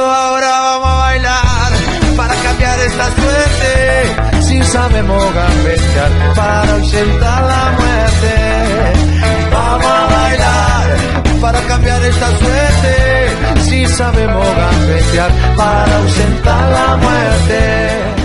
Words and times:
ahora 0.00 0.60
vamos 0.60 0.88
a 0.88 0.96
bailar 0.96 1.72
para 2.16 2.34
cambiar 2.34 2.78
esta 2.80 3.04
suerte. 3.12 4.42
Si 4.42 4.62
sabemos 4.62 5.34
gambetear 5.34 6.34
para 6.34 6.72
ausentar 6.74 7.42
la 7.44 7.72
muerte. 7.78 8.34
Vamos 9.52 9.86
a 9.86 10.06
bailar 10.06 10.96
para 11.40 11.60
cambiar 11.62 12.02
esta 12.04 12.28
suerte. 12.38 13.62
Si 13.62 13.86
sabemos 13.86 14.46
gambetear 14.56 15.30
para 15.56 15.96
ausentar 15.98 16.72
la 16.72 16.96
muerte. 16.96 18.24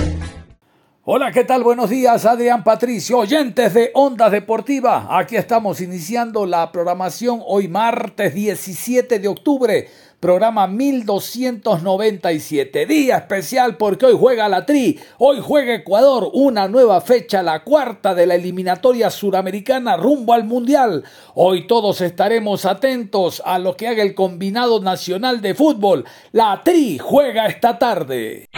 Hola, 1.11 1.31
¿qué 1.31 1.43
tal? 1.43 1.63
Buenos 1.63 1.89
días, 1.89 2.23
Adrián 2.27 2.63
Patricio, 2.63 3.17
oyentes 3.17 3.73
de 3.73 3.89
Ondas 3.95 4.31
Deportivas. 4.31 5.07
Aquí 5.09 5.37
estamos 5.37 5.81
iniciando 5.81 6.45
la 6.45 6.71
programación 6.71 7.41
hoy 7.47 7.67
martes 7.67 8.35
17 8.35 9.17
de 9.17 9.27
octubre 9.27 9.87
programa 10.19 10.67
1297. 10.67 12.85
Día 12.85 13.15
especial 13.17 13.77
porque 13.77 14.05
hoy 14.07 14.17
juega 14.19 14.49
la 14.49 14.65
Tri, 14.65 14.99
hoy 15.17 15.39
juega 15.41 15.75
Ecuador, 15.75 16.29
una 16.33 16.67
nueva 16.67 16.99
fecha, 17.01 17.41
la 17.41 17.63
cuarta 17.63 18.13
de 18.13 18.27
la 18.27 18.35
eliminatoria 18.35 19.09
suramericana 19.09 19.95
rumbo 19.97 20.33
al 20.33 20.43
Mundial. 20.43 21.05
Hoy 21.35 21.67
todos 21.67 22.01
estaremos 22.01 22.65
atentos 22.65 23.41
a 23.45 23.59
lo 23.59 23.77
que 23.77 23.87
haga 23.87 24.03
el 24.03 24.13
combinado 24.13 24.81
nacional 24.81 25.39
de 25.41 25.55
fútbol. 25.55 26.03
La 26.31 26.61
Tri 26.63 26.97
juega 26.97 27.47
esta 27.47 27.79
tarde. 27.79 28.49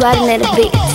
Wagner 0.00 0.40
Beats 0.56 0.91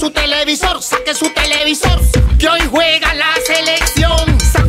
su 0.00 0.10
televisor, 0.10 0.82
saque 0.82 1.14
su 1.14 1.28
televisor, 1.34 2.00
que 2.38 2.48
hoy 2.48 2.60
juega 2.70 3.12
la 3.12 3.34
selección. 3.46 4.59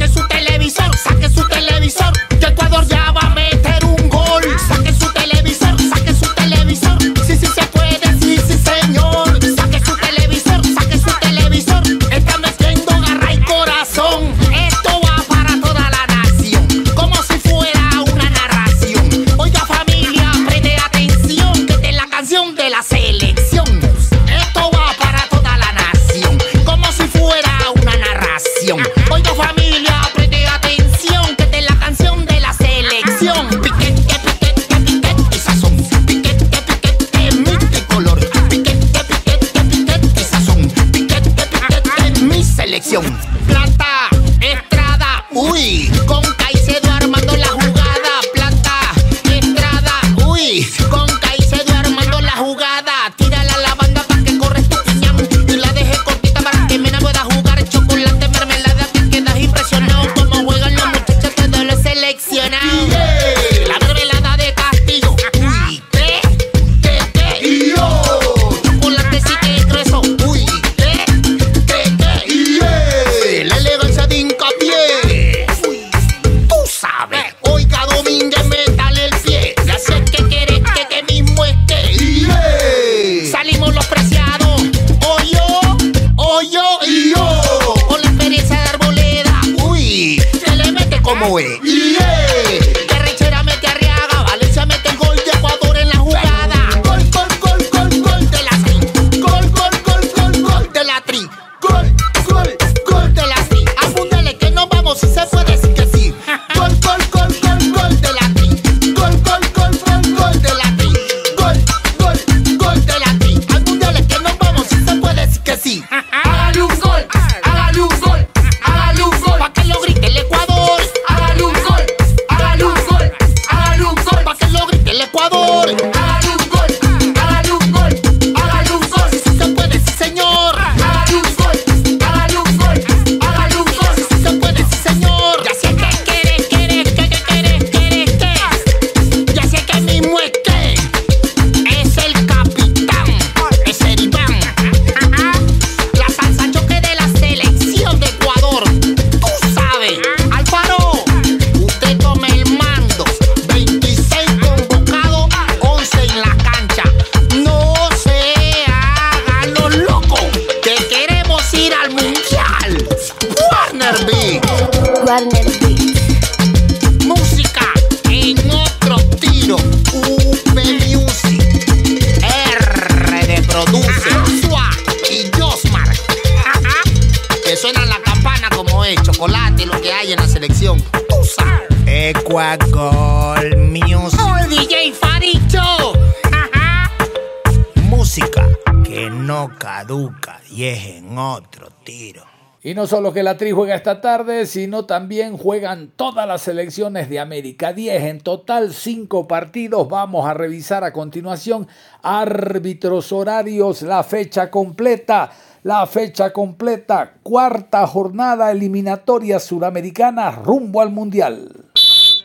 Y 192.63 192.75
no 192.75 192.85
solo 192.85 193.11
que 193.11 193.23
la 193.23 193.37
Tri 193.37 193.51
juega 193.51 193.73
esta 193.73 194.01
tarde, 194.01 194.45
sino 194.45 194.85
también 194.85 195.35
juegan 195.35 195.91
todas 195.95 196.27
las 196.27 196.43
selecciones 196.43 197.09
de 197.09 197.19
América. 197.19 197.73
10 197.73 198.03
en 198.03 198.21
total, 198.21 198.71
5 198.71 199.27
partidos. 199.27 199.89
Vamos 199.89 200.27
a 200.27 200.35
revisar 200.35 200.83
a 200.83 200.93
continuación 200.93 201.67
árbitros 202.03 203.11
horarios, 203.11 203.81
la 203.81 204.03
fecha 204.03 204.51
completa. 204.51 205.31
La 205.63 205.85
fecha 205.85 206.33
completa, 206.33 207.13
cuarta 207.21 207.85
jornada 207.85 208.51
eliminatoria 208.51 209.39
suramericana 209.39 210.31
rumbo 210.31 210.81
al 210.81 210.89
Mundial. 210.89 211.51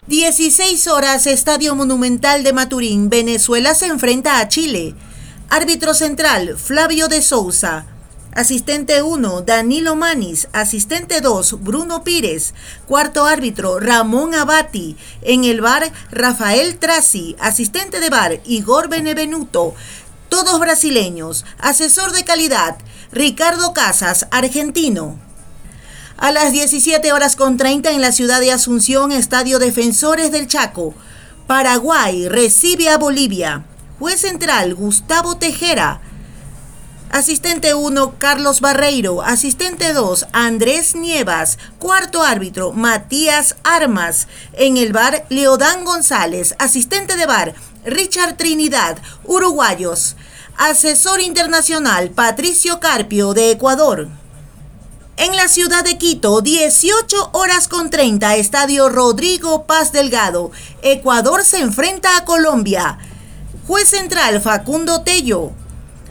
16 0.07 0.87
horas, 0.89 1.27
Estadio 1.27 1.75
Monumental 1.75 2.45
de 2.45 2.55
Maturín. 2.55 3.11
Venezuela 3.11 3.75
se 3.75 3.87
enfrenta 3.87 4.39
a 4.39 4.49
Chile. 4.49 4.95
Árbitro 5.51 5.93
central, 5.93 6.57
Flavio 6.57 7.09
de 7.09 7.21
Souza. 7.21 7.96
Asistente 8.37 9.01
1, 9.01 9.41
Danilo 9.47 9.97
Manis. 9.97 10.49
Asistente 10.53 11.23
2, 11.23 11.65
Bruno 11.65 12.05
Pires. 12.05 12.53
Cuarto 12.87 13.25
árbitro, 13.25 13.81
Ramón 13.81 14.35
Abati. 14.35 14.99
En 15.23 15.45
el 15.45 15.63
bar, 15.63 15.91
Rafael 16.11 16.77
Trasi. 16.77 17.35
Asistente 17.41 17.99
de 17.99 18.11
bar, 18.11 18.41
Igor 18.45 18.91
Benevenuto. 18.91 19.75
Todos 20.29 20.61
brasileños. 20.61 21.47
Asesor 21.59 22.13
de 22.13 22.25
calidad, 22.25 22.77
Ricardo 23.11 23.73
Casas, 23.73 24.27
argentino. 24.31 25.19
A 26.19 26.31
las 26.31 26.53
17 26.53 27.15
horas 27.15 27.37
con 27.37 27.57
30 27.57 27.93
en 27.93 28.03
la 28.03 28.13
ciudad 28.13 28.41
de 28.41 28.53
Asunción, 28.53 29.13
Estadio 29.13 29.59
Defensores 29.59 30.31
del 30.31 30.47
Chaco. 30.47 30.95
Paraguay 31.47 32.29
recibe 32.29 32.91
a 32.91 32.99
Bolivia. 32.99 33.65
Juez 33.99 34.21
central, 34.21 34.75
Gustavo 34.75 35.39
Tejera. 35.39 36.03
Asistente 37.11 37.73
1, 37.75 38.15
Carlos 38.19 38.61
Barreiro. 38.61 39.23
Asistente 39.23 39.93
2, 39.93 40.27
Andrés 40.33 40.95
Nievas. 40.95 41.59
Cuarto 41.79 42.23
árbitro, 42.23 42.73
Matías 42.73 43.57
Armas. 43.63 44.29
En 44.53 44.77
el 44.77 44.93
bar, 44.93 45.25
Leodán 45.29 45.85
González. 45.85 46.55
Asistente 46.59 47.17
de 47.17 47.27
bar, 47.27 47.55
Richard 47.85 48.37
Trinidad. 48.37 48.99
Uruguayos. 49.25 50.17
Asesor 50.59 51.21
internacional, 51.21 52.11
Patricio 52.11 52.81
Carpio, 52.81 53.35
de 53.35 53.51
Ecuador. 53.53 54.09
En 55.19 55.35
la 55.37 55.49
ciudad 55.49 55.85
de 55.85 55.97
Quito, 55.97 56.43
18 56.43 57.31
horas 57.33 57.69
con 57.69 57.89
30, 57.89 58.37
Estadio 58.37 58.89
Rodrigo 58.89 59.65
Paz 59.65 59.93
Delgado. 59.93 60.51
Ecuador 60.83 61.45
se 61.45 61.61
enfrenta 61.61 62.17
a 62.17 62.25
Colombia. 62.25 62.99
Juez 63.67 63.89
central, 63.89 64.41
Facundo 64.43 65.03
Tello. 65.03 65.53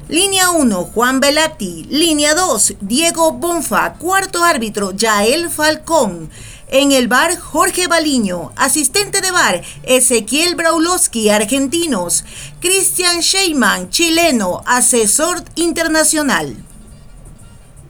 Línea 0.07 0.51
1, 0.51 0.91
Juan 0.93 1.19
Velati. 1.19 1.87
Línea 1.89 2.35
2, 2.35 2.75
Diego 2.81 3.31
Bonfa. 3.31 3.95
Cuarto 3.95 4.43
árbitro, 4.43 4.91
Yael 4.91 5.49
Falcón. 5.49 6.29
En 6.67 6.91
el 6.91 7.07
bar, 7.07 7.39
Jorge 7.39 7.87
Baliño. 7.87 8.51
Asistente 8.55 9.21
de 9.21 9.31
bar, 9.31 9.63
Ezequiel 9.81 10.53
Braulowski, 10.53 11.31
argentinos. 11.31 12.23
Cristian 12.59 13.21
Sheyman, 13.21 13.89
chileno, 13.89 14.61
asesor 14.67 15.43
internacional. 15.55 16.55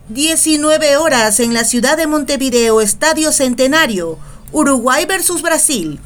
19 0.08 0.96
horas 0.96 1.42
en 1.42 1.54
la 1.54 1.66
ciudad 1.66 1.98
de 1.98 2.08
Montevideo, 2.08 2.80
Estadio 2.80 3.34
Centenario. 3.34 4.18
Uruguay 4.54 5.04
versus 5.06 5.42
Brasil. 5.42 6.00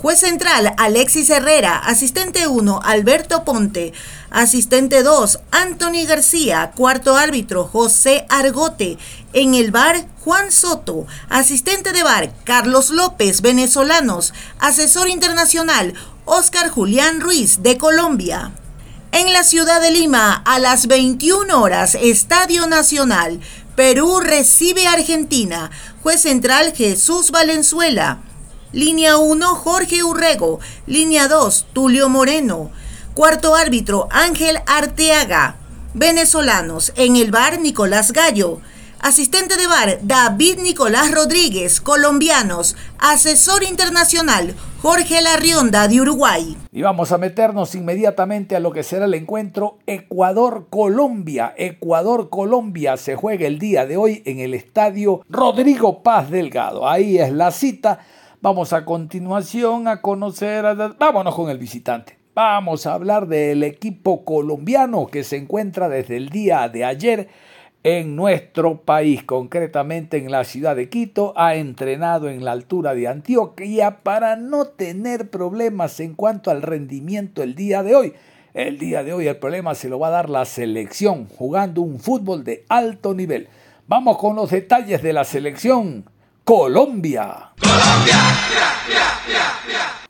Juez 0.00 0.20
central, 0.20 0.74
Alexis 0.76 1.28
Herrera. 1.28 1.76
Asistente 1.76 2.46
1, 2.46 2.80
Alberto 2.84 3.42
Ponte. 3.42 3.92
Asistente 4.30 5.02
2, 5.02 5.40
Anthony 5.50 6.06
García. 6.06 6.70
Cuarto 6.76 7.16
árbitro, 7.16 7.64
José 7.64 8.24
Argote. 8.28 8.96
En 9.32 9.56
el 9.56 9.72
bar, 9.72 10.06
Juan 10.20 10.52
Soto. 10.52 11.08
Asistente 11.28 11.90
de 11.92 12.04
bar, 12.04 12.32
Carlos 12.44 12.90
López, 12.90 13.42
venezolanos. 13.42 14.34
Asesor 14.60 15.08
internacional, 15.08 15.94
Oscar 16.26 16.70
Julián 16.70 17.20
Ruiz, 17.20 17.64
de 17.64 17.76
Colombia. 17.76 18.52
En 19.10 19.32
la 19.32 19.42
ciudad 19.42 19.80
de 19.80 19.90
Lima, 19.90 20.32
a 20.44 20.60
las 20.60 20.86
21 20.86 21.60
horas, 21.60 21.96
Estadio 22.00 22.68
Nacional. 22.68 23.40
Perú 23.74 24.20
recibe 24.20 24.86
a 24.86 24.92
Argentina. 24.92 25.72
Juez 26.04 26.22
central, 26.22 26.72
Jesús 26.72 27.32
Valenzuela. 27.32 28.20
Línea 28.72 29.16
1, 29.16 29.46
Jorge 29.54 30.04
Urrego. 30.04 30.60
Línea 30.86 31.26
2, 31.26 31.68
Tulio 31.72 32.10
Moreno. 32.10 32.70
Cuarto 33.14 33.54
árbitro, 33.54 34.08
Ángel 34.10 34.58
Arteaga. 34.66 35.56
Venezolanos. 35.94 36.92
En 36.96 37.16
el 37.16 37.30
bar, 37.30 37.60
Nicolás 37.60 38.12
Gallo. 38.12 38.60
Asistente 39.00 39.56
de 39.56 39.66
bar, 39.66 40.00
David 40.02 40.58
Nicolás 40.58 41.12
Rodríguez. 41.12 41.80
Colombianos. 41.80 42.76
Asesor 42.98 43.62
internacional, 43.62 44.54
Jorge 44.82 45.22
Larrionda 45.22 45.88
de 45.88 46.02
Uruguay. 46.02 46.58
Y 46.70 46.82
vamos 46.82 47.10
a 47.12 47.16
meternos 47.16 47.74
inmediatamente 47.74 48.54
a 48.54 48.60
lo 48.60 48.70
que 48.70 48.82
será 48.82 49.06
el 49.06 49.14
encuentro 49.14 49.78
Ecuador-Colombia. 49.86 51.54
Ecuador-Colombia 51.56 52.98
se 52.98 53.16
juega 53.16 53.46
el 53.46 53.58
día 53.58 53.86
de 53.86 53.96
hoy 53.96 54.22
en 54.26 54.40
el 54.40 54.52
estadio 54.52 55.22
Rodrigo 55.30 56.02
Paz 56.02 56.30
Delgado. 56.30 56.86
Ahí 56.86 57.18
es 57.18 57.32
la 57.32 57.50
cita 57.50 58.00
Vamos 58.40 58.72
a 58.72 58.84
continuación 58.84 59.88
a 59.88 60.00
conocer, 60.00 60.64
a... 60.64 60.74
vámonos 60.74 61.34
con 61.34 61.50
el 61.50 61.58
visitante. 61.58 62.16
Vamos 62.36 62.86
a 62.86 62.94
hablar 62.94 63.26
del 63.26 63.64
equipo 63.64 64.24
colombiano 64.24 65.08
que 65.08 65.24
se 65.24 65.36
encuentra 65.36 65.88
desde 65.88 66.18
el 66.18 66.28
día 66.28 66.68
de 66.68 66.84
ayer 66.84 67.28
en 67.82 68.14
nuestro 68.14 68.82
país, 68.82 69.24
concretamente 69.24 70.18
en 70.18 70.30
la 70.30 70.44
ciudad 70.44 70.76
de 70.76 70.88
Quito, 70.88 71.32
ha 71.36 71.56
entrenado 71.56 72.28
en 72.28 72.44
la 72.44 72.52
altura 72.52 72.94
de 72.94 73.08
Antioquia 73.08 74.04
para 74.04 74.36
no 74.36 74.66
tener 74.66 75.30
problemas 75.30 75.98
en 75.98 76.14
cuanto 76.14 76.52
al 76.52 76.62
rendimiento 76.62 77.42
el 77.42 77.56
día 77.56 77.82
de 77.82 77.96
hoy. 77.96 78.12
El 78.54 78.78
día 78.78 79.02
de 79.02 79.14
hoy 79.14 79.26
el 79.26 79.38
problema 79.38 79.74
se 79.74 79.88
lo 79.88 79.98
va 79.98 80.08
a 80.08 80.12
dar 80.12 80.30
la 80.30 80.44
selección, 80.44 81.26
jugando 81.26 81.82
un 81.82 81.98
fútbol 81.98 82.44
de 82.44 82.64
alto 82.68 83.14
nivel. 83.14 83.48
Vamos 83.88 84.16
con 84.16 84.36
los 84.36 84.48
detalles 84.50 85.02
de 85.02 85.12
la 85.12 85.24
selección. 85.24 86.04
Colombia. 86.48 87.52
Colombia. 87.60 88.16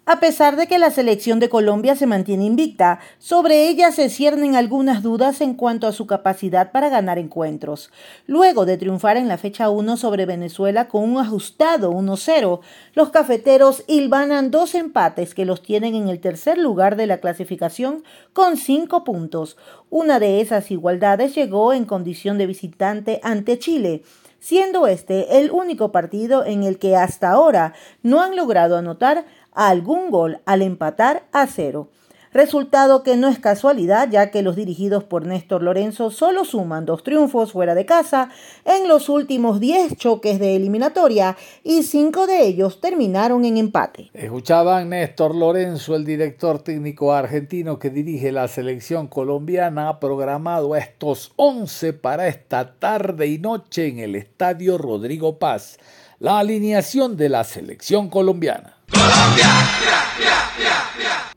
A 0.07 0.21
pesar 0.21 0.55
de 0.55 0.69
que 0.69 0.79
la 0.79 0.93
selección 0.93 1.41
de 1.41 1.49
Colombia 1.49 1.97
se 1.97 2.07
mantiene 2.07 2.45
invicta, 2.45 3.01
sobre 3.19 3.69
ella 3.69 3.91
se 3.91 4.09
ciernen 4.09 4.55
algunas 4.55 5.03
dudas 5.03 5.41
en 5.41 5.55
cuanto 5.55 5.89
a 5.89 5.93
su 5.93 6.07
capacidad 6.07 6.71
para 6.71 6.91
ganar 6.91 7.19
encuentros. 7.19 7.91
Luego 8.29 8.67
de 8.67 8.79
triunfar 8.79 9.17
en 9.17 9.27
la 9.27 9.37
fecha 9.37 9.69
1 9.69 9.97
sobre 9.97 10.27
Venezuela 10.27 10.87
con 10.87 11.03
un 11.03 11.19
ajustado 11.19 11.93
1-0, 11.93 12.61
los 12.95 13.11
cafeteros 13.11 13.83
hilvanan 13.89 14.53
dos 14.53 14.77
empates 14.77 15.35
que 15.35 15.45
los 15.45 15.61
tienen 15.61 15.97
en 15.97 16.09
el 16.09 16.21
tercer 16.21 16.57
lugar 16.57 16.95
de 16.95 17.09
la 17.09 17.19
clasificación 17.19 18.05
con 18.33 18.57
cinco 18.57 19.03
puntos. 19.03 19.57
Una 19.91 20.21
de 20.21 20.41
esas 20.41 20.71
igualdades 20.71 21.35
llegó 21.35 21.73
en 21.73 21.85
condición 21.85 22.39
de 22.39 22.47
visitante 22.47 23.19
ante 23.25 23.59
Chile 23.59 24.05
siendo 24.39 24.87
este 24.87 25.39
el 25.39 25.51
único 25.51 25.93
partido 25.93 26.45
en 26.45 26.63
el 26.63 26.79
que 26.79 26.97
hasta 26.97 27.31
ahora 27.31 27.75
no 28.03 28.21
han 28.23 28.37
logrado 28.37 28.77
anotar 28.77 29.25
algún 29.53 30.11
gol 30.11 30.41
al 30.47 30.63
empatar 30.63 31.25
a 31.33 31.47
cero. 31.47 31.89
Resultado 32.33 33.03
que 33.03 33.17
no 33.17 33.29
es 33.29 33.39
casualidad, 33.39 34.09
ya 34.11 34.31
que 34.31 34.43
los 34.43 34.57
dirigidos 34.57 35.05
por 35.05 35.25
Néstor 35.25 35.63
Lorenzo 35.63 36.11
solo 36.11 36.45
suman 36.45 36.85
dos 36.85 37.03
triunfos 37.03 37.53
fuera 37.53 37.75
de 37.75 37.87
casa 37.87 38.31
en 38.65 38.89
los 38.89 39.09
últimos 39.09 39.61
10 39.61 39.97
choques 39.97 40.39
de 40.39 40.57
eliminatoria 40.57 41.37
y 41.65 41.83
cinco 41.83 42.27
de 42.27 42.47
ellos 42.47 42.81
terminaron 42.81 43.45
en 43.45 43.57
empate. 43.57 44.11
Escuchaban 44.13 44.91
Néstor 44.91 45.35
Lorenzo, 45.35 45.97
el 45.97 46.05
director 46.05 46.59
técnico 46.61 47.13
argentino 47.13 47.79
que 47.79 47.91
dirige 47.91 48.33
la 48.33 48.49
selección 48.49 49.07
colombiana, 49.07 49.89
ha 49.89 50.01
programado 50.01 50.77
estos 50.77 51.33
11 51.37 51.93
para 51.95 52.29
esta 52.29 52.75
tarde 52.75 53.27
y 53.27 53.39
noche 53.39 53.89
en 53.89 53.99
el 53.99 54.15
Estadio 54.15 54.79
Rodrigo 54.79 55.39
Paz. 55.39 55.79
La 56.19 56.41
alineación 56.41 57.17
de 57.17 57.29
la 57.29 57.45
selección 57.45 58.09
colombiana. 58.09 58.77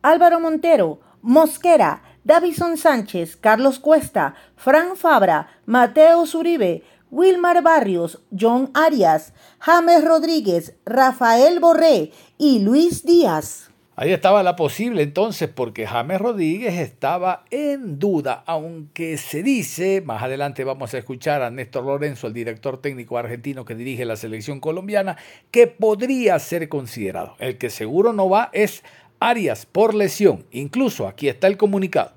Álvaro 0.02 0.40
Montero, 0.40 1.00
Mosquera, 1.22 2.02
Davison 2.24 2.78
Sánchez, 2.78 3.36
Carlos 3.36 3.80
Cuesta, 3.80 4.36
Fran 4.56 4.96
Fabra, 4.96 5.48
Mateo 5.66 6.26
Zuribe, 6.26 6.84
Wilmar 7.12 7.62
Barrios, 7.62 8.20
John 8.38 8.72
Arias, 8.74 9.34
James 9.60 10.04
Rodríguez, 10.04 10.76
Rafael 10.86 11.60
Borré 11.60 12.12
y 12.38 12.60
Luis 12.60 13.06
Díaz. 13.06 13.72
Ahí 13.98 14.14
estaba 14.14 14.42
la 14.42 14.56
posible 14.56 15.04
entonces 15.04 15.50
porque 15.50 15.86
James 15.86 16.20
Rodríguez 16.20 16.74
estaba 16.80 17.44
en 17.52 18.00
duda, 18.00 18.42
aunque 18.48 19.18
se 19.18 19.44
dice, 19.44 20.02
más 20.02 20.24
adelante 20.24 20.64
vamos 20.64 20.94
a 20.94 20.98
escuchar 20.98 21.44
a 21.44 21.52
Néstor 21.52 21.86
Lorenzo, 21.86 22.26
el 22.26 22.34
director 22.34 22.82
técnico 22.82 23.18
argentino 23.18 23.66
que 23.66 23.76
dirige 23.76 24.06
la 24.06 24.16
selección 24.16 24.60
colombiana, 24.60 25.18
que 25.52 25.68
podría 25.68 26.40
ser 26.40 26.70
considerado. 26.70 27.36
El 27.38 27.58
que 27.58 27.70
seguro 27.70 28.14
no 28.14 28.30
va 28.30 28.50
es 28.54 28.82
Arias 29.22 29.68
por 29.68 29.94
lesión. 29.94 30.48
Incluso 30.50 31.08
aquí 31.08 31.30
está 31.30 31.46
el 31.46 31.56
comunicado. 31.56 32.12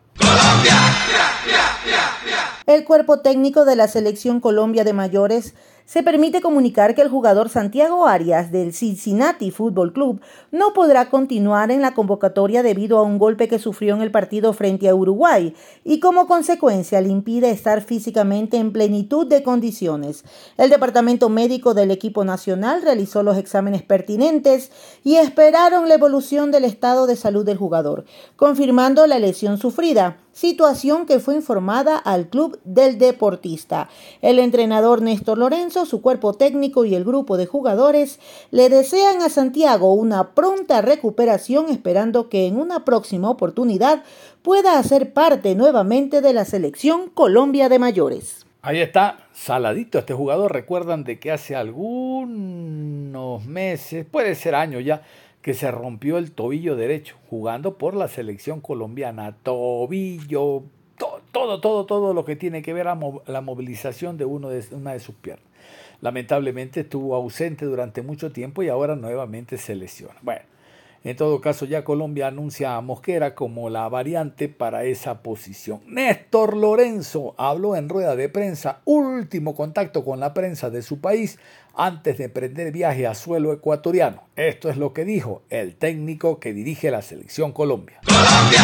El 2.67 2.85
cuerpo 2.85 3.21
técnico 3.21 3.67
de 3.67 3.77
la 3.77 3.89
selección 3.89 4.41
Colombia 4.41 4.85
de 4.85 4.95
mayores 4.95 5.55
se 5.87 6.03
permite 6.03 6.41
comunicar 6.41 6.95
que 6.95 7.03
el 7.03 7.11
jugador 7.11 7.51
Santiago 7.51 8.07
Arias 8.07 8.51
del 8.51 8.73
Cincinnati 8.73 9.51
Football 9.51 9.93
Club 9.93 10.21
no 10.51 10.73
podrá 10.73 11.11
continuar 11.11 11.71
en 11.71 11.83
la 11.83 11.93
convocatoria 11.93 12.63
debido 12.63 12.99
a 12.99 13.03
un 13.03 13.19
golpe 13.19 13.49
que 13.49 13.59
sufrió 13.59 13.95
en 13.95 14.01
el 14.01 14.11
partido 14.11 14.53
frente 14.55 14.89
a 14.89 14.95
Uruguay 14.95 15.55
y 15.85 16.01
como 16.01 16.27
consecuencia 16.27 17.01
le 17.03 17.11
impide 17.11 17.51
estar 17.51 17.83
físicamente 17.83 18.57
en 18.57 18.73
plenitud 18.73 19.27
de 19.27 19.43
condiciones. 19.43 20.25
El 20.57 20.71
departamento 20.71 21.29
médico 21.29 21.75
del 21.75 21.91
equipo 21.91 22.25
nacional 22.25 22.81
realizó 22.83 23.23
los 23.23 23.37
exámenes 23.37 23.83
pertinentes 23.83 24.71
y 25.05 25.17
esperaron 25.17 25.89
la 25.89 25.95
evolución 25.95 26.51
del 26.51 26.65
estado 26.65 27.07
de 27.07 27.17
salud 27.17 27.45
del 27.45 27.59
jugador, 27.59 28.05
confirmando 28.37 29.07
la 29.07 29.19
lesión 29.19 29.59
sufrida 29.59 30.24
situación 30.35 31.07
que 31.07 31.21
fue 31.21 31.37
informada 31.37 31.97
al 31.97 32.29
club 32.29 32.61
del 32.65 32.99
deportista. 32.99 33.89
El 34.21 34.39
entrenador 34.39 35.01
Néstor 35.01 35.39
Lorenzo, 35.39 35.87
su 35.87 36.03
cuerpo 36.03 36.35
técnico 36.35 36.85
y 36.85 36.95
el 36.95 37.05
grupo 37.05 37.39
de 37.39 37.47
jugadores 37.47 38.21
le 38.51 38.69
desean 38.69 39.23
a 39.23 39.31
Santiago 39.31 39.95
una 39.95 40.35
pronta 40.35 40.83
recuperación 40.83 41.71
esperando 41.71 42.29
que 42.29 42.47
en 42.47 42.59
una 42.59 42.85
próxima 42.85 43.31
oportunidad 43.31 44.03
pueda 44.43 44.79
hacer 44.79 45.15
parte 45.15 45.55
nuevamente 45.55 46.21
de 46.21 46.35
la 46.35 46.45
selección 46.45 47.09
Colombia 47.09 47.71
de 47.71 47.79
mayores. 47.79 48.45
Ahí 48.61 48.81
está, 48.81 49.29
saladito 49.33 49.99
este 49.99 50.15
jugador. 50.15 50.53
Recuerdan 50.53 51.05
de 51.05 51.19
que 51.19 51.31
hace 51.31 51.55
algunos 51.55 53.45
meses, 53.45 54.07
puede 54.11 54.35
ser 54.35 54.55
años 54.55 54.83
ya, 54.83 55.03
que 55.45 55.53
se 55.53 55.71
rompió 55.71 56.17
el 56.17 56.33
tobillo 56.33 56.75
derecho 56.75 57.17
jugando 57.29 57.77
por 57.77 57.95
la 57.95 58.09
selección 58.09 58.63
colombiana. 58.63 59.37
Tobillo, 59.43 60.63
todo, 61.33 61.61
todo, 61.61 61.85
todo 61.85 62.15
lo 62.15 62.25
que 62.25 62.35
tiene 62.35 62.63
que 62.63 62.73
ver 62.73 62.89
a 62.89 62.99
la 63.27 63.41
movilización 63.43 64.17
de, 64.17 64.25
uno 64.25 64.49
de 64.49 64.65
una 64.75 64.95
de 64.95 65.01
sus 65.01 65.15
piernas. 65.17 65.45
Lamentablemente 66.01 66.81
estuvo 66.81 67.15
ausente 67.15 67.67
durante 67.67 68.01
mucho 68.01 68.33
tiempo 68.33 68.63
y 68.63 68.71
ahora 68.71 68.97
nuevamente 68.97 69.59
se 69.59 69.75
lesiona. 69.75 70.15
Bueno, 70.23 70.47
en 71.05 71.17
todo 71.17 71.43
caso, 71.43 71.67
ya 71.67 71.85
Colombia 71.85 72.29
anuncia 72.29 72.77
a 72.77 72.81
Mosquera 72.81 73.35
como 73.35 73.69
la 73.69 73.87
variante 73.91 74.49
para 74.49 74.85
esa 74.85 75.23
posición. 75.23 75.83
Néstor 75.87 76.57
Lorenzo 76.57 77.35
habló 77.37 77.77
en 77.77 77.91
rueda 77.91 78.17
de 78.17 78.31
prensa, 78.31 78.81
último 78.87 79.55
contacto 79.55 80.03
con 80.03 80.19
la 80.19 80.33
prensa 80.33 80.71
de 80.71 80.81
su 80.81 81.03
país 81.03 81.39
antes 81.77 82.17
de 82.17 82.25
emprender 82.25 82.73
viaje 82.73 83.07
a 83.07 83.15
suelo 83.15 83.53
ecuatoriano. 83.53 84.23
Esto 84.35 84.71
es 84.71 84.79
lo 84.79 84.95
que 84.95 85.05
dijo 85.05 85.43
el 85.51 85.77
técnico 85.77 86.41
que 86.41 86.55
dirige 86.55 86.91
la 86.91 87.03
selección 87.03 87.53
Colombia. 87.53 88.01
Colombia. 88.07 88.61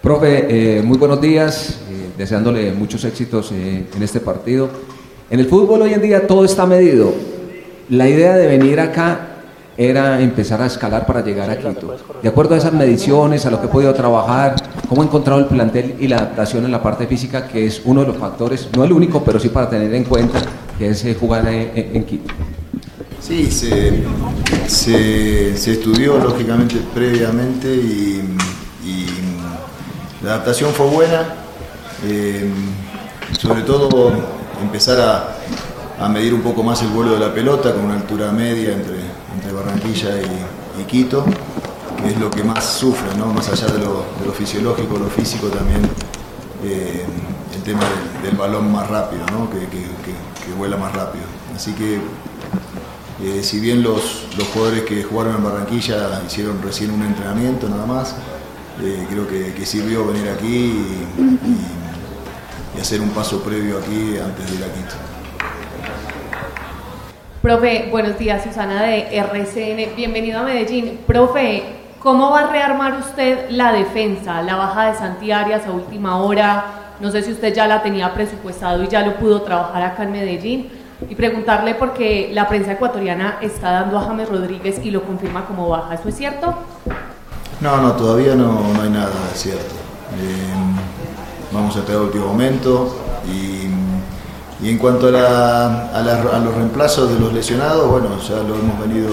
Profe, 0.00 0.78
eh, 0.78 0.82
muy 0.82 0.98
buenos 0.98 1.20
días, 1.20 1.80
eh, 1.90 2.10
deseándole 2.16 2.70
muchos 2.70 3.04
éxitos 3.04 3.50
eh, 3.50 3.84
en 3.92 4.02
este 4.04 4.20
partido. 4.20 4.70
En 5.28 5.40
el 5.40 5.46
fútbol 5.46 5.82
hoy 5.82 5.94
en 5.94 6.00
día 6.00 6.28
todo 6.28 6.44
está 6.44 6.64
medido. 6.64 7.12
La 7.88 8.08
idea 8.08 8.36
de 8.36 8.46
venir 8.46 8.78
acá 8.78 9.37
era 9.78 10.20
empezar 10.20 10.60
a 10.60 10.66
escalar 10.66 11.06
para 11.06 11.22
llegar 11.22 11.48
a 11.48 11.56
Quito. 11.56 11.96
De 12.20 12.28
acuerdo 12.28 12.56
a 12.56 12.58
esas 12.58 12.72
mediciones, 12.72 13.46
a 13.46 13.50
lo 13.50 13.60
que 13.60 13.66
he 13.66 13.70
podido 13.70 13.94
trabajar, 13.94 14.56
cómo 14.88 15.02
he 15.02 15.06
encontrado 15.06 15.38
el 15.38 15.46
plantel 15.46 15.94
y 16.00 16.08
la 16.08 16.16
adaptación 16.16 16.64
en 16.64 16.72
la 16.72 16.82
parte 16.82 17.06
física, 17.06 17.46
que 17.46 17.64
es 17.64 17.82
uno 17.84 18.00
de 18.00 18.08
los 18.08 18.16
factores, 18.16 18.68
no 18.76 18.82
el 18.82 18.92
único, 18.92 19.22
pero 19.22 19.38
sí 19.38 19.50
para 19.50 19.70
tener 19.70 19.94
en 19.94 20.02
cuenta, 20.02 20.40
que 20.76 20.88
es 20.88 21.04
eh, 21.04 21.14
jugar 21.18 21.46
en, 21.46 22.04
Quito. 22.04 22.34
Sí, 23.20 23.48
se, 23.52 24.02
se, 24.66 25.72
estudió 25.72 26.18
lógicamente 26.18 26.76
previamente 26.92 27.72
y, 27.72 28.34
la 30.20 30.30
adaptación 30.30 30.72
fue 30.72 30.86
buena, 30.88 31.34
eh, 32.04 32.50
sobre 33.38 33.62
todo 33.62 34.10
empezar 34.60 34.98
a, 35.00 36.04
a 36.04 36.08
medir 36.08 36.34
un 36.34 36.40
poco 36.40 36.64
más 36.64 36.82
el 36.82 36.88
vuelo 36.88 37.12
de 37.12 37.20
la 37.20 37.32
pelota 37.32 37.72
con 37.72 37.84
una 37.84 37.94
altura 37.94 38.32
media 38.32 38.72
entre 38.72 38.96
Barranquilla 39.58 40.10
y, 40.78 40.84
Quito, 40.84 41.24
que 42.00 42.08
es 42.08 42.18
lo 42.18 42.30
que 42.30 42.44
más 42.44 42.64
sufre, 42.64 43.14
¿no? 43.16 43.26
más 43.26 43.48
allá 43.48 43.66
de 43.66 43.80
lo, 43.80 44.32
fisiológico, 44.32 44.96
lo 44.96 45.08
físico 45.08 45.48
también, 45.48 45.82
eh, 46.64 47.04
el 47.54 47.62
tema 47.62 47.80
del, 48.22 48.36
balón 48.36 48.70
más 48.70 48.88
rápido, 48.88 49.26
¿no? 49.32 49.50
que, 49.50 49.58
vuela 50.56 50.76
más 50.76 50.94
rápido. 50.94 51.24
Así 51.54 51.72
que 51.72 52.00
eh, 53.22 53.42
si 53.42 53.60
bien 53.60 53.82
los, 53.82 54.28
jugadores 54.54 54.84
que 54.84 55.02
jugaron 55.02 55.36
en 55.36 55.44
Barranquilla 55.44 56.22
hicieron 56.26 56.62
recién 56.62 56.90
un 56.90 57.02
entrenamiento 57.02 57.68
nada 57.68 57.84
más, 57.84 58.14
eh, 58.80 59.06
creo 59.10 59.26
que, 59.28 59.66
sirvió 59.66 60.06
venir 60.06 60.28
aquí 60.30 60.46
y, 60.46 61.08
y 62.76 62.80
hacer 62.80 63.00
un 63.00 63.10
paso 63.10 63.42
previo 63.42 63.78
aquí 63.78 64.16
antes 64.18 64.48
de 64.48 64.56
ir 64.56 64.64
a 64.64 64.72
Quito. 64.72 65.07
Profe, 67.42 67.86
buenos 67.92 68.18
días, 68.18 68.42
Susana 68.42 68.82
de 68.82 69.16
RCN. 69.16 69.94
Bienvenido 69.94 70.40
a 70.40 70.42
Medellín. 70.42 70.98
Profe, 71.06 71.62
¿cómo 72.00 72.32
va 72.32 72.40
a 72.40 72.50
rearmar 72.50 72.98
usted 72.98 73.48
la 73.50 73.72
defensa? 73.72 74.42
La 74.42 74.56
baja 74.56 74.90
de 74.90 74.98
Santi 74.98 75.30
Arias 75.30 75.64
a 75.64 75.70
última 75.70 76.16
hora. 76.16 76.64
No 76.98 77.12
sé 77.12 77.22
si 77.22 77.30
usted 77.30 77.54
ya 77.54 77.68
la 77.68 77.80
tenía 77.80 78.12
presupuestado 78.12 78.82
y 78.82 78.88
ya 78.88 79.06
lo 79.06 79.14
pudo 79.18 79.42
trabajar 79.42 79.84
acá 79.84 80.02
en 80.02 80.10
Medellín. 80.10 80.68
Y 81.08 81.14
preguntarle 81.14 81.76
porque 81.76 82.30
la 82.32 82.48
prensa 82.48 82.72
ecuatoriana 82.72 83.38
está 83.40 83.70
dando 83.70 83.98
a 83.98 84.02
James 84.02 84.28
Rodríguez 84.28 84.80
y 84.84 84.90
lo 84.90 85.04
confirma 85.04 85.44
como 85.44 85.68
baja. 85.68 85.94
¿Eso 85.94 86.08
es 86.08 86.16
cierto? 86.16 86.52
No, 87.60 87.76
no, 87.76 87.92
todavía 87.92 88.34
no, 88.34 88.64
hay 88.82 88.90
nada 88.90 89.12
cierto. 89.34 89.76
Eh, 90.20 90.54
vamos 91.52 91.76
a 91.76 91.78
esperar 91.78 92.00
el 92.00 92.06
último 92.08 92.26
momento 92.26 92.96
y 93.32 93.67
y 94.60 94.70
en 94.70 94.78
cuanto 94.78 95.08
a, 95.16 96.40
los 96.44 96.54
reemplazos 96.54 97.12
de 97.12 97.20
los 97.20 97.32
lesionados, 97.32 97.88
bueno, 97.90 98.08
ya 98.20 98.42
lo 98.42 98.56
hemos 98.56 98.80
venido 98.80 99.10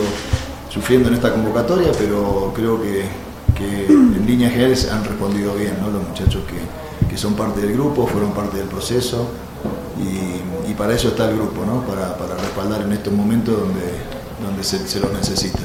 sufriendo 0.70 1.10
en 1.10 1.16
esta 1.16 1.32
convocatoria, 1.32 1.92
pero 1.98 2.52
creo 2.56 2.82
que, 2.82 3.26
en 3.88 4.26
líneas 4.26 4.52
generales 4.52 4.92
han 4.92 5.04
respondido 5.06 5.54
bien, 5.54 5.78
¿no? 5.80 5.90
los 5.90 6.08
muchachos 6.08 6.44
que, 6.48 7.16
son 7.16 7.34
parte 7.34 7.62
del 7.62 7.72
grupo, 7.72 8.06
fueron 8.06 8.34
parte 8.34 8.58
del 8.58 8.68
proceso 8.68 9.30
y, 9.98 10.74
para 10.74 10.94
eso 10.94 11.08
está 11.08 11.30
el 11.30 11.38
grupo, 11.38 11.64
¿no? 11.66 11.82
para, 11.84 12.36
respaldar 12.36 12.82
en 12.82 12.92
estos 12.92 13.14
momentos 13.14 13.58
donde, 13.58 13.94
donde 14.46 14.62
se, 14.62 14.86
se 14.86 15.00
lo 15.00 15.08
necesita. 15.14 15.62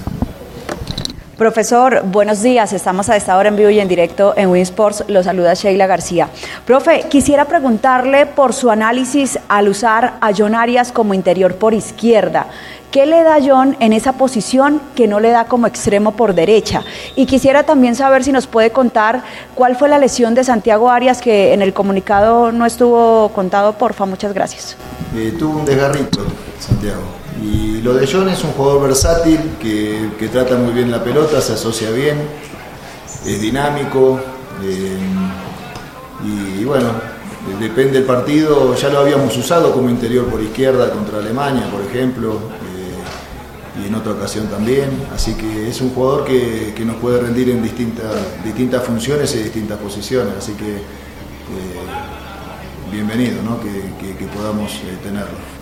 Profesor, 1.41 2.03
buenos 2.05 2.43
días. 2.43 2.75
Estamos 2.75 3.09
a 3.09 3.17
esta 3.17 3.39
hora 3.39 3.49
en 3.49 3.57
vivo 3.57 3.71
y 3.71 3.81
en 3.81 3.89
directo 3.89 4.35
en 4.37 4.51
Winsports. 4.51 5.05
Lo 5.09 5.23
saluda 5.23 5.55
Sheila 5.55 5.87
García. 5.87 6.29
Profe, 6.67 7.07
quisiera 7.09 7.47
preguntarle 7.47 8.27
por 8.27 8.53
su 8.53 8.71
análisis 8.71 9.39
al 9.49 9.71
usar 9.71 10.19
a 10.21 10.33
John 10.37 10.55
Arias 10.55 10.93
como 10.93 11.15
interior 11.15 11.55
por 11.55 11.73
izquierda. 11.73 12.45
¿Qué 12.91 13.07
le 13.07 13.23
da 13.23 13.39
John 13.43 13.75
en 13.81 13.95
esa 13.95 14.19
posición 14.19 14.83
que 14.95 15.09
no 15.09 15.19
le 15.19 15.31
da 15.31 15.47
como 15.47 15.67
extremo 15.67 16.13
por 16.13 16.35
derecha? 16.35 16.83
Y 17.17 17.25
quisiera 17.25 17.63
también 17.63 17.95
saber 17.95 18.23
si 18.23 18.33
nos 18.33 18.47
puede 18.47 18.71
contar 18.71 19.23
cuál 19.55 19.77
fue 19.77 19.89
la 19.89 19.99
lesión 19.99 20.35
de 20.35 20.45
Santiago 20.45 20.91
Arias 20.91 21.23
que 21.23 21.55
en 21.55 21.63
el 21.63 21.73
comunicado 21.73 22.53
no 22.53 22.67
estuvo 22.67 23.31
contado, 23.31 23.73
porfa. 23.79 24.05
Muchas 24.05 24.35
gracias. 24.35 24.77
Eh, 25.17 25.35
tuvo 25.39 25.61
un 25.61 25.65
desgarrito, 25.65 26.21
Santiago. 26.59 27.20
Y 27.43 27.81
lo 27.81 27.95
de 27.95 28.07
John 28.07 28.29
es 28.29 28.45
un 28.45 28.53
jugador 28.53 28.83
versátil 28.83 29.41
que, 29.61 30.29
trata 30.31 30.57
muy 30.57 30.73
bien 30.73 30.91
la 30.91 31.03
pelota, 31.03 31.41
se 31.41 31.55
asocia 31.55 31.91
bien, 31.91 32.19
es 33.27 33.41
dinámico. 33.41 34.21
Eh, 34.63 34.99
y, 36.59 36.65
bueno, 36.65 36.89
depende 37.59 37.93
del 37.93 38.05
partido, 38.05 38.75
ya 38.75 38.91
lo 38.91 38.99
habíamos 38.99 39.35
usado 39.37 39.73
como 39.73 39.89
interior 39.89 40.27
por 40.27 40.43
izquierda 40.43 40.91
contra 40.91 41.19
Alemania, 41.19 41.71
por 41.71 41.81
ejemplo, 41.81 42.35
eh, 42.35 43.83
y 43.83 43.87
en 43.89 43.95
otra 43.95 44.13
ocasión 44.13 44.49
también. 44.49 44.91
Así 45.15 45.33
que 45.35 45.69
es 45.71 45.81
un 45.81 45.91
jugador 45.91 46.27
que, 46.27 46.75
nos 46.85 46.97
puede 46.97 47.21
rendir 47.21 47.49
en 47.49 47.63
distintas, 47.63 48.15
distintas 48.45 48.85
funciones 48.85 49.35
y 49.35 49.39
distintas 49.39 49.79
posiciones. 49.79 50.35
Así 50.37 50.53
que 50.53 50.77
eh, 50.77 50.81
bienvenido 52.93 53.39
que, 53.63 54.27
podamos 54.27 54.79
tenerlo. 55.03 55.60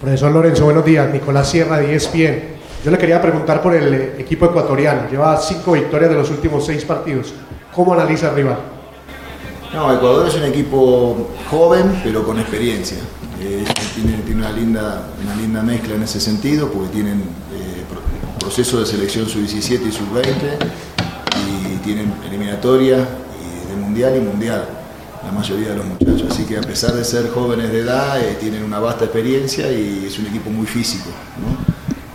Profesor 0.00 0.30
Lorenzo, 0.30 0.64
buenos 0.64 0.84
días. 0.84 1.12
Nicolás 1.12 1.50
Sierra 1.50 1.78
de 1.78 1.92
ESPN. 1.92 2.38
Yo 2.84 2.90
le 2.92 2.98
quería 2.98 3.20
preguntar 3.20 3.60
por 3.60 3.74
el 3.74 3.92
eh, 3.92 4.14
equipo 4.18 4.46
ecuatoriano. 4.46 5.10
Lleva 5.10 5.36
cinco 5.40 5.72
victorias 5.72 6.10
de 6.10 6.16
los 6.16 6.30
últimos 6.30 6.64
seis 6.64 6.84
partidos. 6.84 7.34
¿Cómo 7.74 7.94
analiza 7.94 8.28
el 8.28 8.36
rival? 8.36 8.58
No, 9.74 9.92
Ecuador 9.92 10.28
es 10.28 10.36
un 10.36 10.44
equipo 10.44 11.30
joven, 11.50 12.00
pero 12.04 12.22
con 12.22 12.38
experiencia. 12.38 12.98
Eh, 13.40 13.64
tiene, 13.96 14.22
una, 14.38 14.52
linda, 14.52 15.08
una 15.20 15.34
linda 15.34 15.62
mezcla 15.62 15.96
en 15.96 16.04
ese 16.04 16.20
sentido, 16.20 16.70
porque 16.70 16.90
tienen 16.90 17.18
eh, 17.18 17.82
proceso 18.38 18.78
de 18.78 18.86
selección 18.86 19.28
sub-17 19.28 19.80
y 19.84 19.92
sub-20, 19.92 20.22
y 21.74 21.76
tienen 21.78 22.12
eliminatoria 22.24 22.98
de 22.98 23.76
mundial 23.80 24.16
y 24.16 24.20
mundial 24.20 24.68
la 25.24 25.32
mayoría 25.32 25.70
de 25.70 25.76
los 25.76 25.86
muchachos. 25.86 26.24
Así 26.30 26.44
que 26.44 26.58
a 26.58 26.60
pesar 26.60 26.92
de 26.92 27.04
ser 27.04 27.30
jóvenes 27.30 27.70
de 27.70 27.80
edad, 27.80 28.20
eh, 28.20 28.36
tienen 28.40 28.62
una 28.62 28.78
vasta 28.78 29.04
experiencia 29.04 29.70
y 29.72 30.04
es 30.06 30.18
un 30.18 30.26
equipo 30.26 30.50
muy 30.50 30.66
físico, 30.66 31.10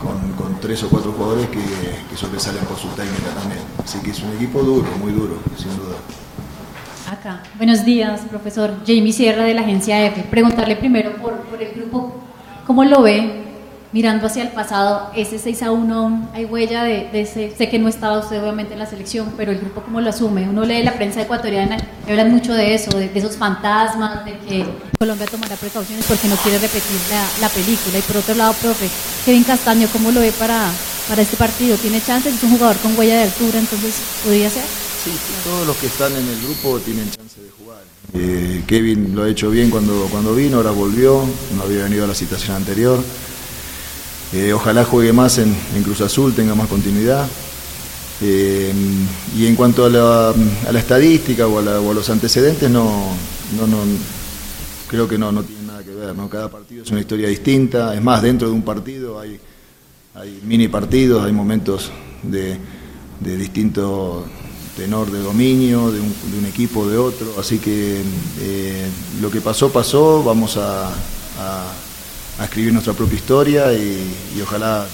con, 0.02 0.34
tres 0.62 0.82
o 0.84 0.90
cuatro 0.90 1.12
jugadores 1.12 1.50
que, 1.50 1.60
que 1.60 2.16
sobresalen 2.16 2.64
por 2.64 2.78
su 2.78 2.88
técnica 2.90 3.32
también. 3.38 3.60
Así 3.84 4.00
que 4.00 4.12
es 4.12 4.24
un 4.24 4.34
equipo 4.34 4.64
duro, 4.64 4.88
muy 4.98 5.12
duro, 5.12 5.38
sin 5.58 5.76
duda. 5.76 5.98
Acá. 7.12 7.44
Buenos 7.58 7.84
días, 7.84 8.22
profesor 8.30 8.72
Jamie 8.88 9.12
Sierra 9.12 9.44
de 9.44 9.54
la 9.54 9.62
agencia 9.62 10.06
F. 10.06 10.24
Preguntarle 10.30 10.78
primero 10.78 11.18
por, 11.18 11.34
por 11.42 11.62
el 11.62 11.74
grupo, 11.74 12.16
¿cómo 12.66 12.86
lo 12.86 13.02
ve 13.02 13.43
mirando 13.94 14.28
hacia 14.28 14.44
el 14.44 14.50
pasado? 14.50 15.12
Ese 15.16 15.40
6 15.40 15.64
a 15.64 15.72
1, 15.72 16.30
hay 16.34 16.46
huella 16.46 16.84
de, 16.84 17.10
ese, 17.14 17.54
sé 17.56 17.70
que 17.70 17.80
no 17.80 17.88
estaba 17.88 18.20
usted 18.20 18.42
obviamente 18.42 18.74
en 18.74 18.80
la 18.80 18.88
selección, 18.88 19.34
pero 19.38 19.52
el 19.52 19.60
grupo 19.60 19.82
cómo 19.82 20.02
lo 20.02 20.10
asume? 20.10 20.50
Uno 20.50 20.66
lee 20.66 20.84
la 20.84 20.94
prensa 20.94 21.22
ecuatoriana 21.22 21.78
y 22.06 22.12
hablan 22.12 22.32
mucho 22.32 22.54
de 22.54 22.74
eso, 22.74 22.98
de, 22.98 23.12
esos 23.14 23.38
fantasmas, 23.38 24.26
de 24.26 24.38
que 24.40 24.66
Colombia 25.00 25.28
tomará 25.28 25.56
precauciones 25.56 26.06
porque 26.06 26.28
no 26.28 26.36
quiere 26.38 26.58
repetir 26.58 27.00
la, 27.10 27.48
la 27.48 27.50
película. 27.50 28.00
Y 28.00 28.02
por 28.02 28.18
otro 28.18 28.36
lado, 28.36 28.54
profe, 28.54 28.90
Kevin 29.26 29.44
Castaño, 29.44 29.88
¿cómo 29.94 30.12
lo 30.12 30.20
ve 30.20 30.32
para, 30.32 30.70
para 31.08 31.22
este 31.22 31.38
partido? 31.38 31.78
¿Tiene 31.78 32.02
chances? 32.02 32.34
Es 32.34 32.44
un 32.44 32.52
jugador 32.52 32.78
con 32.78 32.98
huella 32.98 33.16
de 33.18 33.24
altura, 33.24 33.60
entonces, 33.60 33.96
¿podría 34.24 34.50
ser? 34.50 34.64
Sí, 35.04 35.12
todos 35.44 35.68
los 35.68 35.76
que 35.78 35.88
están 35.88 36.14
en 36.14 36.28
el 36.28 36.42
grupo 36.42 36.80
tienen 36.80 37.12
chance 37.12 37.42
de 37.42 37.50
jugar. 37.52 37.82
Eh, 38.14 38.64
Kevin 38.66 39.16
lo 39.16 39.24
ha 39.24 39.30
hecho 39.30 39.50
bien 39.50 39.70
cuando, 39.70 40.08
cuando 40.10 40.34
vino, 40.34 40.58
ahora 40.58 40.72
volvió, 40.72 41.24
no 41.56 41.64
había 41.64 41.84
venido 41.84 42.06
a 42.06 42.08
la 42.08 42.16
situación 42.16 42.56
anterior. 42.56 43.04
Eh, 44.34 44.52
ojalá 44.52 44.84
juegue 44.84 45.14
más 45.14 45.38
en, 45.38 45.56
Cruz 45.84 46.02
Azul, 46.02 46.34
tenga 46.34 46.56
más 46.56 46.68
continuidad. 46.68 47.28
Eh, 48.22 48.74
y 49.36 49.46
en 49.46 49.56
cuanto 49.56 49.86
a 49.86 49.90
la, 49.90 50.34
estadística 50.80 51.48
o 51.48 51.60
a, 51.60 51.94
los 51.94 52.10
antecedentes, 52.10 52.70
no, 52.70 53.10
no, 53.58 53.68
no, 53.68 53.78
creo 54.88 55.08
que 55.08 55.18
no, 55.18 55.32
no 55.32 55.44
tiene 55.44 55.64
nada 55.68 55.84
que 55.84 55.92
ver. 55.92 56.16
¿no? 56.16 56.30
Cada 56.30 56.50
partido 56.50 56.84
es 56.84 56.92
una 56.92 57.02
historia 57.02 57.28
distinta. 57.28 57.94
Es 57.94 58.02
más, 58.02 58.22
dentro 58.22 58.48
de 58.48 58.54
un 58.54 58.64
partido 58.64 59.20
hay, 59.20 59.40
mini 60.44 60.68
partidos, 60.68 61.24
hay 61.24 61.32
momentos 61.32 61.92
de, 62.24 62.58
de 63.20 63.38
distinto 63.38 64.26
tenor 64.76 65.12
de 65.12 65.20
dominio 65.20 65.92
de 65.92 66.00
un, 66.00 66.46
equipo 66.48 66.82
o 66.82 66.90
de 66.90 66.98
otro, 66.98 67.36
así 67.40 67.60
que 67.60 68.02
eh, 68.42 68.88
lo 69.22 69.30
que 69.30 69.42
pasó, 69.42 69.72
pasó, 69.72 70.24
vamos 70.24 70.58
a, 70.58 70.92
escribir 72.42 72.74
nuestra 72.74 72.94
propia 72.94 73.16
historia 73.16 73.74
y, 73.74 74.42
ojalá 74.42 74.86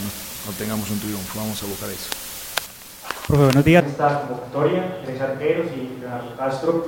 obtengamos 0.47 0.89
un 0.89 0.99
triunfo, 0.99 1.39
vamos 1.39 1.61
a 1.63 1.65
buscar 1.67 1.89
eso. 1.89 2.09
Profe, 3.27 3.43
buenos 3.43 3.65
días. 3.65 3.85
Esta 3.85 4.21
convocatoria, 4.21 5.01
tres 5.05 5.21
arqueros 5.21 5.67
y 5.75 5.99
Leonardo 5.99 6.35
Castro. 6.35 6.87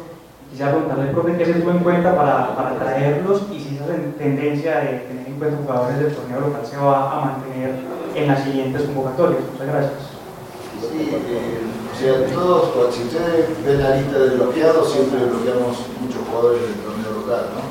Quisiera 0.49 0.71
preguntarle 0.71 1.13
profe 1.13 1.37
qué 1.37 1.45
se 1.45 1.53
tuvo 1.53 1.71
en 1.71 1.79
cuenta 1.79 2.15
para, 2.15 2.55
para 2.55 2.75
traerlos 2.77 3.43
y 3.53 3.59
si 3.59 3.75
esa 3.75 3.85
tendencia 4.17 4.79
de 4.79 4.99
tener 5.07 5.27
en 5.27 5.39
cuenta 5.39 5.57
jugadores 5.63 5.99
del 5.99 6.13
torneo 6.13 6.41
local 6.41 6.61
se 6.69 6.77
va 6.77 7.11
a 7.11 7.25
mantener 7.25 7.75
en 8.15 8.27
las 8.27 8.43
siguientes 8.43 8.81
convocatorias. 8.81 9.41
Muchas 9.53 9.67
gracias. 9.67 9.93
Sí, 10.81 11.09
eh, 12.03 12.31
todos, 12.33 12.93
si 12.93 13.03
ustedes 13.03 13.63
ven 13.63 13.81
la 13.81 13.95
lista 13.95 14.17
de 14.17 14.29
bloqueados, 14.35 14.91
siempre 14.91 15.23
bloqueamos 15.23 15.77
muchos 16.01 16.21
jugadores 16.27 16.61
del 16.63 16.73
torneo 16.73 17.11
local, 17.21 17.45
¿no? 17.53 17.70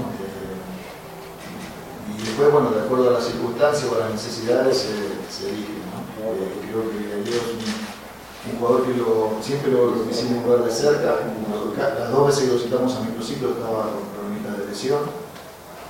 Y 2.20 2.26
después, 2.26 2.52
bueno, 2.52 2.70
de 2.70 2.80
acuerdo 2.80 3.08
a 3.08 3.12
las 3.14 3.24
circunstancias 3.24 3.90
o 3.90 3.96
a 3.96 4.00
las 4.00 4.12
necesidades, 4.12 4.76
se, 4.76 5.48
eligen, 5.48 5.80
¿no? 5.88 6.36
Eh, 6.36 6.52
creo 6.68 6.84
que 6.92 7.00
Leo 7.24 7.40
es 7.40 8.52
un, 8.52 8.58
jugador 8.58 8.84
que 8.84 9.42
siempre 9.42 9.72
lo, 9.72 9.94
lo 9.94 10.08
quisimos 10.08 10.46
ver 10.46 10.64
de 10.64 10.70
cerca. 10.70 11.16
Las 11.98 12.10
dos 12.12 12.26
veces 12.26 12.44
que 12.44 12.52
lo 12.52 12.58
citamos 12.58 12.94
a 12.94 13.00
microciclo 13.00 13.50
estaba 13.52 13.84
con 13.84 14.04
problemas 14.12 14.58
de 14.58 14.66
lesión. 14.66 15.00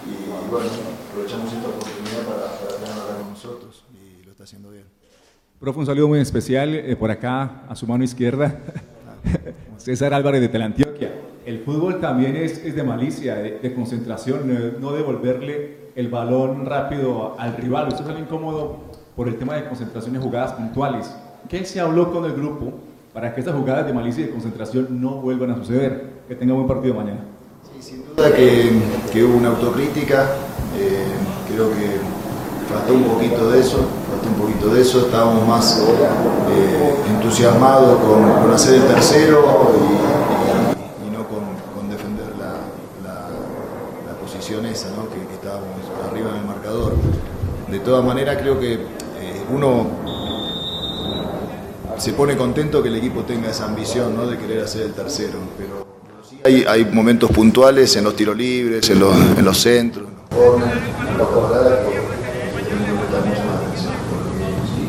Y, 0.06 0.30
bueno, 0.50 0.68
aprovechamos 1.10 1.52
esta 1.52 1.68
oportunidad 1.68 2.22
para, 2.22 2.58
para 2.58 2.76
tenerlo 2.76 3.18
con 3.18 3.30
nosotros 3.30 3.84
y 3.92 4.24
lo 4.24 4.30
está 4.30 4.44
haciendo 4.44 4.70
bien. 4.70 4.84
Profe, 5.58 5.80
un 5.80 5.86
saludo 5.86 6.08
muy 6.08 6.20
especial 6.20 6.74
eh, 6.74 6.96
por 6.96 7.10
acá, 7.10 7.64
a 7.68 7.74
su 7.74 7.86
mano 7.86 8.04
izquierda, 8.04 8.60
César 9.78 10.14
Álvarez 10.14 10.40
de 10.40 10.48
Telantioquia. 10.48 11.12
El 11.44 11.64
fútbol 11.64 12.00
también 12.00 12.36
es, 12.36 12.58
es 12.58 12.76
de 12.76 12.82
malicia, 12.84 13.34
de, 13.34 13.74
concentración, 13.74 14.80
no 14.80 14.92
devolverle 14.92 15.79
el 15.94 16.08
balón 16.08 16.66
rápido 16.66 17.34
al 17.38 17.56
rival. 17.56 17.88
Usted 17.88 18.04
sale 18.04 18.20
incómodo 18.20 18.76
por 19.16 19.28
el 19.28 19.36
tema 19.36 19.54
de 19.54 19.66
concentración 19.66 20.16
y 20.16 20.18
jugadas 20.18 20.52
puntuales. 20.52 21.14
¿Qué 21.48 21.64
se 21.64 21.80
habló 21.80 22.12
con 22.12 22.24
el 22.24 22.32
grupo 22.32 22.72
para 23.12 23.34
que 23.34 23.40
esas 23.40 23.54
jugadas 23.54 23.86
de 23.86 23.92
malicia 23.92 24.22
y 24.22 24.26
de 24.26 24.32
concentración 24.32 25.00
no 25.00 25.16
vuelvan 25.16 25.50
a 25.52 25.56
suceder? 25.56 26.20
Que 26.28 26.34
tenga 26.34 26.54
buen 26.54 26.66
partido 26.66 26.94
mañana. 26.94 27.20
Sí, 27.62 27.82
sin 27.82 28.06
duda 28.06 28.34
que, 28.34 28.70
que 29.12 29.24
hubo 29.24 29.36
una 29.36 29.48
autocrítica. 29.48 30.28
Eh, 30.78 31.04
creo 31.48 31.70
que 31.70 32.20
faltó 32.70 32.94
un 32.94 33.04
poquito 33.04 33.50
de 33.50 33.60
eso, 33.60 33.78
faltó 34.08 34.28
un 34.28 34.34
poquito 34.34 34.68
de 34.72 34.82
eso, 34.82 35.00
estábamos 35.00 35.46
más 35.46 35.78
eh, 35.80 36.94
entusiasmados 37.16 37.98
con, 37.98 38.52
hacer 38.52 38.74
el 38.74 38.86
tercero 38.86 39.40
y, 41.04 41.10
no 41.10 41.26
con, 41.26 41.90
defender 41.90 42.26
la, 42.38 42.54
posición 44.22 44.64
esa, 44.66 44.88
que, 44.88 45.34
estábamos 45.34 45.68
arriba 46.08 46.30
en 46.30 46.36
el 46.36 46.44
marcador. 46.44 46.94
De 47.68 47.79
todas 47.90 48.04
maneras 48.04 48.38
creo 48.40 48.58
que 48.60 48.74
eh, 48.74 48.78
uno 49.52 49.84
se 51.98 52.12
pone 52.12 52.36
contento 52.36 52.80
que 52.82 52.88
el 52.88 52.94
equipo 52.94 53.22
tenga 53.22 53.50
esa 53.50 53.64
ambición 53.64 54.30
de 54.30 54.38
querer 54.38 54.62
hacer 54.62 54.82
el 54.82 54.92
tercero, 54.92 55.40
pero, 55.58 55.84
hay, 56.44 56.64
hay, 56.68 56.84
momentos 56.84 57.32
puntuales 57.32 57.96
en 57.96 58.04
los 58.04 58.14
tiros 58.14 58.36
libres, 58.36 58.88
en 58.90 59.00
los, 59.00 59.12
en 59.36 59.44
los 59.44 59.58
centros, 59.58 60.06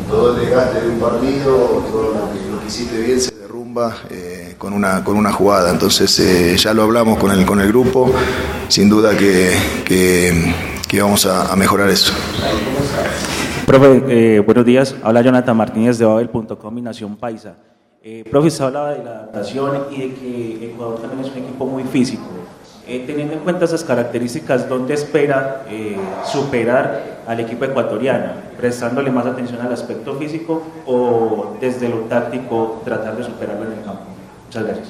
todo 0.07 0.35
el 0.35 0.45
desgaste 0.45 0.81
de 0.81 0.89
un 0.89 0.99
partido, 0.99 1.55
todo 1.91 2.13
lo 2.13 2.59
que, 2.61 2.67
hiciste 2.67 3.01
bien 3.01 3.19
se 3.19 3.33
derrumba 3.33 3.97
eh, 4.11 4.53
con, 4.59 4.73
una, 4.73 5.03
con 5.03 5.17
una 5.17 5.33
jugada. 5.33 5.71
Entonces 5.71 6.19
eh, 6.19 6.55
ya 6.55 6.73
lo 6.73 6.83
hablamos 6.83 7.17
con 7.17 7.31
el, 7.31 7.45
con 7.45 7.59
el 7.59 7.67
grupo, 7.69 8.13
sin 8.67 8.89
duda 8.89 9.17
que, 9.17 9.55
vamos 10.99 11.25
a, 11.25 11.56
mejorar 11.56 11.89
eso. 11.89 12.13
Profe, 13.65 14.04
eh, 14.10 14.39
buenos 14.39 14.65
días. 14.65 14.95
Habla 15.04 15.21
Jonathan 15.21 15.56
Martínez 15.56 15.97
de 15.97 16.06
Babel.com 16.06 16.77
y 16.77 16.82
Nación 16.82 17.15
Paisa. 17.15 17.56
profe, 18.30 18.47
usted 18.47 18.65
hablaba 18.65 18.93
de 18.93 19.04
la 19.04 19.12
adaptación 19.12 19.86
y 19.91 20.01
de 20.01 20.13
que 20.15 20.71
Ecuador 20.71 21.01
también 21.01 21.25
es 21.25 21.32
un 21.32 21.43
equipo 21.43 21.65
muy 21.65 21.84
físico. 21.84 22.27
Eh, 22.88 23.04
teniendo 23.06 23.36
en 23.36 23.39
cuenta 23.39 23.65
esas 23.65 23.84
características, 23.84 24.67
¿dónde 24.67 24.95
espera 24.95 25.63
eh, 25.69 25.95
superar 26.25 27.21
al 27.27 27.39
equipo 27.39 27.63
ecuatoriano? 27.63 28.34
¿Prestándole 28.58 29.12
más 29.12 29.25
atención 29.25 29.62
al 29.62 29.71
aspecto 29.71 30.15
físico 30.15 30.62
o 30.86 31.56
desde 31.62 31.88
lo 31.88 31.99
táctico 32.01 32.82
tratar 32.84 33.15
de 33.15 33.23
superarlo 33.23 33.65
en 33.67 33.77
el 33.77 33.84
campo? 33.86 34.01
Muchas 34.45 34.65
gracias. 34.65 34.88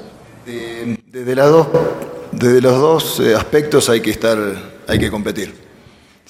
Eh, 0.48 0.98
desde, 1.06 1.36
dos, 1.36 1.68
desde 2.32 2.62
los 2.62 2.80
dos 2.80 3.20
aspectos 3.38 3.88
hay 3.90 4.02
que, 4.02 4.10
estar, 4.10 4.38
hay 4.88 4.98
que 4.98 5.12
competir. 5.12 5.71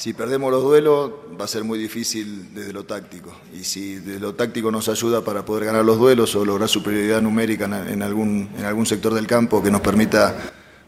Si 0.01 0.13
perdemos 0.13 0.49
los 0.49 0.63
duelos 0.63 1.11
va 1.39 1.45
a 1.45 1.47
ser 1.47 1.63
muy 1.63 1.77
difícil 1.77 2.55
desde 2.55 2.73
lo 2.73 2.85
táctico. 2.85 3.31
Y 3.53 3.63
si 3.63 3.97
desde 3.97 4.19
lo 4.19 4.33
táctico 4.33 4.71
nos 4.71 4.89
ayuda 4.89 5.23
para 5.23 5.45
poder 5.45 5.65
ganar 5.65 5.85
los 5.85 5.99
duelos 5.99 6.35
o 6.35 6.43
lograr 6.43 6.67
superioridad 6.67 7.21
numérica 7.21 7.65
en 7.65 8.01
algún, 8.01 8.49
en 8.57 8.65
algún 8.65 8.87
sector 8.87 9.13
del 9.13 9.27
campo 9.27 9.61
que 9.61 9.69
nos 9.69 9.81
permita 9.81 10.35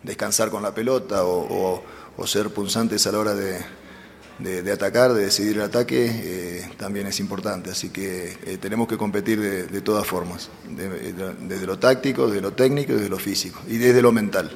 descansar 0.01 0.49
con 0.49 0.63
la 0.63 0.73
pelota 0.73 1.25
o, 1.25 1.83
ser 2.25 2.49
punzantes 2.49 3.05
a 3.05 3.11
la 3.11 3.19
hora 3.19 3.35
de, 3.35 4.71
atacar, 4.71 5.13
de 5.13 5.25
decidir 5.25 5.57
el 5.57 5.61
ataque, 5.61 6.09
eh, 6.11 6.71
también 6.77 7.05
es 7.05 7.19
importante. 7.19 7.69
Así 7.69 7.91
que 7.91 8.35
eh, 8.43 8.57
tenemos 8.59 8.87
que 8.87 8.97
competir 8.97 9.39
de, 9.39 9.81
todas 9.81 10.07
formas, 10.07 10.49
desde 10.67 11.67
lo 11.67 11.77
táctico, 11.77 12.25
desde 12.25 12.41
lo 12.41 12.53
técnico, 12.53 12.93
desde 12.93 13.09
lo 13.09 13.19
físico 13.19 13.59
y 13.67 13.77
desde 13.77 14.01
lo 14.01 14.11
mental. 14.11 14.49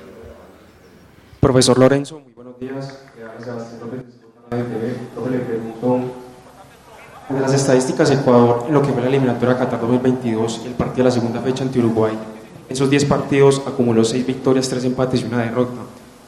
Profesor 1.42 1.78
Lorenzo, 1.78 2.22
muy 2.22 2.34
buenos 2.34 2.60
días. 2.60 2.98
De 7.30 7.42
las 7.42 7.54
estadísticas, 7.54 8.10
Ecuador, 8.12 8.64
en 8.68 8.74
lo 8.74 8.82
que 8.82 8.94
fue 8.94 9.02
la 9.02 9.10
eliminatoria 9.10 9.58
Qatar 9.58 9.82
2022 9.82 10.62
y 10.64 10.68
el 10.68 10.74
partido 10.74 10.98
de 10.98 11.04
la 11.04 11.12
segunda 11.12 11.42
fecha 11.42 11.64
ante 11.64 11.80
Uruguay, 11.80 12.14
esos 12.70 12.90
10 12.90 13.06
partidos 13.06 13.62
acumuló 13.68 14.06
6 14.06 14.26
victorias, 14.26 14.70
3 14.70 14.86
empates 14.86 15.22
y 15.22 15.26
una 15.26 15.40
derrota. 15.40 15.82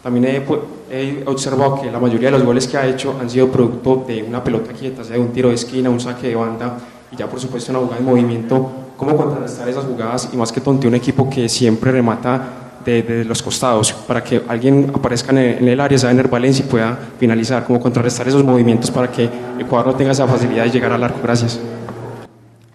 También 0.03 0.45
he, 0.91 1.23
observado 1.25 1.81
que 1.81 1.91
la 1.91 1.99
mayoría 1.99 2.29
de 2.29 2.37
los 2.37 2.45
goles 2.45 2.67
que 2.67 2.77
ha 2.77 2.85
hecho 2.87 3.15
han 3.19 3.29
sido 3.29 3.49
producto 3.49 4.03
de 4.07 4.23
una 4.23 4.43
pelota 4.43 4.73
quieta, 4.73 5.03
sea 5.03 5.15
de 5.15 5.21
un 5.21 5.31
tiro 5.31 5.49
de 5.49 5.55
esquina, 5.55 5.89
un 5.89 5.99
saque 5.99 6.27
de 6.27 6.35
banda 6.35 6.77
y 7.11 7.15
ya 7.15 7.27
por 7.27 7.39
supuesto 7.39 7.71
una 7.71 7.79
jugada 7.79 7.99
de 7.99 8.05
movimiento. 8.05 8.69
¿Cómo 8.97 9.15
contrarrestar 9.15 9.69
esas 9.69 9.85
jugadas 9.85 10.29
y 10.33 10.37
más 10.37 10.51
que 10.51 10.59
tonte 10.59 10.87
un 10.87 10.95
equipo 10.95 11.29
que 11.29 11.47
siempre 11.47 11.91
remata 11.91 12.68
de, 12.89 13.25
los 13.25 13.41
costados 13.41 13.93
para 13.93 14.23
que 14.23 14.41
alguien 14.47 14.91
aparezca 14.93 15.31
en 15.31 15.67
el, 15.67 15.79
área, 15.79 15.97
sea 15.97 16.11
en 16.11 16.19
el 16.19 16.27
Valencia 16.27 16.65
y 16.65 16.67
pueda 16.67 16.97
finalizar? 17.19 17.65
¿Cómo 17.65 17.79
contrarrestar 17.79 18.27
esos 18.27 18.43
movimientos 18.43 18.91
para 18.91 19.11
que 19.11 19.29
Ecuador 19.59 19.87
no 19.87 19.95
tenga 19.95 20.11
esa 20.11 20.27
facilidad 20.27 20.65
de 20.65 20.71
llegar 20.71 20.91
al 20.91 21.03
arco? 21.03 21.19
Gracias. 21.21 21.59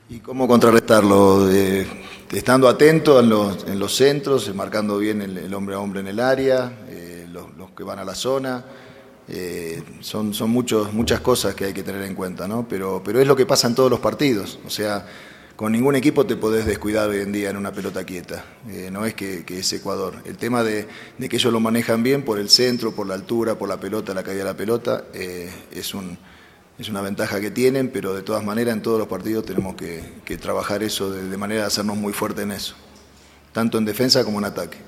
¿Y 0.09 0.19
cómo 0.19 0.47
contrarrestarlo? 0.47 1.49
estando 2.33 2.69
atento 2.69 3.21
en 3.21 3.29
los, 3.29 3.65
en 3.65 3.79
los 3.79 3.95
centros, 3.95 4.53
marcando 4.55 4.99
bien 4.99 5.23
el, 5.23 5.55
hombre 5.55 5.77
a 5.77 5.81
hombre 5.81 6.01
en 6.01 6.09
el 6.09 6.21
área, 6.21 6.73
eh, 6.89 7.27
los, 7.31 7.71
que 7.77 7.85
van 7.85 7.99
a 7.99 8.05
la 8.05 8.15
zona. 8.15 8.65
Eh, 9.27 9.83
son 10.01 10.35
son 10.35 10.51
muchos, 10.51 10.93
muchas 10.93 11.21
cosas 11.21 11.55
que 11.55 11.65
hay 11.67 11.73
que 11.73 11.83
tener 11.83 12.03
en 12.03 12.15
cuenta, 12.15 12.47
¿no? 12.47 12.67
pero, 12.69 13.01
pero 13.03 13.21
es 13.21 13.27
lo 13.27 13.35
que 13.35 13.47
pasa 13.47 13.69
en 13.69 13.75
todos 13.75 13.91
los 13.91 14.01
partidos. 14.01 14.59
O 14.67 14.71
sea, 14.71 15.07
con 15.57 15.73
ningún 15.73 15.95
equipo 15.95 16.27
te 16.27 16.37
podés 16.37 16.67
descuidar 16.67 17.09
hoy 17.09 17.21
en 17.21 17.33
día 17.33 17.51
en 17.51 17.57
una 17.57 17.73
pelota 17.73 18.05
quieta. 18.05 18.45
Eh, 18.69 18.89
no 18.91 19.05
es 19.05 19.15
que, 19.15 19.45
es 19.47 19.73
Ecuador. 19.73 20.15
El 20.25 20.37
tema 20.37 20.65
de, 20.65 20.87
que 21.19 21.37
ellos 21.37 21.53
lo 21.53 21.61
manejan 21.61 22.03
bien 22.03 22.25
por 22.25 22.39
el 22.39 22.49
centro, 22.51 22.93
por 22.93 23.07
la 23.07 23.15
altura, 23.15 23.57
por 23.57 23.69
la 23.69 23.79
pelota, 23.79 24.15
la 24.15 24.23
caída 24.23 24.41
de 24.41 24.45
la 24.45 24.57
pelota, 24.57 25.05
eh, 25.15 25.51
es, 25.73 25.95
un, 25.95 26.19
es 26.79 26.89
una 26.89 27.03
ventaja 27.03 27.41
que 27.41 27.51
tienen, 27.51 27.89
pero 27.91 28.15
de 28.15 28.23
todas 28.23 28.45
maneras 28.45 28.75
en 28.75 28.83
todos 28.83 28.99
los 28.99 29.07
partidos 29.07 29.45
tenemos 29.45 29.77
que, 29.77 30.03
trabajar 30.39 30.83
eso 30.83 31.13
de, 31.13 31.37
manera 31.37 31.63
de 31.63 31.67
hacernos 31.69 31.97
muy 31.97 32.13
fuerte 32.13 32.43
en 32.43 32.51
eso, 32.51 32.75
tanto 33.53 33.79
en 33.79 33.85
defensa 33.85 34.25
como 34.25 34.41
en 34.41 34.47
ataque. 34.47 34.79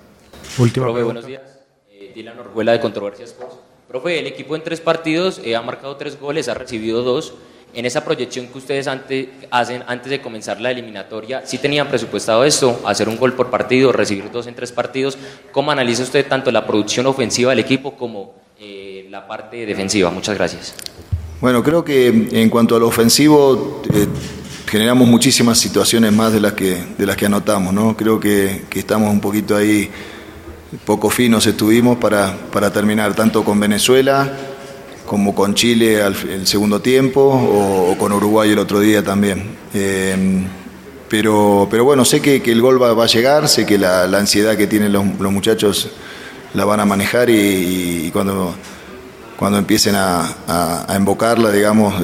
Último. 0.58 0.86
Profe, 0.86 1.02
buenos 1.04 1.26
días. 1.26 1.42
Eh, 1.88 2.12
Dylan 2.14 2.38
Orjuela 2.40 2.72
de 2.72 2.80
Controversia 2.80 3.24
Sports. 3.24 3.54
Profe, 3.86 4.18
el 4.18 4.26
equipo 4.26 4.56
en 4.56 4.64
tres 4.64 4.80
partidos 4.80 5.40
ha 5.56 5.62
marcado 5.62 5.96
tres 5.96 6.18
goles, 6.18 6.48
ha 6.48 6.54
recibido 6.54 7.04
dos 7.04 7.34
en 7.76 7.84
esa 7.84 8.02
proyección 8.02 8.46
que 8.46 8.56
ustedes 8.56 8.88
hacen 8.88 9.84
antes 9.86 10.10
de 10.10 10.22
comenzar 10.22 10.62
la 10.62 10.70
eliminatoria, 10.70 11.42
¿sí 11.44 11.58
tenían 11.58 11.86
presupuestado 11.88 12.42
esto, 12.42 12.80
hacer 12.86 13.06
un 13.06 13.18
gol 13.18 13.34
por 13.34 13.50
partido, 13.50 13.92
recibir 13.92 14.30
dos 14.32 14.46
en 14.46 14.54
tres 14.54 14.72
partidos? 14.72 15.18
¿Cómo 15.52 15.70
analiza 15.70 16.02
usted 16.02 16.26
tanto 16.26 16.50
la 16.50 16.66
producción 16.66 17.04
ofensiva 17.04 17.50
del 17.50 17.58
equipo 17.58 17.94
como 17.94 18.32
eh, 18.58 19.06
la 19.10 19.26
parte 19.26 19.66
defensiva? 19.66 20.10
Muchas 20.10 20.38
gracias. 20.38 20.74
Bueno, 21.38 21.62
creo 21.62 21.84
que 21.84 22.06
en 22.08 22.48
cuanto 22.48 22.76
al 22.76 22.82
ofensivo, 22.82 23.82
eh, 23.92 24.06
generamos 24.66 25.06
muchísimas 25.06 25.58
situaciones 25.58 26.14
más 26.14 26.32
de 26.32 26.40
las 26.40 26.54
que, 26.54 27.26
anotamos, 27.26 27.74
¿no? 27.74 27.94
Creo 27.94 28.18
que, 28.18 28.62
estamos 28.74 29.10
un 29.10 29.20
poquito 29.20 29.54
ahí, 29.54 29.90
poco 30.86 31.10
finos 31.10 31.46
estuvimos 31.46 31.98
para 31.98 32.72
terminar, 32.72 33.14
tanto 33.14 33.44
con 33.44 33.60
Venezuela, 33.60 34.32
como 35.06 35.34
con 35.34 35.54
Chile 35.54 36.02
al 36.02 36.16
el 36.28 36.46
segundo 36.46 36.80
tiempo 36.80 37.20
o, 37.22 37.96
con 37.98 38.12
Uruguay 38.12 38.50
el 38.50 38.58
otro 38.58 38.80
día 38.80 39.02
también. 39.02 39.56
Em, 39.72 40.44
pero, 41.08 41.68
pero 41.70 41.84
bueno, 41.84 42.04
sé 42.04 42.20
que, 42.20 42.42
el 42.44 42.60
gol 42.60 42.82
va, 42.82 43.02
a 43.02 43.06
llegar, 43.06 43.48
sé 43.48 43.64
que 43.64 43.78
la, 43.78 44.04
ansiedad 44.04 44.56
que 44.56 44.66
tienen 44.66 44.92
los, 44.92 45.04
muchachos 45.04 45.90
la 46.54 46.64
van 46.64 46.80
a 46.80 46.84
manejar 46.84 47.30
y, 47.30 48.10
cuando, 48.12 48.54
cuando 49.36 49.58
empiecen 49.58 49.94
a, 49.94 50.84
a, 50.88 50.96
invocarla, 50.96 51.52
digamos, 51.52 51.94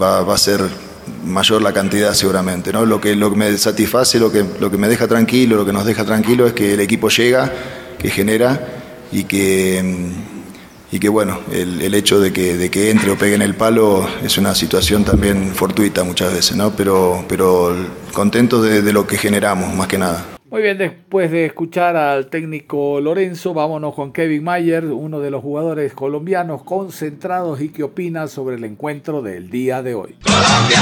va, 0.00 0.22
va, 0.22 0.34
a 0.34 0.38
ser 0.38 0.60
mayor 1.24 1.62
la 1.62 1.72
cantidad 1.72 2.12
seguramente. 2.14 2.72
¿no? 2.72 2.84
Lo, 2.84 3.00
que, 3.00 3.14
lo 3.14 3.30
que 3.30 3.36
me 3.36 3.56
satisface, 3.56 4.18
lo 4.18 4.32
que, 4.32 4.44
lo 4.58 4.70
que 4.70 4.78
me 4.78 4.88
deja 4.88 5.06
tranquilo, 5.06 5.56
lo 5.56 5.64
que 5.64 5.72
nos 5.72 5.84
deja 5.84 6.04
tranquilo 6.04 6.46
es 6.46 6.54
que 6.54 6.74
el 6.74 6.80
equipo 6.80 7.08
llega, 7.08 7.52
que 7.98 8.10
genera 8.10 8.60
y 9.12 9.24
que 9.24 9.78
em, 9.78 10.12
y 10.90 10.98
que 10.98 11.08
bueno, 11.08 11.40
el, 11.52 11.94
hecho 11.94 12.20
de 12.20 12.32
que, 12.32 12.56
de 12.56 12.70
que 12.70 12.90
entre 12.90 13.10
o 13.10 13.18
pegue 13.18 13.34
en 13.34 13.42
el 13.42 13.54
palo 13.54 14.08
es 14.22 14.38
una 14.38 14.54
situación 14.54 15.04
también 15.04 15.54
fortuita 15.54 16.04
muchas 16.04 16.32
veces, 16.32 16.56
¿no? 16.56 16.72
Pero, 16.72 17.24
pero 17.28 17.76
contento 18.12 18.62
de, 18.62 18.82
de 18.82 18.92
lo 18.92 19.06
que 19.06 19.18
generamos, 19.18 19.74
más 19.74 19.88
que 19.88 19.98
nada. 19.98 20.24
Muy 20.50 20.62
bien, 20.62 20.78
después 20.78 21.30
de 21.30 21.44
escuchar 21.44 21.94
al 21.94 22.28
técnico 22.28 23.02
Lorenzo, 23.02 23.52
vámonos 23.52 23.94
con 23.94 24.12
Kevin 24.12 24.44
Mayer, 24.44 24.86
uno 24.86 25.20
de 25.20 25.30
los 25.30 25.42
jugadores 25.42 25.92
colombianos 25.92 26.62
concentrados 26.62 27.60
y 27.60 27.68
qué 27.68 27.82
opina 27.82 28.28
sobre 28.28 28.56
el 28.56 28.64
encuentro 28.64 29.20
del 29.20 29.50
día 29.50 29.82
de 29.82 29.94
hoy. 29.94 30.16
Colombia. 30.22 30.78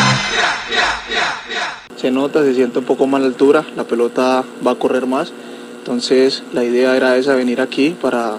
Se 1.97 2.13
nota, 2.13 2.45
se 2.45 2.55
siente 2.55 2.79
un 2.79 2.85
poco 2.85 3.09
más 3.09 3.21
la 3.21 3.27
altura, 3.27 3.65
la 3.75 3.83
pelota 3.85 4.45
va 4.65 4.71
a 4.71 4.75
correr 4.77 5.07
más, 5.07 5.33
entonces 5.79 6.45
la 6.53 6.63
idea 6.63 6.97
era 6.97 7.17
esa, 7.17 7.35
venir 7.35 7.61
aquí 7.61 7.97
para 8.01 8.39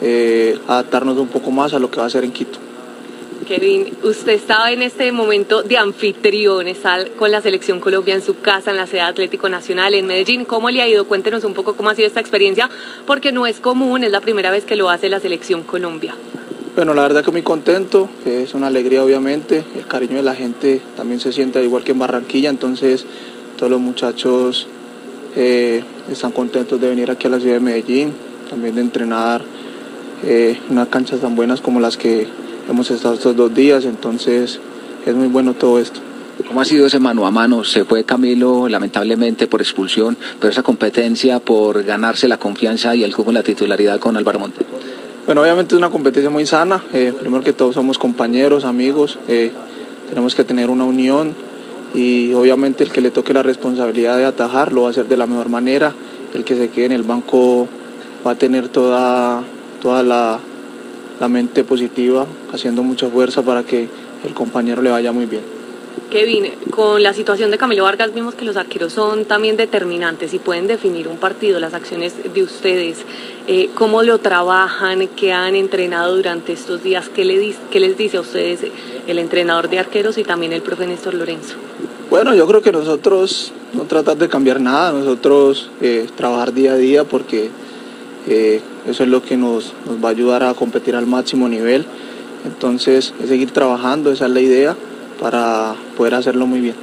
eh, 0.00 0.58
adaptarnos 0.66 1.18
un 1.18 1.28
poco 1.28 1.50
más 1.50 1.74
a 1.74 1.78
lo 1.78 1.90
que 1.90 2.00
va 2.00 2.06
a 2.06 2.10
ser 2.10 2.24
en 2.24 2.32
Quito. 2.32 2.58
Kevin, 3.46 3.92
usted 4.04 4.32
estaba 4.32 4.70
en 4.70 4.82
este 4.82 5.10
momento 5.10 5.62
de 5.62 5.76
anfitrión, 5.76 6.68
está 6.68 7.04
con 7.18 7.30
la 7.30 7.40
selección 7.40 7.80
Colombia 7.80 8.14
en 8.14 8.22
su 8.22 8.40
casa, 8.40 8.70
en 8.70 8.76
la 8.76 8.86
sede 8.86 9.00
Atlético 9.00 9.48
Nacional, 9.48 9.94
en 9.94 10.06
Medellín. 10.06 10.44
¿Cómo 10.44 10.70
le 10.70 10.80
ha 10.80 10.88
ido? 10.88 11.06
Cuéntenos 11.06 11.44
un 11.44 11.52
poco 11.52 11.74
cómo 11.74 11.90
ha 11.90 11.94
sido 11.94 12.06
esta 12.06 12.20
experiencia, 12.20 12.70
porque 13.06 13.32
no 13.32 13.46
es 13.46 13.58
común, 13.58 14.04
es 14.04 14.12
la 14.12 14.20
primera 14.20 14.50
vez 14.50 14.64
que 14.64 14.76
lo 14.76 14.90
hace 14.90 15.08
la 15.08 15.20
selección 15.20 15.64
Colombia. 15.64 16.14
Bueno, 16.74 16.94
la 16.94 17.02
verdad 17.02 17.22
que 17.22 17.30
muy 17.30 17.42
contento, 17.42 18.08
es 18.24 18.54
una 18.54 18.68
alegría 18.68 19.04
obviamente, 19.04 19.62
el 19.76 19.86
cariño 19.86 20.16
de 20.16 20.22
la 20.22 20.34
gente 20.34 20.80
también 20.96 21.20
se 21.20 21.30
siente 21.30 21.62
igual 21.62 21.84
que 21.84 21.92
en 21.92 21.98
Barranquilla, 21.98 22.48
entonces 22.48 23.04
todos 23.58 23.70
los 23.70 23.80
muchachos 23.80 24.66
eh, 25.36 25.84
están 26.10 26.32
contentos 26.32 26.80
de 26.80 26.88
venir 26.88 27.10
aquí 27.10 27.26
a 27.26 27.30
la 27.30 27.40
ciudad 27.40 27.56
de 27.56 27.60
Medellín, 27.60 28.14
también 28.48 28.74
de 28.74 28.80
entrenar 28.80 29.42
eh, 30.24 30.58
unas 30.70 30.88
canchas 30.88 31.20
tan 31.20 31.34
buenas 31.34 31.60
como 31.60 31.80
las 31.80 31.96
que 31.96 32.26
hemos 32.68 32.90
estado 32.90 33.14
estos 33.14 33.36
dos 33.36 33.54
días, 33.54 33.84
entonces 33.84 34.60
es 35.04 35.14
muy 35.14 35.28
bueno 35.28 35.54
todo 35.54 35.78
esto. 35.78 36.00
¿Cómo 36.46 36.60
ha 36.60 36.64
sido 36.64 36.86
ese 36.86 36.98
mano 36.98 37.26
a 37.26 37.30
mano? 37.30 37.62
Se 37.62 37.84
fue 37.84 38.04
Camilo 38.04 38.68
lamentablemente 38.68 39.46
por 39.46 39.60
expulsión, 39.60 40.16
pero 40.40 40.50
esa 40.50 40.62
competencia 40.62 41.40
por 41.40 41.82
ganarse 41.84 42.26
la 42.26 42.38
confianza 42.38 42.94
y 42.94 43.04
el 43.04 43.12
juego 43.12 43.30
en 43.30 43.34
la 43.34 43.42
titularidad 43.42 44.00
con 44.00 44.16
Álvaro 44.16 44.38
Monte. 44.38 44.64
Bueno, 45.26 45.42
obviamente 45.42 45.74
es 45.74 45.78
una 45.78 45.90
competencia 45.90 46.30
muy 46.30 46.46
sana. 46.46 46.82
Eh, 46.92 47.12
primero 47.18 47.44
que 47.44 47.52
todos 47.52 47.74
somos 47.74 47.98
compañeros, 47.98 48.64
amigos. 48.64 49.18
Eh, 49.28 49.52
tenemos 50.08 50.34
que 50.34 50.42
tener 50.42 50.68
una 50.68 50.84
unión 50.84 51.34
y 51.94 52.32
obviamente 52.32 52.82
el 52.82 52.90
que 52.90 53.00
le 53.00 53.10
toque 53.10 53.32
la 53.32 53.42
responsabilidad 53.42 54.16
de 54.16 54.24
atajar 54.24 54.72
lo 54.72 54.82
va 54.82 54.88
a 54.88 54.90
hacer 54.90 55.06
de 55.06 55.16
la 55.16 55.26
mejor 55.26 55.48
manera. 55.48 55.94
El 56.34 56.44
que 56.44 56.56
se 56.56 56.70
quede 56.70 56.86
en 56.86 56.92
el 56.92 57.02
banco 57.02 57.68
va 58.26 58.32
a 58.32 58.34
tener 58.34 58.68
toda 58.68 59.42
toda 59.82 60.02
la, 60.02 60.38
mente 61.28 61.62
positiva, 61.62 62.26
haciendo 62.52 62.82
mucha 62.82 63.08
fuerza 63.08 63.42
para 63.42 63.62
que 63.62 63.88
el 64.24 64.34
compañero 64.34 64.82
le 64.82 64.90
vaya 64.90 65.12
muy 65.12 65.26
bien. 65.26 65.42
Kevin, 66.10 66.50
con 66.70 67.02
la 67.02 67.14
situación 67.14 67.50
de 67.50 67.58
Camilo 67.58 67.84
Vargas 67.84 68.12
vimos 68.12 68.34
que 68.34 68.44
los 68.44 68.56
arqueros 68.56 68.92
son 68.92 69.24
también 69.24 69.56
determinantes 69.56 70.34
y 70.34 70.40
pueden 70.40 70.66
definir 70.66 71.06
un 71.06 71.18
partido, 71.18 71.60
las 71.60 71.74
acciones 71.74 72.14
de 72.34 72.42
ustedes, 72.42 72.98
eh, 73.46 73.70
cómo 73.74 74.02
lo 74.02 74.18
trabajan, 74.18 75.06
qué 75.16 75.32
han 75.32 75.54
entrenado 75.54 76.16
durante 76.16 76.52
estos 76.52 76.82
días, 76.82 77.08
¿Qué, 77.08 77.24
le, 77.24 77.54
qué 77.70 77.78
les 77.78 77.96
dice 77.96 78.16
a 78.16 78.20
ustedes 78.20 78.60
el 79.06 79.18
entrenador 79.18 79.68
de 79.68 79.78
arqueros 79.78 80.18
y 80.18 80.24
también 80.24 80.52
el 80.52 80.62
profe 80.62 80.86
Néstor 80.86 81.14
Lorenzo. 81.14 81.54
Bueno, 82.10 82.34
yo 82.34 82.46
creo 82.46 82.62
que 82.62 82.72
nosotros 82.72 83.52
no 83.72 83.84
tratar 83.84 84.16
de 84.16 84.28
cambiar 84.28 84.60
nada, 84.60 84.92
nosotros 84.92 85.70
eh, 85.80 86.06
trabajar 86.16 86.52
día 86.52 86.72
a 86.72 86.76
día 86.76 87.04
porque 87.04 87.50
eh, 88.28 88.60
eso 88.86 89.02
es 89.02 89.08
lo 89.08 89.22
que 89.22 89.36
nos, 89.36 89.72
va 90.02 90.08
a 90.08 90.12
ayudar 90.12 90.42
a 90.42 90.54
competir 90.54 90.94
al 90.96 91.06
máximo 91.06 91.48
nivel. 91.48 91.86
Entonces, 92.44 93.14
es 93.22 93.28
seguir 93.28 93.50
trabajando, 93.50 94.10
esa 94.12 94.26
es 94.26 94.32
la 94.32 94.40
idea, 94.40 94.76
para 95.20 95.74
poder 95.96 96.14
hacerlo 96.14 96.46
muy 96.46 96.60
bien. 96.60 96.74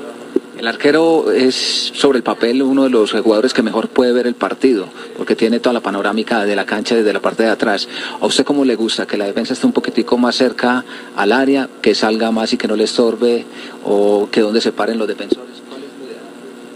El 0.57 0.67
arquero 0.67 1.31
es 1.31 1.55
sobre 1.55 2.17
el 2.17 2.23
papel 2.23 2.61
uno 2.61 2.83
de 2.83 2.89
los 2.89 3.13
jugadores 3.13 3.53
que 3.53 3.61
mejor 3.61 3.87
puede 3.87 4.11
ver 4.11 4.27
el 4.27 4.35
partido, 4.35 4.87
porque 5.17 5.33
tiene 5.33 5.61
toda 5.61 5.71
la 5.71 5.79
panorámica 5.79 6.43
de 6.43 6.53
la 6.53 6.65
cancha 6.65 6.95
desde 6.95 7.13
la 7.13 7.21
parte 7.21 7.43
de 7.43 7.49
atrás. 7.49 7.87
¿A 8.19 8.25
usted 8.25 8.43
cómo 8.43 8.65
le 8.65 8.75
gusta? 8.75 9.07
¿Que 9.07 9.15
la 9.15 9.25
defensa 9.25 9.53
esté 9.53 9.65
un 9.65 9.71
poquitico 9.71 10.17
más 10.17 10.35
cerca 10.35 10.83
al 11.15 11.31
área, 11.31 11.69
que 11.81 11.95
salga 11.95 12.31
más 12.31 12.51
y 12.51 12.57
que 12.57 12.67
no 12.67 12.75
le 12.75 12.83
estorbe, 12.83 13.45
o 13.85 14.27
que 14.29 14.41
donde 14.41 14.59
se 14.59 14.73
paren 14.73 14.97
los 14.97 15.07
defensores? 15.07 15.47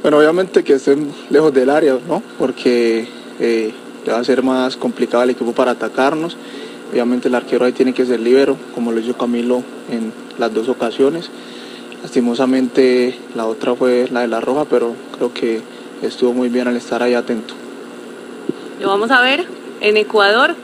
Bueno, 0.02 0.17
obviamente 0.17 0.63
que 0.63 0.73
estén 0.73 1.12
lejos 1.30 1.54
del 1.54 1.69
área, 1.69 1.97
¿no? 2.08 2.23
Porque 2.38 3.06
eh, 3.41 3.73
va 4.12 4.20
a 4.20 4.24
ser 4.24 4.44
más 4.44 4.78
complicado 4.78 5.24
al 5.24 5.30
equipo 5.30 5.54
para 5.54 5.72
atacarnos. 5.72 6.38
Obviamente 6.92 7.28
el 7.28 7.36
arquero 7.36 7.66
ahí 7.66 7.72
tiene 7.72 7.94
que 7.94 8.06
ser 8.06 8.20
libero, 8.20 8.58
como 8.76 8.92
lo 8.92 9.00
hizo 9.00 9.18
Camilo 9.18 9.63
en 9.92 10.12
las 10.38 10.54
dos 10.54 10.70
ocasiones. 10.70 11.30
Lastimosamente 12.04 13.18
la 13.36 13.46
otra 13.46 13.76
fue 13.76 14.08
la 14.12 14.22
de 14.22 14.28
la 14.28 14.42
roja, 14.42 14.66
pero 14.66 14.94
creo 15.18 15.34
que 15.34 15.62
estuvo 16.02 16.34
muy 16.34 16.50
bien 16.50 16.68
al 16.68 16.76
estar 16.76 17.02
ahí 17.02 17.13
atento. 17.13 17.54
Lo 18.82 18.89
vamos 18.89 19.10
a 19.12 19.22
ver 19.22 19.46
en 19.82 19.98
Ecuador. 19.98 20.56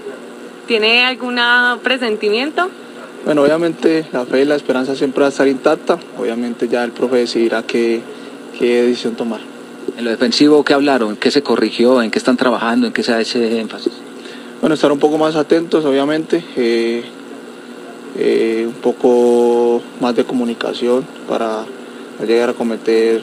¿Tiene 0.67 1.06
algún 1.06 1.39
presentimiento? 1.82 2.69
Bueno, 3.25 3.41
obviamente 3.41 4.06
la 4.12 4.25
fe 4.25 4.41
y 4.41 4.45
la 4.45 4.56
esperanza 4.56 4.95
siempre 4.95 5.21
va 5.21 5.28
a 5.28 5.30
estar 5.30 5.47
intacta. 5.47 5.97
Obviamente 6.17 6.67
ya 6.67 6.84
el 6.84 6.91
profe 6.91 7.17
decidirá 7.17 7.63
qué, 7.63 8.02
qué 8.58 8.84
decisión 8.84 9.15
tomar. 9.15 9.39
En 9.97 10.06
lo 10.06 10.12
defensivo, 10.12 10.63
¿qué 10.63 10.73
hablaron? 10.73 11.15
¿Qué 11.15 11.32
se 11.32 11.41
corrigió? 11.41 12.02
¿En 12.02 12.12
qué 12.12 12.19
están 12.19 12.38
trabajando? 12.38 12.88
¿En 12.88 12.93
qué 12.93 13.04
se 13.04 13.12
da 13.12 13.21
ese 13.21 13.60
énfasis? 13.60 13.93
Bueno, 14.62 14.75
estar 14.75 14.91
un 14.91 14.99
poco 14.99 15.17
más 15.17 15.36
atentos, 15.36 15.86
obviamente. 15.86 16.43
Eh, 16.56 17.04
eh, 18.17 18.65
un 18.67 18.73
poco 18.73 19.82
más 19.99 20.15
de 20.15 20.25
comunicación 20.25 21.06
para 21.28 21.65
llegar 22.25 22.49
a 22.49 22.54
cometer 22.54 23.21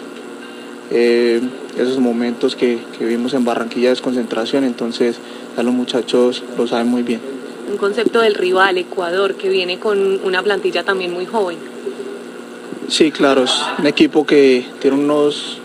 eh, 0.91 1.41
esos 1.77 1.99
momentos 1.99 2.57
que, 2.57 2.79
vimos 3.01 3.35
en 3.35 3.45
Barranquilla 3.45 3.89
de 3.89 3.91
desconcentración. 3.91 4.65
Entonces, 4.65 5.17
ya 5.57 5.63
los 5.63 5.75
muchachos 5.75 6.43
lo 6.57 6.67
saben 6.67 6.89
muy 6.89 7.03
bien. 7.03 7.21
Un 7.71 7.77
concepto 7.77 8.21
del 8.21 8.35
rival, 8.35 8.79
Ecuador, 8.79 9.35
que 9.35 9.49
viene 9.49 9.79
con 9.79 10.21
una 10.25 10.43
plantilla 10.43 10.85
también 10.85 11.13
muy 11.13 11.27
joven. 11.27 11.59
Sí, 12.89 13.11
claro, 13.11 13.43
es 13.43 13.53
un 13.79 13.87
equipo 13.87 14.25
que 14.25 14.65
tiene 14.81 14.97
unos 14.97 15.59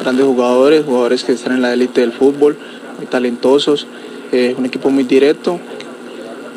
grandes 0.00 0.26
jugadores, 0.26 0.84
jugadores 0.84 1.24
que 1.24 1.32
están 1.32 1.54
en 1.54 1.62
la 1.62 1.72
élite 1.72 2.00
del 2.00 2.12
fútbol, 2.12 2.56
muy 2.96 3.06
talentosos, 3.06 3.86
eh, 4.32 4.54
un 4.56 4.66
equipo 4.66 4.90
muy 4.90 5.04
directo, 5.04 5.58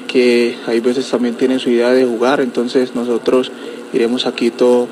que 0.08 0.56
hay 0.66 0.80
veces 0.80 1.10
también 1.10 1.36
tienen 1.36 1.60
su 1.60 1.70
idea 1.70 1.92
de 1.92 2.06
jugar, 2.06 2.42
entonces 2.42 2.96
nosotros 2.96 3.52
iremos 3.94 4.26
a 4.26 4.34
Quito 4.34 4.88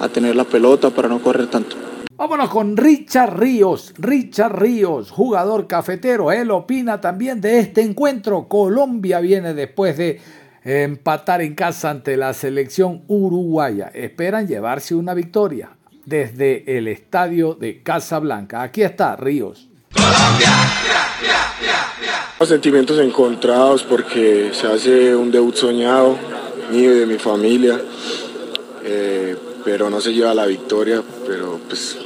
a 0.00 0.08
tener 0.08 0.34
la 0.34 0.44
pelota, 0.44 0.90
para 0.90 1.08
no 1.08 1.20
correr 1.20 1.46
tanto. 1.46 1.76
Vámonos 2.16 2.50
con 2.50 2.76
Richard 2.76 3.38
Ríos. 3.38 3.94
Richard 3.98 4.58
Ríos, 4.58 5.10
jugador 5.10 5.66
cafetero. 5.66 6.30
Él 6.32 6.50
opina 6.50 7.00
también 7.00 7.40
de 7.40 7.58
este 7.58 7.82
encuentro. 7.82 8.48
Colombia 8.48 9.20
viene 9.20 9.54
después 9.54 9.96
de 9.96 10.20
empatar 10.64 11.42
en 11.42 11.54
casa 11.54 11.90
ante 11.90 12.16
la 12.16 12.32
selección 12.32 13.02
uruguaya. 13.08 13.90
Esperan 13.94 14.46
llevarse 14.46 14.94
una 14.94 15.14
victoria 15.14 15.70
desde 16.04 16.78
el 16.78 16.88
estadio 16.88 17.54
de 17.54 17.82
Casablanca. 17.82 18.62
Aquí 18.62 18.82
está 18.82 19.16
Ríos. 19.16 19.68
Sentimientos 22.46 22.98
encontrados 22.98 23.84
porque 23.84 24.50
se 24.52 24.66
hace 24.66 25.14
un 25.14 25.30
debut 25.30 25.54
soñado 25.54 26.18
mío 26.72 26.92
y 26.92 26.98
de 26.98 27.06
mi 27.06 27.16
familia, 27.16 27.80
eh, 28.84 29.36
pero 29.64 29.90
no 29.90 30.00
se 30.00 30.12
lleva 30.12 30.34
la 30.34 30.46
victoria, 30.46 31.02
pero 31.26 31.60
pues 31.68 31.98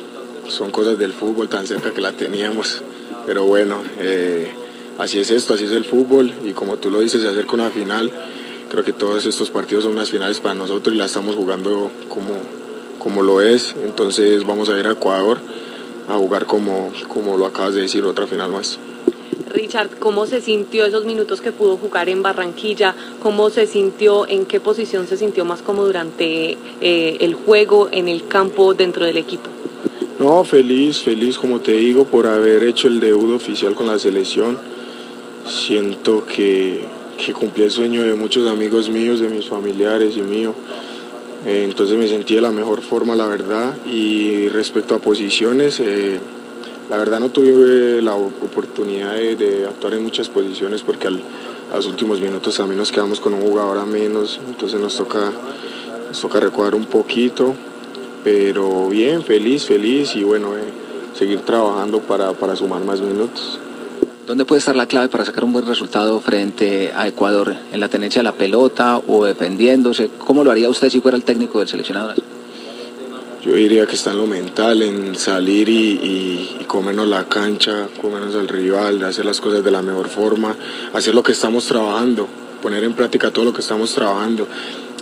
son 0.49 0.71
cosas 0.71 0.99
del 0.99 1.13
fútbol 1.13 1.49
tan 1.49 1.67
cerca 1.67 1.91
que 1.93 2.03
la 2.03 2.13
teníamos, 2.13 2.83
pero 3.25 3.45
bueno, 3.45 3.83
eh, 3.99 4.53
así 4.99 5.21
es 5.21 5.31
esto, 5.31 5.55
así 5.55 5.65
es 5.65 5.73
el 5.73 5.85
fútbol 5.85 6.33
y 6.45 6.53
como 6.53 6.77
tú 6.77 6.91
lo 6.91 7.01
dices, 7.01 7.23
se 7.23 7.29
acerca 7.29 7.55
una 7.55 7.71
final, 7.71 8.13
creo 8.71 8.85
que 8.85 8.93
todos 8.93 9.25
estos 9.25 9.51
partidos 9.51 9.85
son 9.85 9.95
unas 9.95 10.11
finales 10.11 10.41
para 10.41 10.55
nosotros 10.55 10.95
y 10.95 10.99
la 10.99 11.07
estamos 11.07 11.35
jugando 11.35 11.91
como, 12.09 12.35
como 13.07 13.23
lo 13.23 13.41
es, 13.41 13.77
entonces 13.85 14.45
vamos 14.45 14.69
a 14.69 14.77
ir 14.81 14.85
a 14.89 14.91
Ecuador 14.91 15.39
a 16.09 16.15
jugar 16.15 16.45
como, 16.45 16.91
como 17.07 17.37
lo 17.37 17.47
acabas 17.47 17.73
de 17.75 17.83
decir, 17.83 18.03
otra 18.03 18.27
final 18.27 18.51
más. 18.51 18.81
Richard, 19.49 19.91
¿cómo 20.01 20.27
se 20.27 20.41
sintió 20.41 20.85
esos 20.85 21.05
minutos 21.05 21.41
que 21.41 21.53
pudo 21.53 21.77
jugar 21.77 22.09
en 22.09 22.25
Barranquilla? 22.25 22.97
¿Cómo 23.23 23.49
se 23.51 23.69
sintió, 23.69 24.27
en 24.27 24.45
qué 24.45 24.59
posición 24.59 25.07
se 25.07 25.17
sintió 25.17 25.45
más 25.45 25.63
cómodo 25.63 25.87
durante 25.87 26.59
eh, 26.81 27.19
el 27.21 27.35
juego, 27.35 27.89
en 27.93 28.09
el 28.09 28.27
campo, 28.27 28.75
dentro 28.75 29.05
del 29.05 29.19
equipo? 29.19 29.51
No, 30.19 30.43
feliz, 30.43 30.99
feliz, 30.99 31.39
como 31.39 31.61
te 31.61 31.75
digo, 31.75 32.07
por 32.07 32.27
haber 32.27 32.65
hecho 32.65 32.89
el 32.89 32.99
debut 32.99 33.37
oficial 33.37 33.77
con 33.77 33.87
la 33.87 34.01
selección. 34.01 34.59
Siento 35.47 36.27
que, 36.27 36.85
que 37.25 37.33
cumplí 37.33 37.63
el 37.63 37.71
sueño 37.71 38.03
de 38.03 38.17
muchos 38.17 38.51
amigos 38.51 38.91
míos, 38.91 39.21
de 39.21 39.29
mis 39.29 39.47
familiares 39.47 40.17
y 40.17 40.23
mío. 40.23 40.57
Eh, 41.47 41.63
entonces 41.63 41.97
me 41.97 42.09
sentí 42.09 42.35
de 42.35 42.41
la 42.41 42.51
mejor 42.51 42.83
forma, 42.83 43.15
la 43.15 43.29
verdad. 43.29 43.77
Y 43.87 44.49
respecto 44.49 44.97
a 44.97 44.99
posiciones, 44.99 45.79
eh, 45.79 46.19
la 46.91 46.97
verdad 46.97 47.21
no 47.21 47.31
tuve 47.31 48.03
la 48.03 48.15
oportunidad 48.15 49.15
de, 49.15 49.65
actuar 49.65 49.95
en 49.95 50.03
muchas 50.03 50.29
posiciones 50.29 50.83
porque 50.83 51.07
al, 51.07 51.21
a 51.73 51.77
los 51.77 51.87
últimos 51.87 52.21
minutos 52.21 52.57
también 52.57 52.79
nos 52.79 52.91
quedamos 52.91 53.21
con 53.21 53.35
un 53.35 53.43
jugador 53.43 53.79
a 53.79 53.87
menos, 53.87 54.41
entonces 54.49 54.81
nos 54.81 54.97
toca, 54.97 55.33
nos 56.09 56.21
toca 56.21 56.41
recuadrar 56.41 56.75
un 56.75 56.87
poquito, 56.87 57.55
pero 58.25 58.89
bien, 58.89 59.23
feliz, 59.23 59.67
feliz 59.67 60.17
y 60.17 60.25
bueno, 60.25 60.57
eh, 60.57 60.63
seguir 61.15 61.41
trabajando 61.41 62.01
para, 62.01 62.33
para 62.33 62.57
sumar 62.57 62.85
más 62.85 63.01
minutos. 63.01 63.61
¿Dónde 64.27 64.45
puede 64.45 64.59
estar 64.59 64.75
la 64.75 64.87
clave 64.87 65.09
para 65.09 65.25
sacar 65.25 65.45
un 65.45 65.53
buen 65.53 65.67
resultado 65.67 66.21
frente 66.21 66.93
a 66.97 67.07
Ecuador? 67.07 67.55
¿En 67.73 67.79
la 67.79 67.89
tenencia 67.89 68.19
de 68.19 68.25
la 68.25 68.33
pelota 68.33 69.01
o 69.07 69.25
defendiéndose? 69.25 70.11
¿Cómo 70.19 70.43
lo 70.43 70.51
haría 70.51 70.69
usted 70.69 70.91
si 70.91 71.01
fuera 71.01 71.17
el 71.17 71.23
técnico 71.23 71.61
del 71.61 71.69
seleccionado? 71.69 72.13
Yo 73.45 73.53
diría 73.53 73.87
que 73.87 73.95
está 73.95 74.11
en 74.11 74.17
lo 74.17 74.27
mental, 74.27 74.83
en 74.83 75.15
salir 75.15 75.69
y, 75.69 76.59
comernos 76.67 77.07
la 77.07 77.29
cancha, 77.29 77.87
comernos 78.03 78.35
al 78.35 78.49
rival, 78.49 79.05
hacer 79.05 79.25
las 79.25 79.41
cosas 79.41 79.63
de 79.63 79.71
la 79.71 79.81
mejor 79.81 80.09
forma, 80.09 80.57
hacer 80.93 81.15
lo 81.15 81.23
que 81.23 81.31
estamos 81.31 81.65
trabajando, 81.67 82.27
poner 82.61 82.83
en 82.83 82.95
práctica 82.95 83.31
todo 83.31 83.45
lo 83.45 83.53
que 83.53 83.61
estamos 83.61 83.95
trabajando. 83.95 84.49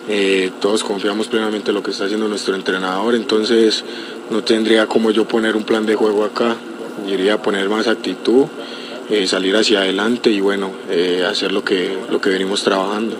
Eh, 0.07 0.51
todos 0.61 0.85
confiamos 0.85 1.29
plenamente 1.29 1.71
en 1.71 1.77
lo 1.77 1.83
que 1.83 1.93
está 1.93 2.05
haciendo 2.05 2.29
nuestro 2.29 2.55
entrenador, 2.55 3.15
entonces 3.15 3.85
no 4.31 4.45
tendría 4.45 4.87
como 4.87 5.11
yo 5.11 5.27
poner 5.27 5.57
un 5.57 5.65
plan 5.65 5.87
de 5.87 5.95
juego 5.95 6.25
acá, 6.25 6.57
iría 7.09 7.35
a 7.35 7.43
poner 7.43 7.71
más 7.71 7.89
actitud, 7.89 8.45
eh, 9.11 9.27
salir 9.27 9.57
hacia 9.57 9.81
adelante 9.81 10.31
y 10.31 10.41
bueno, 10.41 10.71
eh, 10.91 11.25
hacer 11.29 11.53
lo 11.53 11.65
que, 11.65 11.97
lo 12.11 12.21
que 12.21 12.31
venimos 12.31 12.63
trabajando. 12.63 13.17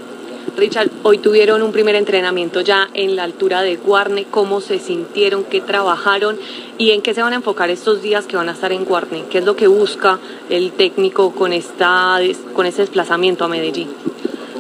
Richard, 0.57 0.91
hoy 1.03 1.19
tuvieron 1.19 1.63
un 1.63 1.73
primer 1.73 1.97
entrenamiento 1.97 2.61
ya 2.61 2.89
en 2.95 3.17
la 3.17 3.25
altura 3.25 3.63
de 3.63 3.77
Guarne. 3.77 4.27
¿Cómo 4.31 4.61
se 4.61 4.79
sintieron? 4.79 5.43
¿Qué 5.45 5.61
trabajaron? 5.61 6.37
¿Y 6.79 6.91
en 6.91 7.03
qué 7.03 7.13
se 7.13 7.23
van 7.23 7.33
a 7.33 7.37
enfocar 7.37 7.71
estos 7.71 8.03
días 8.03 8.27
que 8.27 8.37
van 8.37 8.49
a 8.49 8.53
estar 8.53 8.73
en 8.73 8.85
Guarne? 8.85 9.25
¿Qué 9.31 9.39
es 9.39 9.45
lo 9.45 9.57
que 9.57 9.67
busca 9.67 10.21
el 10.51 10.73
técnico 10.73 11.33
con, 11.33 11.53
esta, 11.53 12.19
con 12.53 12.67
este 12.67 12.83
desplazamiento 12.83 13.45
a 13.45 13.49
Medellín? 13.49 13.89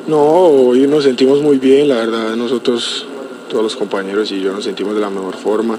No, 0.06 0.20
hoy 0.20 0.86
nos 0.86 1.04
sentimos 1.04 1.40
muy 1.40 1.58
bien, 1.58 1.88
la 1.88 1.96
verdad 1.96 2.34
nosotros, 2.34 3.06
todos 3.48 3.62
los 3.62 3.76
compañeros 3.76 4.32
y 4.32 4.40
yo 4.40 4.52
nos 4.52 4.64
sentimos 4.64 4.94
de 4.94 5.00
la 5.00 5.10
mejor 5.10 5.36
forma. 5.36 5.78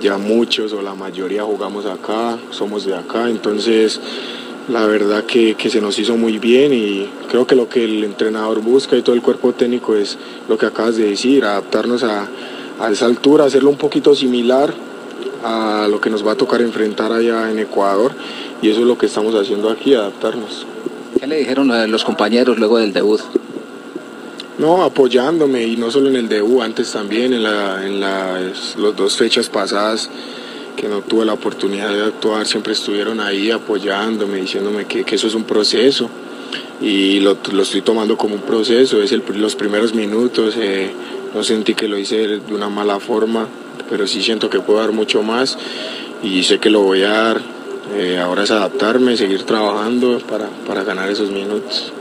Ya 0.00 0.18
muchos 0.18 0.72
o 0.72 0.80
la 0.82 0.94
mayoría 0.94 1.42
jugamos 1.42 1.84
acá, 1.84 2.38
somos 2.50 2.86
de 2.86 2.94
acá, 2.94 3.28
entonces 3.28 4.00
la 4.68 4.86
verdad 4.86 5.24
que, 5.24 5.56
se 5.68 5.80
nos 5.80 5.98
hizo 5.98 6.16
muy 6.16 6.38
bien 6.38 6.72
y 6.72 7.08
creo 7.28 7.46
que 7.46 7.54
lo 7.54 7.68
que 7.68 7.84
el 7.84 8.04
entrenador 8.04 8.60
busca 8.60 8.96
y 8.96 9.02
todo 9.02 9.14
el 9.14 9.22
cuerpo 9.22 9.52
técnico 9.52 9.96
es 9.96 10.18
lo 10.48 10.56
que 10.56 10.66
acabas 10.66 10.96
de 10.96 11.10
decir, 11.10 11.44
adaptarnos 11.44 12.04
a, 12.04 12.28
esa 12.90 13.06
altura, 13.06 13.44
hacerlo 13.44 13.70
un 13.70 13.76
poquito 13.76 14.14
similar 14.14 14.72
a 15.44 15.86
lo 15.88 16.00
que 16.00 16.10
nos 16.10 16.26
va 16.26 16.32
a 16.32 16.34
tocar 16.34 16.60
enfrentar 16.60 17.12
allá 17.12 17.50
en 17.50 17.58
Ecuador 17.60 18.12
y 18.60 18.70
eso 18.70 18.80
es 18.80 18.86
lo 18.86 18.98
que 18.98 19.06
estamos 19.06 19.34
haciendo 19.34 19.70
aquí, 19.70 19.94
adaptarnos. 19.94 20.66
¿Qué 21.18 21.26
le 21.26 21.36
dijeron 21.36 21.70
los 21.90 22.04
compañeros 22.04 22.58
luego 22.58 22.78
del 22.78 22.92
debut? 22.92 23.20
No, 24.58 24.82
apoyándome 24.82 25.64
y 25.64 25.76
no 25.76 25.90
solo 25.90 26.08
en 26.08 26.16
el 26.16 26.28
debut, 26.28 26.62
antes 26.62 26.90
también 26.92 27.32
en, 27.32 27.42
la, 27.42 27.86
en 27.86 28.00
las 28.00 28.76
dos 28.96 29.16
fechas 29.16 29.48
pasadas 29.48 30.10
que 30.76 30.88
no 30.88 31.00
tuve 31.00 31.24
la 31.24 31.34
oportunidad 31.34 31.92
de 31.92 32.04
actuar, 32.04 32.46
siempre 32.46 32.72
estuvieron 32.72 33.20
ahí 33.20 33.50
apoyándome, 33.50 34.40
diciéndome 34.40 34.86
que, 34.86 35.04
eso 35.14 35.26
es 35.26 35.34
un 35.34 35.44
proceso 35.44 36.08
y 36.80 37.20
lo, 37.20 37.36
estoy 37.62 37.82
tomando 37.82 38.16
como 38.16 38.34
un 38.34 38.40
proceso, 38.40 39.02
es 39.02 39.12
el, 39.12 39.22
los 39.36 39.54
primeros 39.54 39.94
minutos, 39.94 40.54
eh, 40.58 40.90
no 41.34 41.44
sentí 41.44 41.74
que 41.74 41.88
lo 41.88 41.96
hice 41.96 42.26
de 42.26 42.54
una 42.54 42.68
mala 42.68 42.98
forma, 42.98 43.46
pero 43.88 44.06
sí 44.06 44.22
siento 44.22 44.50
que 44.50 44.60
puedo 44.60 44.80
dar 44.80 44.92
mucho 44.92 45.22
más 45.22 45.58
y 46.22 46.42
sé 46.42 46.58
que 46.58 46.70
lo 46.70 46.82
voy 46.82 47.02
a 47.02 47.10
dar, 47.10 47.40
eh, 47.94 48.18
ahora 48.18 48.44
es 48.44 48.50
adaptarme, 48.50 49.16
seguir 49.16 49.42
trabajando 49.44 50.18
para, 50.28 50.48
para, 50.66 50.84
ganar 50.84 51.10
esos 51.10 51.30
minutos. 51.30 51.92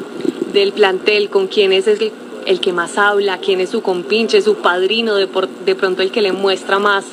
Del 0.54 0.74
plantel, 0.74 1.30
¿con 1.30 1.48
quién 1.48 1.74
es 1.74 1.88
el, 1.88 2.12
el 2.46 2.60
que 2.60 2.74
más 2.74 2.98
habla? 2.98 3.40
¿Quién 3.40 3.62
es 3.62 3.70
su 3.70 3.82
compinche, 3.82 4.42
su 4.42 4.56
padrino, 4.56 5.16
de, 5.16 5.28
de 5.66 5.76
pronto 5.76 6.02
el 6.02 6.12
que 6.12 6.22
le 6.22 6.32
muestra 6.32 6.80
más 6.80 7.06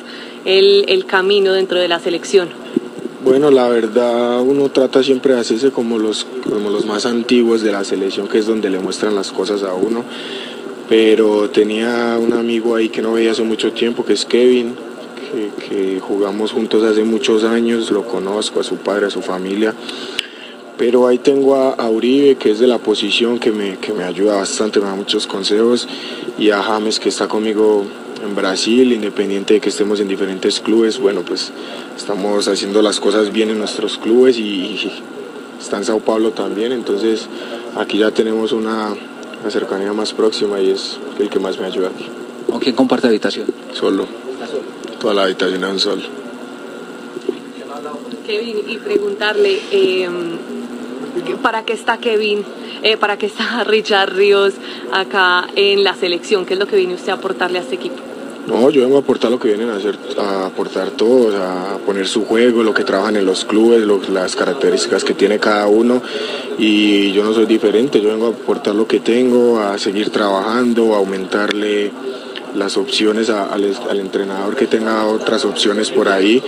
el, 0.45 0.85
el 0.87 1.05
camino 1.05 1.53
dentro 1.53 1.79
de 1.79 1.87
la 1.87 1.99
selección? 1.99 2.49
Bueno, 3.21 3.51
la 3.51 3.67
verdad 3.67 4.41
uno 4.41 4.69
trata 4.69 5.03
siempre 5.03 5.33
de 5.33 5.41
hacerse 5.41 5.71
como 5.71 5.99
los, 5.99 6.25
como 6.49 6.69
los 6.69 6.85
más 6.85 7.05
antiguos 7.05 7.61
de 7.61 7.73
la 7.73 7.83
selección, 7.83 8.29
que 8.29 8.37
es 8.37 8.47
donde 8.47 8.69
le 8.69 8.79
muestran 8.79 9.13
las 9.13 9.31
cosas 9.31 9.63
a 9.63 9.73
uno. 9.73 10.05
Pero 10.87 11.49
tenía 11.49 12.17
un 12.17 12.31
amigo 12.31 12.75
ahí 12.75 12.87
que 12.87 13.01
no 13.01 13.13
veía 13.13 13.31
hace 13.31 13.43
mucho 13.43 13.73
tiempo, 13.73 14.05
que 14.05 14.13
es 14.13 14.25
Kevin, 14.25 14.73
que, 15.67 15.99
jugamos 15.99 16.53
juntos 16.53 16.83
hace 16.83 17.03
muchos 17.03 17.43
años, 17.43 17.91
lo 17.91 18.05
conozco, 18.05 18.61
a 18.61 18.63
su 18.63 18.77
padre, 18.77 19.07
a 19.07 19.09
su 19.09 19.21
familia. 19.21 19.75
Pero 20.77 21.05
ahí 21.05 21.17
tengo 21.17 21.55
a, 21.55 21.89
Uribe, 21.89 22.35
que 22.35 22.51
es 22.51 22.59
de 22.59 22.67
la 22.67 22.77
posición, 22.77 23.37
que 23.37 23.51
me, 23.51 23.77
que 23.77 23.91
me 23.91 24.05
ayuda 24.05 24.37
bastante, 24.37 24.79
me 24.79 24.85
da 24.85 24.95
muchos 24.95 25.27
consejos, 25.27 25.89
y 26.37 26.51
a 26.51 26.63
James, 26.63 26.99
que 27.01 27.09
está 27.09 27.27
conmigo 27.27 27.83
en 28.23 28.35
Brasil, 28.35 28.91
independiente 28.91 29.55
de 29.55 29.61
que 29.61 29.69
estemos 29.69 29.99
en 29.99 30.07
diferentes 30.07 30.59
clubes, 30.59 30.99
bueno, 30.99 31.21
pues 31.21 31.51
estamos 31.95 32.47
haciendo 32.47 32.81
las 32.81 32.99
cosas 32.99 33.31
bien 33.31 33.49
en 33.49 33.59
nuestros 33.59 33.97
clubes 33.97 34.37
y, 34.37 34.91
está 35.59 35.77
en 35.77 35.85
Sao 35.85 35.99
Paulo 35.99 36.31
también, 36.31 36.71
entonces 36.71 37.27
aquí 37.77 37.97
ya 37.97 38.11
tenemos 38.11 38.51
una, 38.51 38.95
cercanía 39.49 39.93
más 39.93 40.13
próxima 40.13 40.59
y 40.59 40.71
es 40.71 40.99
el 41.17 41.29
que 41.29 41.39
más 41.39 41.59
me 41.59 41.65
ayuda 41.65 41.89
aquí. 41.89 42.07
¿Con 42.49 42.59
quién 42.59 42.75
comparte 42.75 43.07
habitación? 43.07 43.47
Solo. 43.73 44.05
Toda 44.99 45.13
la 45.13 45.23
habitación 45.23 45.63
es 45.63 45.69
un 45.71 45.79
solo. 45.79 46.01
Kevin, 48.25 48.57
y 48.67 48.77
preguntarle, 48.77 49.59
em, 49.71 50.37
¿para 51.41 51.63
qué 51.63 51.73
está 51.73 51.97
Kevin? 51.97 52.43
Eh, 52.83 52.97
¿Para 52.97 53.17
qué 53.17 53.27
está 53.27 53.63
Richard 53.65 54.13
Ríos 54.13 54.53
acá 54.91 55.47
en 55.55 55.83
la 55.83 55.95
selección? 55.95 56.45
¿Qué 56.45 56.53
es 56.53 56.59
lo 56.59 56.67
que 56.67 56.75
viene 56.75 56.93
usted 56.95 57.09
a 57.09 57.15
aportarle 57.15 57.59
a 57.59 57.61
este 57.61 57.75
equipo? 57.75 58.08
No, 58.49 58.71
yo 58.71 58.81
vengo 58.81 58.97
a 58.97 59.01
aportar 59.01 59.29
lo 59.29 59.37
que 59.37 59.49
vienen 59.49 59.69
a 59.69 59.75
hacer, 59.75 59.95
a 60.17 60.47
aportar 60.47 60.89
todos, 60.89 61.35
a 61.35 61.77
poner 61.85 62.07
su 62.07 62.25
juego, 62.25 62.63
lo 62.63 62.73
que 62.73 62.83
trabajan 62.83 63.15
en 63.15 63.23
los 63.23 63.45
clubes, 63.45 63.85
las 64.09 64.35
características 64.35 65.03
que 65.03 65.13
tiene 65.13 65.37
cada 65.37 65.67
uno 65.67 66.01
y 66.57 67.11
yo 67.11 67.23
no 67.23 67.31
soy 67.31 67.45
diferente, 67.45 68.01
yo 68.01 68.09
vengo 68.09 68.25
a 68.25 68.29
aportar 68.29 68.73
lo 68.73 68.87
que 68.87 69.01
tengo, 69.01 69.59
a 69.59 69.77
seguir 69.77 70.09
trabajando, 70.09 70.95
a 70.95 70.97
aumentarle 70.97 71.91
las 72.55 72.75
opciones 72.77 73.29
al, 73.29 73.63
entrenador 73.99 74.55
que 74.55 74.65
tenga 74.65 75.05
otras 75.05 75.45
opciones 75.45 75.91
por 75.91 76.09
ahí 76.09 76.41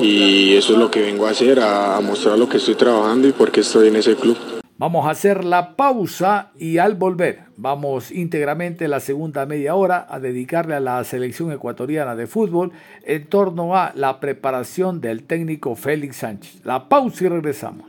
y 0.00 0.54
eso 0.54 0.74
es 0.74 0.78
lo 0.78 0.88
que 0.88 1.00
vengo 1.00 1.26
a 1.26 1.30
hacer, 1.30 1.58
a, 1.58 1.96
a 1.96 2.00
mostrar 2.00 2.38
lo 2.38 2.48
que 2.48 2.58
estoy 2.58 2.76
trabajando 2.76 3.26
y 3.26 3.32
por 3.32 3.50
qué 3.50 3.62
estoy 3.62 3.88
en 3.88 3.96
ese 3.96 4.14
club. 4.14 4.36
Vamos 4.80 5.04
a 5.04 5.10
hacer 5.10 5.44
la 5.44 5.76
pausa 5.76 6.52
y 6.56 6.78
al 6.78 6.94
volver 6.94 7.44
vamos 7.58 8.10
íntegramente 8.10 8.88
la 8.88 8.98
segunda 8.98 9.44
media 9.44 9.74
hora 9.74 10.06
a 10.08 10.18
dedicarle 10.18 10.74
a 10.74 10.80
la 10.80 11.04
selección 11.04 11.52
ecuatoriana 11.52 12.16
de 12.16 12.26
fútbol 12.26 12.72
en 13.04 13.26
torno 13.26 13.76
a 13.76 13.92
la 13.94 14.20
preparación 14.20 15.02
del 15.02 15.24
técnico 15.24 15.76
Félix 15.76 16.16
Sánchez. 16.16 16.64
La 16.64 16.88
pausa 16.88 17.24
y 17.26 17.28
regresamos. 17.28 17.84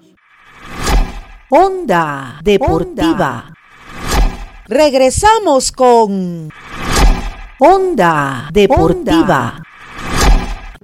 Onda 1.49 2.41
Deportiva. 2.43 3.53
Regresamos 4.67 5.71
con 5.71 6.49
Onda 7.57 8.49
Deportiva. 8.51 9.63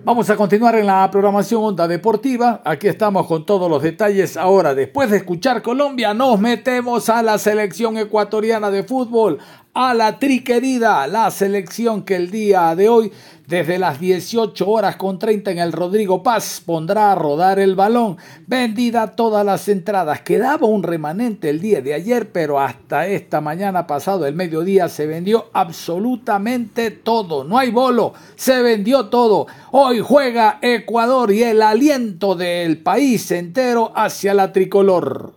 Vamos 0.08 0.30
a 0.30 0.38
continuar 0.38 0.74
en 0.76 0.86
la 0.86 1.12
programación 1.12 1.62
Onda 1.62 1.86
Deportiva. 1.86 2.62
Aquí 2.64 2.88
estamos 2.88 3.28
con 3.28 3.46
todos 3.46 3.70
los 3.70 3.84
detalles. 3.84 4.38
Ahora, 4.38 4.74
después 4.74 5.12
de 5.12 5.18
escuchar 5.18 5.62
Colombia, 5.62 6.14
nos 6.14 6.40
metemos 6.40 7.10
a 7.10 7.22
la 7.22 7.38
selección 7.38 7.98
ecuatoriana 7.98 8.72
de 8.72 8.84
fútbol, 8.84 9.38
a 9.80 9.94
la 9.94 10.18
triquerida, 10.18 11.06
la 11.06 11.30
selección 11.30 12.02
que 12.02 12.16
el 12.16 12.32
día 12.32 12.76
de 12.76 12.90
hoy 12.90 13.12
desde 13.46 13.78
las 13.78 14.00
18 14.00 14.68
horas 14.68 14.96
con 14.96 15.20
30 15.20 15.52
en 15.52 15.60
el 15.60 15.72
Rodrigo 15.72 16.24
Paz 16.24 16.64
pondrá 16.66 17.12
a 17.12 17.16
rodar 17.16 17.60
el 17.60 17.76
balón. 17.76 18.18
Vendida 18.48 19.16
todas 19.16 19.46
las 19.46 19.68
entradas. 19.70 20.22
Quedaba 20.22 20.66
un 20.66 20.82
remanente 20.82 21.52
el 21.52 21.62
día 21.62 21.82
de 21.82 21.94
ayer, 21.94 22.32
pero 22.32 22.60
hasta 22.60 23.06
esta 23.06 23.40
mañana 23.40 23.86
pasado, 23.86 24.26
el 24.26 24.34
mediodía, 24.34 24.90
se 24.90 25.06
vendió 25.06 25.46
absolutamente 25.54 26.90
todo. 26.90 27.44
No 27.44 27.60
hay 27.60 27.70
bolo, 27.70 28.14
se 28.36 28.64
vendió 28.64 29.06
todo. 29.06 29.46
Hoy 29.72 30.00
juega 30.00 30.58
Ecuador 30.62 31.32
y 31.32 31.44
el 31.44 31.62
aliento 31.62 32.34
del 32.34 32.80
país 32.80 33.30
entero 33.30 33.94
hacia 33.96 34.34
la 34.34 34.52
tricolor. 34.52 35.37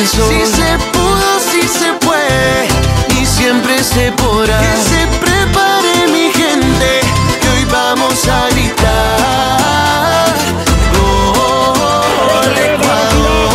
El 0.00 0.06
sol. 0.06 0.32
Si 0.32 0.46
se 0.46 0.78
pudo, 0.92 1.40
si 1.50 1.62
se 1.68 1.92
puede, 1.94 2.68
y 3.20 3.26
siempre 3.26 3.82
se 3.84 4.12
podrá. 4.12 4.58
Que 4.60 4.76
se 4.90 5.06
prepare 5.18 6.08
mi 6.08 6.30
gente, 6.32 7.00
que 7.40 7.48
hoy 7.48 7.64
vamos 7.70 8.28
a 8.28 8.48
gritar. 8.50 10.34
Gol 10.94 12.56
Ecuador. 12.56 13.50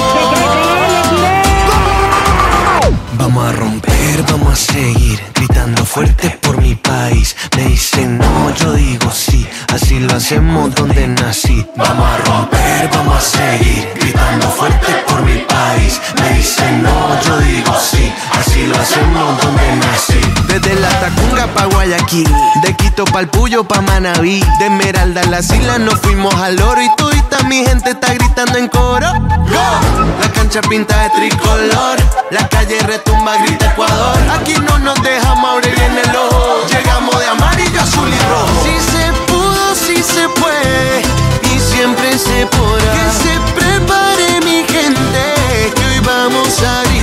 Vamos 3.18 3.46
a 3.48 3.52
romper, 3.54 4.24
vamos 4.30 4.54
a 4.54 4.74
seguir 4.74 5.20
gritando 5.34 5.86
fuerte 5.86 6.38
por 6.42 6.62
mi 6.62 6.76
país. 6.76 7.36
Me 7.56 7.64
dicen 7.70 8.18
no, 8.18 8.54
yo 8.56 8.74
digo 8.74 9.10
sí 9.12 9.48
Así 9.74 10.00
lo 10.00 10.16
hacemos 10.16 10.74
donde 10.74 11.08
nací. 11.08 11.66
Vamos 11.76 12.08
a 12.08 12.18
romper, 12.18 12.90
vamos 12.94 13.18
a 13.18 13.22
seguir. 13.22 14.05
Donde 18.94 19.76
nací. 19.78 20.20
Desde 20.48 20.76
la 20.76 20.90
Tacunga 21.00 21.48
pa' 21.48 21.66
Guayaquil. 21.66 22.28
De 22.62 22.74
Quito 22.76 23.04
pa'l 23.06 23.28
Puyo 23.28 23.64
pa' 23.64 23.82
Manabí. 23.82 24.40
De 24.60 24.66
Esmeralda 24.66 25.22
a 25.22 25.26
las 25.26 25.50
islas 25.52 25.80
nos 25.80 26.00
fuimos 26.00 26.34
al 26.36 26.62
oro. 26.62 26.82
Y 26.82 26.90
todita 26.96 27.44
mi 27.44 27.66
gente 27.66 27.92
está 27.92 28.14
gritando 28.14 28.58
en 28.58 28.68
coro. 28.68 29.12
Go. 29.14 30.20
La 30.22 30.32
cancha 30.34 30.62
pinta 30.62 30.96
de 31.04 31.10
tricolor. 31.10 31.98
La 32.32 32.48
calle 32.48 32.80
retumba, 32.82 33.38
grita 33.38 33.72
Ecuador. 33.72 34.18
Aquí 34.40 34.54
no 34.54 34.78
nos 34.80 35.02
dejamos 35.02 35.50
abrir 35.50 35.78
en 35.80 35.98
el 35.98 36.16
ojo. 36.16 36.66
Llegamos 36.70 37.20
de 37.20 37.28
amarillo, 37.28 37.82
azul 37.82 38.08
y 38.08 38.30
rojo. 38.30 38.64
Si 38.64 38.80
se 38.92 39.06
si 39.76 40.02
se 40.02 40.28
puede 40.30 41.02
y 41.54 41.60
siempre 41.60 42.18
se 42.18 42.46
podrá. 42.48 42.94
Que 42.94 43.06
se 43.24 43.54
prepare 43.54 44.42
mi 44.42 44.64
gente, 44.64 45.74
que 45.76 45.86
hoy 45.86 46.00
vamos 46.00 46.62
a 46.64 46.95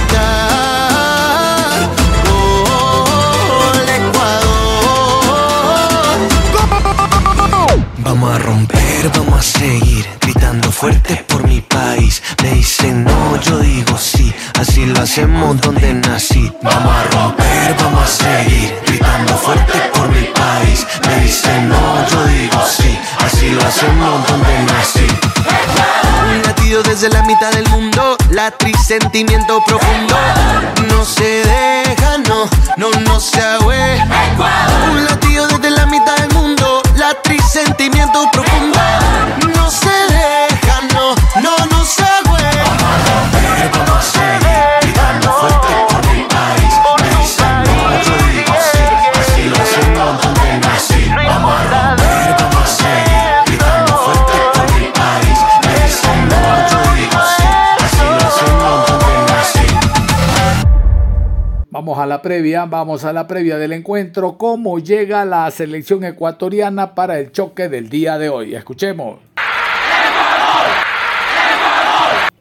Hacemos 15.03 15.61
donde 15.61 15.95
nací. 15.95 16.53
Vamos 16.62 16.95
a 16.95 17.03
romper, 17.11 17.75
vamos 17.83 18.05
a 18.05 18.07
seguir 18.07 18.73
gritando 18.87 19.37
fuerte 19.37 19.77
por 19.93 20.09
mi 20.09 20.23
país. 20.27 20.87
Me 21.09 21.25
dicen 21.25 21.69
no, 21.69 22.09
yo 22.09 22.25
digo 22.27 22.62
sí. 22.65 22.97
Así 23.19 23.51
lo 23.51 23.62
hacemos 23.62 24.25
donde 24.29 24.62
nací. 24.73 25.07
Un 26.31 26.43
latido 26.43 26.85
desde 26.85 27.09
la 27.09 27.23
mitad 27.23 27.51
del 27.51 27.69
mundo, 27.71 28.17
la 28.31 28.53
sentimiento 28.87 29.61
profundo. 29.67 30.15
No 30.88 31.05
se 31.05 31.25
deja, 31.25 31.62
a 62.03 62.07
la 62.07 62.21
previa, 62.21 62.67
vamos 62.67 63.05
a 63.05 63.12
la 63.12 63.27
previa 63.27 63.59
del 63.59 63.73
encuentro. 63.73 64.37
¿Cómo 64.37 64.79
llega 64.79 65.25
la 65.25 65.51
selección 65.51 66.05
ecuatoriana 66.05 66.95
para 66.95 67.19
el 67.19 67.31
choque 67.31 67.69
del 67.69 67.88
día 67.88 68.19
de 68.19 68.29
hoy? 68.29 68.55
Escuchemos. 68.55 69.21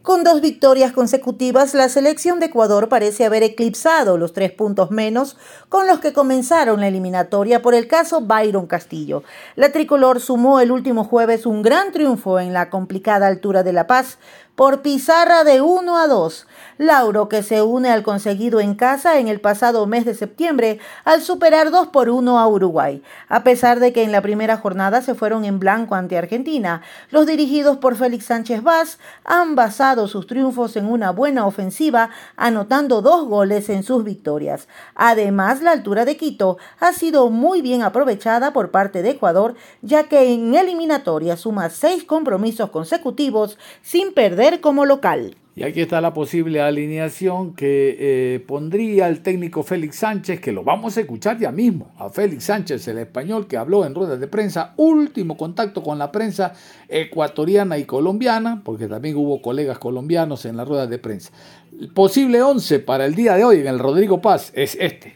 Con 0.01 0.23
dos 0.23 0.41
victorias 0.41 0.91
consecutivas, 0.91 1.75
la 1.75 1.87
selección 1.87 2.39
de 2.39 2.47
Ecuador 2.47 2.89
parece 2.89 3.23
haber 3.23 3.43
eclipsado 3.43 4.17
los 4.17 4.33
tres 4.33 4.51
puntos 4.51 4.89
menos 4.89 5.37
con 5.69 5.85
los 5.85 5.99
que 5.99 6.11
comenzaron 6.11 6.81
la 6.81 6.87
eliminatoria 6.87 7.61
por 7.61 7.75
el 7.75 7.87
caso 7.87 8.21
Byron 8.21 8.65
Castillo. 8.65 9.23
La 9.55 9.71
tricolor 9.71 10.19
sumó 10.19 10.59
el 10.59 10.71
último 10.71 11.03
jueves 11.03 11.45
un 11.45 11.61
gran 11.61 11.91
triunfo 11.91 12.39
en 12.39 12.51
la 12.51 12.71
complicada 12.71 13.27
altura 13.27 13.61
de 13.61 13.73
La 13.73 13.85
Paz 13.85 14.17
por 14.61 14.83
pizarra 14.83 15.43
de 15.43 15.59
1 15.59 15.97
a 15.97 16.05
2. 16.05 16.45
Lauro 16.77 17.29
que 17.29 17.41
se 17.41 17.63
une 17.63 17.89
al 17.89 18.03
conseguido 18.03 18.59
en 18.59 18.75
casa 18.75 19.17
en 19.17 19.27
el 19.27 19.41
pasado 19.41 19.87
mes 19.87 20.05
de 20.05 20.13
septiembre 20.13 20.79
al 21.03 21.23
superar 21.23 21.71
2 21.71 21.87
por 21.87 22.09
1 22.09 22.39
a 22.39 22.47
Uruguay. 22.47 23.01
A 23.27 23.43
pesar 23.43 23.79
de 23.79 23.91
que 23.91 24.03
en 24.03 24.11
la 24.11 24.21
primera 24.21 24.57
jornada 24.57 25.01
se 25.01 25.15
fueron 25.15 25.45
en 25.45 25.59
blanco 25.59 25.95
ante 25.95 26.15
Argentina, 26.15 26.83
los 27.09 27.25
dirigidos 27.25 27.77
por 27.77 27.95
Félix 27.95 28.25
Sánchez 28.25 28.61
Vaz 28.61 28.99
han 29.25 29.55
basado 29.55 30.07
sus 30.07 30.27
triunfos 30.27 30.75
en 30.75 30.85
una 30.85 31.09
buena 31.11 31.47
ofensiva, 31.47 32.11
anotando 32.35 33.01
dos 33.01 33.25
goles 33.27 33.67
en 33.69 33.81
sus 33.81 34.03
victorias. 34.03 34.67
Además, 34.93 35.63
la 35.63 35.71
altura 35.71 36.05
de 36.05 36.17
Quito 36.17 36.57
ha 36.79 36.93
sido 36.93 37.31
muy 37.31 37.63
bien 37.63 37.81
aprovechada 37.81 38.53
por 38.53 38.69
parte 38.69 39.01
de 39.01 39.11
Ecuador, 39.11 39.55
ya 39.81 40.03
que 40.03 40.33
en 40.33 40.53
eliminatoria 40.53 41.35
suma 41.35 41.71
seis 41.71 42.03
compromisos 42.03 42.69
consecutivos 42.69 43.57
sin 43.81 44.13
perder 44.13 44.50
como 44.59 44.85
local. 44.85 45.37
Y 45.53 45.63
aquí 45.63 45.81
está 45.81 45.99
la 45.99 46.13
posible 46.13 46.61
alineación 46.61 47.53
que 47.55 47.97
eh, 47.99 48.39
pondría 48.39 49.09
el 49.09 49.21
técnico 49.21 49.63
Félix 49.63 49.97
Sánchez, 49.97 50.39
que 50.39 50.53
lo 50.53 50.63
vamos 50.63 50.95
a 50.95 51.01
escuchar 51.01 51.37
ya 51.37 51.51
mismo. 51.51 51.91
A 51.97 52.09
Félix 52.09 52.45
Sánchez, 52.45 52.87
el 52.87 52.99
español 52.99 53.47
que 53.47 53.57
habló 53.57 53.85
en 53.85 53.93
ruedas 53.93 54.19
de 54.21 54.27
prensa, 54.27 54.73
último 54.77 55.35
contacto 55.35 55.83
con 55.83 55.99
la 55.99 56.11
prensa 56.11 56.53
ecuatoriana 56.87 57.77
y 57.77 57.83
colombiana, 57.83 58.61
porque 58.63 58.87
también 58.87 59.17
hubo 59.17 59.41
colegas 59.41 59.77
colombianos 59.77 60.45
en 60.45 60.55
las 60.55 60.67
ruedas 60.67 60.89
de 60.89 60.99
prensa. 60.99 61.31
El 61.77 61.89
posible 61.89 62.41
11 62.41 62.79
para 62.79 63.05
el 63.05 63.13
día 63.13 63.35
de 63.35 63.43
hoy 63.43 63.59
en 63.59 63.67
el 63.67 63.79
Rodrigo 63.79 64.21
Paz 64.21 64.53
es 64.55 64.77
este. 64.79 65.15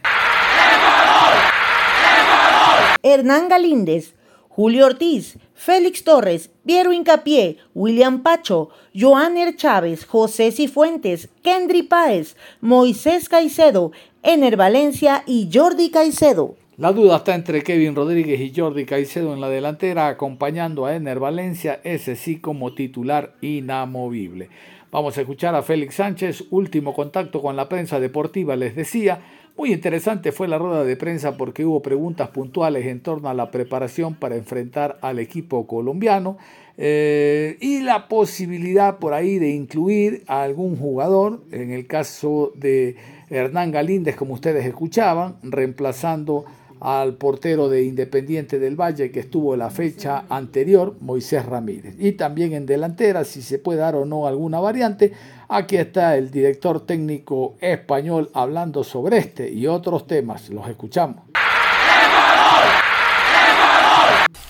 Hernán 3.03 3.47
Galíndez 3.47 4.14
Julio 4.56 4.86
Ortiz, 4.86 5.38
Félix 5.53 6.06
Torres, 6.06 6.49
Piero 6.66 6.93
Incapié, 6.93 7.58
William 7.74 8.24
Pacho, 8.24 8.70
Joaner 8.97 9.58
Chávez, 9.58 10.06
José 10.06 10.53
Cifuentes, 10.53 11.28
Kendry 11.43 11.84
Páez, 11.84 12.38
Moisés 12.62 13.28
Caicedo, 13.28 13.91
Ener 14.24 14.56
Valencia 14.56 15.24
y 15.28 15.49
Jordi 15.51 15.91
Caicedo. 15.91 16.56
La 16.78 16.93
duda 16.93 17.18
está 17.18 17.36
entre 17.36 17.64
Kevin 17.64 17.95
Rodríguez 17.95 18.39
y 18.39 18.53
Jordi 18.56 18.86
Caicedo 18.86 19.34
en 19.34 19.41
la 19.41 19.49
delantera, 19.49 20.08
acompañando 20.08 20.86
a 20.86 20.95
Ener 20.95 21.20
Valencia, 21.20 21.82
ese 21.84 22.16
sí 22.16 22.39
como 22.39 22.74
titular 22.74 23.36
inamovible. 23.41 24.47
Vamos 24.89 25.18
a 25.18 25.22
escuchar 25.22 25.53
a 25.56 25.64
Félix 25.64 25.95
Sánchez, 25.95 26.45
último 26.51 26.93
contacto 26.93 27.41
con 27.41 27.58
la 27.58 27.68
prensa 27.68 27.99
deportiva, 27.99 28.56
les 28.56 28.74
decía. 28.74 29.20
Muy 29.58 29.72
interesante 29.72 30.34
fue 30.34 30.49
la 30.49 30.58
rueda 30.58 30.84
de 30.84 30.97
prensa 30.97 31.38
porque 31.38 31.66
hubo 31.66 31.82
preguntas 31.82 32.28
puntuales 32.28 32.86
en 32.88 32.99
torno 32.99 33.30
a 33.30 33.34
la 33.34 33.51
preparación 33.51 34.16
para 34.16 34.36
enfrentar 34.36 34.97
al 35.01 35.18
equipo 35.18 35.66
colombiano 35.66 36.38
eh, 36.78 37.56
y 37.62 37.80
la 37.80 38.10
posibilidad 38.10 38.97
por 38.97 39.14
ahí 39.14 39.39
de 39.39 39.51
incluir 39.51 40.24
a 40.28 40.43
algún 40.43 40.76
jugador, 40.76 41.41
en 41.53 41.72
el 41.72 41.88
caso 41.88 42.51
de 42.56 42.97
Hernán 43.30 43.72
Galíndez, 43.72 44.18
como 44.18 44.34
ustedes 44.34 44.66
escuchaban, 44.66 45.38
reemplazando 45.41 46.43
al 46.82 47.16
portero 47.16 47.70
de 47.70 47.84
Independiente 47.84 48.60
del 48.60 48.76
Valle 48.76 49.10
que 49.10 49.22
estuvo 49.22 49.56
la 49.56 49.70
fecha 49.70 50.26
anterior, 50.28 50.95
Moisés 50.99 51.45
Ramírez. 51.45 51.95
Y 51.97 52.12
también 52.12 52.51
en 52.51 52.66
delantera, 52.66 53.24
si 53.24 53.41
se 53.41 53.58
puede 53.58 53.80
dar 53.80 53.95
o 53.95 54.06
no 54.06 54.28
alguna 54.28 54.60
variante, 54.60 55.14
aquí 55.49 55.77
está 55.77 56.15
el 56.17 56.31
director 56.31 56.85
técnico 56.85 57.55
español 57.61 58.29
hablando 58.33 58.83
sobre 58.83 59.17
este 59.17 59.51
y 59.51 59.67
otros 59.67 60.07
temas. 60.07 60.49
Los 60.49 60.67
escuchamos. 60.67 61.23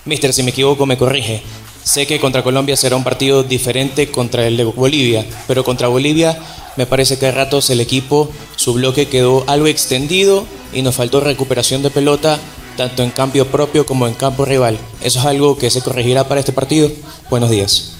Mister, 0.04 0.32
si 0.32 0.42
me 0.42 0.50
equivoco, 0.50 0.86
me 0.86 0.96
corrige. 0.96 1.42
Sé 1.82 2.06
que 2.06 2.20
contra 2.20 2.42
Colombia 2.42 2.76
será 2.76 2.96
un 2.96 3.04
partido 3.04 3.42
diferente 3.42 4.10
contra 4.10 4.46
el 4.46 4.56
de 4.56 4.64
Bolivia, 4.64 5.24
pero 5.46 5.62
contra 5.64 5.88
Bolivia 5.88 6.36
me 6.76 6.86
parece 6.86 7.18
que 7.18 7.26
a 7.26 7.32
ratos 7.32 7.70
el 7.70 7.80
equipo, 7.80 8.30
su 8.56 8.74
bloque 8.74 9.08
quedó 9.08 9.44
algo 9.46 9.66
extendido 9.66 10.46
y 10.72 10.82
nos 10.82 10.96
faltó 10.96 11.20
recuperación 11.20 11.82
de 11.82 11.90
pelota 11.90 12.38
tanto 12.76 13.02
en 13.02 13.10
cambio 13.10 13.46
propio 13.46 13.86
como 13.86 14.06
en 14.06 14.14
campo 14.14 14.44
rival. 14.44 14.78
¿Eso 15.00 15.18
es 15.20 15.24
algo 15.26 15.56
que 15.56 15.70
se 15.70 15.80
corregirá 15.80 16.28
para 16.28 16.40
este 16.40 16.52
partido? 16.52 16.90
Buenos 17.30 17.50
días. 17.50 17.94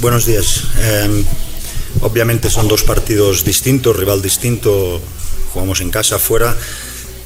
Buenos 0.00 0.26
días. 0.26 0.64
Eh, 0.78 1.24
obviamente 2.00 2.50
son 2.50 2.68
dos 2.68 2.82
partidos 2.82 3.44
distintos, 3.44 3.96
rival 3.96 4.22
distinto, 4.22 5.00
jugamos 5.52 5.80
en 5.80 5.90
casa, 5.90 6.18
fuera. 6.18 6.56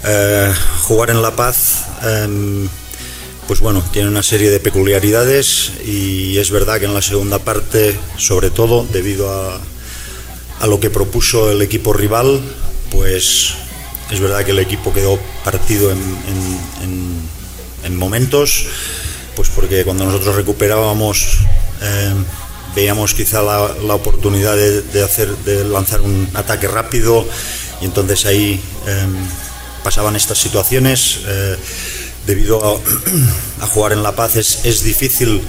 Eh, 0.05 0.53
jugar 0.83 1.11
en 1.11 1.23
La 1.23 1.35
Paz, 1.35 1.87
eh, 2.05 2.69
pues 3.49 3.61
bueno, 3.61 3.83
tiene 3.93 4.09
una 4.09 4.23
serie 4.23 4.51
de 4.51 4.61
peculiaridades 4.61 5.73
y 5.85 6.37
es 6.37 6.51
verdad 6.51 6.79
que 6.79 6.85
en 6.85 6.93
la 6.93 7.03
segunda 7.03 7.39
parte, 7.39 7.99
sobre 8.19 8.51
todo 8.51 8.87
debido 8.93 9.31
a, 9.31 9.59
lo 10.67 10.79
que 10.79 10.91
propuso 10.91 11.51
el 11.51 11.63
equipo 11.63 11.95
rival, 11.95 12.43
pues 12.91 13.55
es 14.11 14.21
verdad 14.21 14.45
que 14.45 14.51
el 14.51 14.59
equipo 14.59 14.93
quedó 14.93 15.19
partido 15.45 15.91
en, 15.91 15.99
momentos, 17.97 18.67
pues 19.35 19.49
porque 19.49 19.83
cuando 19.83 20.05
nosotros 20.05 20.37
recuperábamos 20.37 21.39
eh, 21.81 22.13
veíamos 22.79 23.13
quizá 23.13 23.43
la, 23.43 23.95
oportunidad 23.95 24.57
de, 24.57 25.03
hacer, 25.03 25.35
de 25.39 25.65
lanzar 25.65 26.01
un 26.01 26.29
ataque 26.35 26.69
rápido 26.69 27.27
y 27.81 27.87
entonces 27.87 28.25
ahí 28.25 28.61
eh, 28.87 29.07
pasaban 29.83 30.15
estas 30.15 30.39
situaciones. 30.39 31.21
Eh, 31.27 31.57
debido 32.25 32.57
a, 32.63 33.67
jugar 33.67 33.93
en 33.95 34.05
La 34.05 34.15
Paz 34.15 34.37
es 34.37 34.83
difícil 34.85 35.43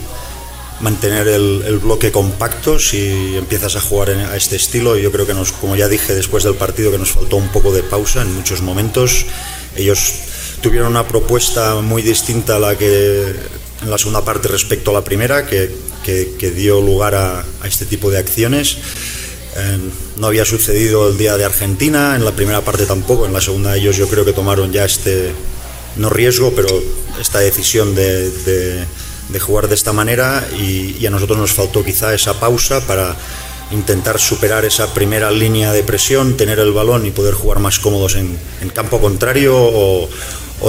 mantener 0.80 1.27
el, 1.27 1.80
bloque 1.80 2.11
compacto 2.11 2.80
si 2.80 3.36
empiezas 3.38 3.75
a 3.75 3.82
jugar 3.82 4.09
a 4.09 4.36
este 4.36 4.55
estilo. 4.55 4.97
Yo 4.97 5.11
creo 5.11 5.27
que 5.27 5.36
nos, 5.36 5.51
como 5.51 5.75
ya 5.75 5.88
dije 5.88 6.15
después 6.15 6.43
del 6.43 6.55
partido, 6.55 6.91
que 6.91 6.97
nos 6.97 7.11
faltó 7.11 7.36
un 7.36 7.49
poco 7.49 7.71
de 7.71 7.84
pausa 7.84 8.23
en 8.23 8.34
muchos 8.34 8.61
momentos. 8.61 9.27
Ellos 9.75 10.13
tuvieron 10.63 10.89
una 10.89 11.07
propuesta 11.07 11.75
muy 11.75 12.01
distinta 12.01 12.55
a 12.55 12.59
la 12.59 12.75
que 12.75 13.36
en 13.82 13.89
la 13.89 13.97
segunda 13.99 14.25
parte 14.25 14.47
respecto 14.47 14.91
a 14.91 14.95
la 14.95 15.03
primera, 15.03 15.45
que, 15.45 15.69
que, 16.38 16.51
dio 16.51 16.82
lugar 16.82 17.16
a, 17.16 17.45
este 17.64 17.86
tipo 17.86 18.12
de 18.12 18.18
acciones. 18.18 18.78
Eh, 19.57 19.78
no 20.18 20.28
había 20.28 20.45
sucedido 20.45 21.10
el 21.10 21.18
día 21.18 21.38
de 21.38 21.45
Argentina, 21.45 22.16
en 22.16 22.24
la 22.24 22.32
primera 22.32 22.62
parte 22.62 22.86
tampoco, 22.86 23.26
en 23.26 23.34
la 23.34 23.41
segunda 23.41 23.76
ellos 23.76 23.97
yo 23.97 24.07
creo 24.07 24.24
que 24.24 24.34
tomaron 24.34 24.72
ya 24.72 24.86
este, 24.86 25.34
no 25.95 26.10
riesgo, 26.10 26.53
pero 26.55 26.68
esta 27.20 27.39
decisión 27.39 27.95
de 27.95 28.86
jugar 29.39 29.68
de 29.68 29.76
esta 29.76 29.93
manera 29.93 30.47
y, 30.57 31.05
a 31.05 31.10
nosotros 31.10 31.38
nos 31.38 31.53
faltó 31.53 31.84
quizá 31.84 32.14
esa 32.14 32.39
pausa 32.39 32.86
para 32.88 33.16
intentar 33.72 34.20
superar 34.20 34.66
esa 34.66 34.93
primera 34.93 35.30
línea 35.30 35.72
de 35.72 35.84
presión, 35.84 36.36
tener 36.38 36.60
el 36.60 36.72
balón 36.72 37.05
y 37.05 37.12
poder 37.12 37.36
jugar 37.36 37.60
más 37.60 37.78
cómodos 37.80 38.16
en, 38.16 38.38
campo 38.74 38.99
contrario 38.99 39.55
o, 39.55 40.10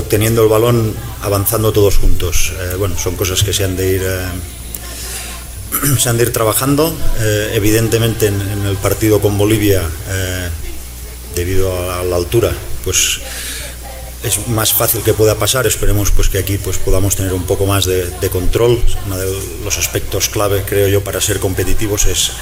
teniendo 0.09 0.43
el 0.43 0.49
balón 0.49 0.95
avanzando 1.23 1.73
todos 1.73 1.97
juntos. 1.97 2.53
Eh, 2.59 2.77
bueno, 2.77 2.97
son 2.99 3.17
cosas 3.17 3.43
que 3.43 3.53
se 3.53 3.65
han 3.65 3.77
de 3.77 3.93
ir, 3.93 4.03
eh, 4.05 4.27
se 5.99 6.09
han 6.09 6.17
de 6.17 6.25
ir 6.25 6.33
trabajando. 6.33 6.97
Eh, 7.21 7.53
evidentemente 7.55 8.27
en, 8.27 8.41
en, 8.41 8.67
el 8.67 8.77
partido 8.77 9.21
con 9.21 9.37
Bolivia, 9.39 9.83
debido 11.35 11.93
a 11.93 12.03
la 12.05 12.17
altura, 12.17 12.53
pues 12.85 13.21
es 14.23 14.49
más 14.49 14.73
fácil 14.73 15.03
que 15.03 15.15
pueda 15.15 15.37
pasar. 15.37 15.67
Esperemos 15.67 16.11
pues 16.11 16.29
que 16.29 16.39
aquí 16.39 16.59
pues 16.59 16.79
podamos 16.79 17.17
tener 17.17 17.33
un 17.33 17.45
poco 17.45 17.67
más 17.67 17.85
de, 17.85 18.31
control. 18.31 18.83
Uno 19.07 19.19
de 19.19 19.41
los 19.65 19.79
aspectos 19.79 20.29
clave, 20.29 20.63
creo 20.67 20.89
yo, 20.89 21.03
para 21.03 21.21
ser 21.21 21.41
competitivos 21.41 22.07
es, 22.07 22.33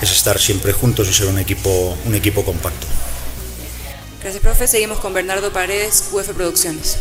es 0.00 0.10
estar 0.10 0.38
siempre 0.38 0.72
juntos 0.72 1.08
y 1.08 1.12
ser 1.12 1.28
un 1.28 1.38
equipo, 1.38 1.96
un 2.04 2.14
equipo 2.14 2.44
compacto. 2.44 2.86
Gracias, 4.22 4.42
profe. 4.42 4.68
Seguimos 4.68 4.98
con 5.00 5.12
Bernardo 5.12 5.52
Paredes, 5.52 6.08
UF 6.12 6.28
Producciones. 6.30 6.98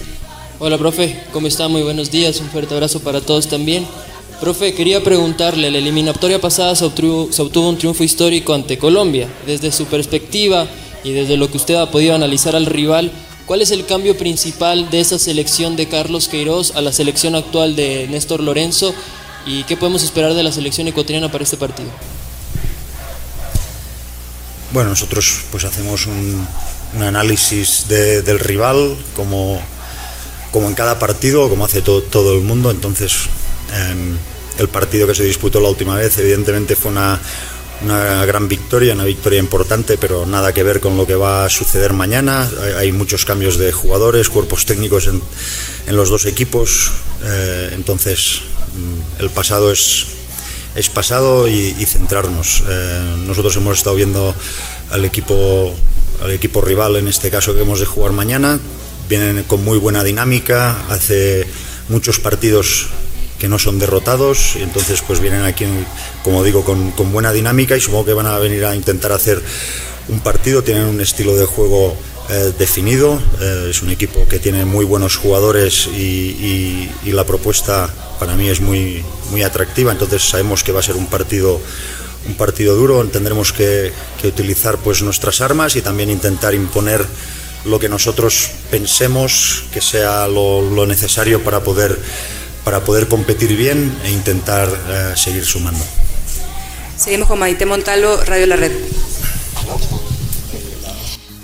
Hola, 0.60 0.78
profe. 0.78 1.24
¿Cómo 1.32 1.48
está? 1.48 1.68
Muy 1.68 1.82
buenos 1.82 2.12
días. 2.12 2.40
Un 2.40 2.50
fuerte 2.50 2.74
abrazo 2.74 3.00
para 3.00 3.22
todos 3.22 3.48
también. 3.48 3.88
Profe, 4.42 4.74
quería 4.74 5.04
preguntarle, 5.04 5.70
la 5.70 5.78
eliminatoria 5.78 6.42
pasada 6.42 6.76
se 6.76 6.84
obtuvo, 6.84 7.70
un 7.70 7.78
triunfo 7.78 8.04
histórico 8.04 8.56
ante 8.56 8.80
Colombia. 8.80 9.30
Desde 9.46 9.72
su 9.72 9.86
perspectiva 9.86 10.68
y 11.04 11.12
desde 11.12 11.38
lo 11.38 11.52
que 11.52 11.58
usted 11.58 11.76
ha 11.76 11.92
podido 11.92 12.16
analizar 12.16 12.56
al 12.56 12.66
rival, 12.66 13.12
¿Cuál 13.46 13.62
es 13.62 13.72
el 13.72 13.86
cambio 13.86 14.18
principal 14.18 14.90
de 14.90 15.02
esa 15.02 15.20
selección 15.20 15.76
de 15.76 15.90
Carlos 15.90 16.30
Queiroz 16.30 16.74
a 16.76 16.82
la 16.82 16.94
selección 16.94 17.36
actual 17.36 17.76
de 17.76 18.08
Néstor 18.08 18.40
Lorenzo? 18.40 18.96
¿Y 19.46 19.64
qué 19.64 19.76
podemos 19.76 20.04
esperar 20.04 20.36
de 20.36 20.44
la 20.44 20.54
selección 20.54 20.88
ecuatoriana 20.88 21.30
para 21.30 21.44
este 21.44 21.58
partido? 21.58 21.90
Bueno, 24.72 24.92
nosotros 24.92 25.42
pues 25.52 25.66
hacemos 25.66 26.06
un, 26.06 26.48
análisis 27.02 27.88
del 27.90 28.40
rival 28.40 28.96
como, 29.18 29.60
como 30.52 30.68
en 30.68 30.74
cada 30.74 30.98
partido, 30.98 31.50
como 31.50 31.66
hace 31.66 31.82
todo 31.82 32.34
el 32.34 32.42
mundo. 32.42 32.72
Entonces, 32.72 33.28
em, 33.74 34.18
el 34.58 34.68
partido 34.70 35.08
que 35.08 35.16
se 35.16 35.24
disputó 35.24 35.60
la 35.60 35.70
última 35.70 35.96
vez 35.96 36.18
evidentemente 36.18 36.76
fue 36.76 36.92
una, 36.92 37.20
una 37.84 38.26
gran 38.26 38.48
victoria, 38.48 38.94
una 38.94 39.06
victoria 39.06 39.40
importante, 39.40 39.98
pero 39.98 40.26
nada 40.26 40.54
que 40.54 40.64
ver 40.64 40.80
con 40.80 40.98
lo 40.98 41.08
que 41.08 41.16
va 41.16 41.46
a 41.46 41.50
suceder 41.50 41.94
mañana. 41.94 42.50
Hay, 42.78 42.92
muchos 42.92 43.26
cambios 43.26 43.58
de 43.58 43.72
jugadores, 43.72 44.30
cuerpos 44.30 44.66
técnicos 44.66 45.08
en, 45.08 45.22
los 45.96 46.10
dos 46.10 46.26
equipos, 46.26 46.92
eh, 47.24 47.72
entonces 47.74 48.42
mm, 48.76 49.22
el 49.22 49.30
pasado 49.30 49.72
es, 49.72 50.08
es 50.76 50.90
pasado 50.90 51.48
y, 51.48 51.74
centrarnos. 51.86 52.64
Eh, 52.68 53.16
nosotros 53.26 53.56
hemos 53.58 53.78
estado 53.78 53.96
viendo 53.96 54.34
al 54.92 55.04
equipo, 55.06 55.74
al 56.24 56.32
equipo 56.32 56.62
rival, 56.62 56.98
en 56.98 57.08
este 57.08 57.30
caso 57.30 57.56
que 57.56 57.62
hemos 57.62 57.80
de 57.80 57.86
jugar 57.86 58.12
mañana, 58.12 58.60
vienen 59.10 59.44
con 59.44 59.64
muy 59.64 59.80
buena 59.80 60.04
dinámica, 60.04 60.86
hace 60.90 61.46
muchos 61.90 62.20
partidos 62.20 62.88
que 63.42 63.50
no 63.50 63.58
son 63.58 63.80
derrotados 63.80 64.56
y 64.56 64.62
entonces 64.62 65.02
pues 65.02 65.20
vienen 65.20 65.42
aquí, 65.42 65.66
como 66.24 66.44
digo, 66.44 66.64
con, 66.64 66.94
buena 67.12 67.34
dinámica 67.34 67.76
y 67.76 67.82
supongo 67.82 68.06
que 68.06 68.14
van 68.14 68.28
a 68.28 68.38
venir 68.38 68.64
a 68.66 68.76
intentar 68.76 69.12
hacer 69.12 69.42
un 70.10 70.20
partido, 70.20 70.62
tienen 70.62 70.84
un 70.84 71.02
estilo 71.02 71.36
de 71.36 71.46
juego 71.46 71.96
eh, 72.30 72.54
definido, 72.60 73.20
eh, 73.42 73.70
es 73.72 73.82
un 73.82 73.90
equipo 73.90 74.28
que 74.28 74.38
tiene 74.38 74.64
muy 74.64 74.86
buenos 74.86 75.16
jugadores 75.16 75.88
y, 75.88 76.88
la 77.06 77.26
propuesta 77.26 77.90
para 78.20 78.36
mí 78.36 78.48
es 78.48 78.62
muy, 78.62 79.04
muy 79.32 79.42
atractiva, 79.42 79.92
entonces 79.92 80.22
sabemos 80.22 80.64
que 80.64 80.72
va 80.72 80.82
a 80.82 80.84
ser 80.84 80.96
un 80.96 81.08
partido 81.08 81.60
un 82.28 82.36
partido 82.36 82.76
duro, 82.76 83.04
tendremos 83.06 83.52
que, 83.52 83.92
utilizar 84.24 84.78
pues 84.78 85.02
nuestras 85.02 85.42
armas 85.42 85.76
y 85.76 85.82
también 85.82 86.12
intentar 86.12 86.54
imponer 86.54 87.04
lo 87.66 87.80
que 87.80 87.90
nosotros 87.90 88.52
pensemos 88.70 89.64
que 89.74 89.82
sea 89.82 90.28
lo 90.28 90.86
necesario 90.86 91.44
para 91.44 91.62
poder 91.64 91.98
para 92.64 92.84
poder 92.84 93.08
competir 93.08 93.56
bien 93.56 93.92
e 94.04 94.12
intentar 94.12 94.70
eh, 94.70 95.14
seguir 95.16 95.46
sumando. 95.46 95.84
Seguimos 96.98 97.28
con 97.28 97.40
Maite 97.40 97.66
Montalo, 97.66 98.24
Radio 98.24 98.46
La 98.48 98.56
Red. 98.56 98.74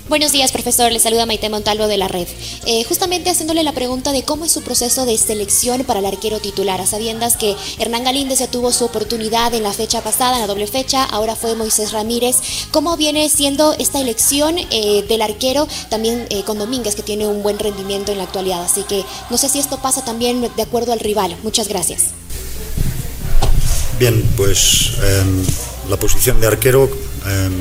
Buenos 0.09 0.31
días, 0.31 0.53
profesor. 0.53 0.89
Le 0.89 0.99
saluda 0.99 1.25
Maite 1.25 1.49
Montalvo 1.49 1.85
de 1.89 1.97
la 1.97 2.07
red. 2.07 2.29
Eh, 2.65 2.85
justamente 2.85 3.29
haciéndole 3.29 3.61
la 3.63 3.73
pregunta 3.73 4.13
de 4.13 4.23
cómo 4.23 4.45
es 4.45 4.53
su 4.53 4.61
proceso 4.61 5.05
de 5.05 5.17
selección 5.17 5.83
para 5.83 5.99
el 5.99 6.05
arquero 6.05 6.39
titular, 6.39 6.79
a 6.79 6.85
sabiendas 6.85 7.35
que 7.35 7.57
Hernán 7.77 8.05
Galíndez 8.05 8.39
ya 8.39 8.47
tuvo 8.47 8.71
su 8.71 8.85
oportunidad 8.85 9.53
en 9.53 9.63
la 9.63 9.73
fecha 9.73 10.01
pasada, 10.01 10.35
en 10.35 10.41
la 10.41 10.47
doble 10.47 10.65
fecha, 10.65 11.03
ahora 11.03 11.35
fue 11.35 11.55
Moisés 11.55 11.91
Ramírez. 11.91 12.37
¿Cómo 12.71 12.95
viene 12.95 13.27
siendo 13.27 13.73
esta 13.73 13.99
elección 13.99 14.55
eh, 14.57 15.03
del 15.09 15.21
arquero 15.21 15.67
también 15.89 16.25
eh, 16.29 16.43
con 16.43 16.57
Domínguez, 16.57 16.95
que 16.95 17.03
tiene 17.03 17.27
un 17.27 17.43
buen 17.43 17.59
rendimiento 17.59 18.13
en 18.13 18.19
la 18.19 18.23
actualidad? 18.23 18.63
Así 18.63 18.83
que 18.83 19.03
no 19.29 19.37
sé 19.37 19.49
si 19.49 19.59
esto 19.59 19.81
pasa 19.81 20.05
también 20.05 20.39
de 20.55 20.63
acuerdo 20.63 20.93
al 20.93 21.01
rival. 21.01 21.35
Muchas 21.43 21.67
gracias. 21.67 22.03
Bien, 23.99 24.23
pues 24.37 24.91
em, 25.03 25.43
la 25.89 25.97
posición 25.97 26.39
de 26.39 26.47
arquero, 26.47 26.89
em, 27.25 27.51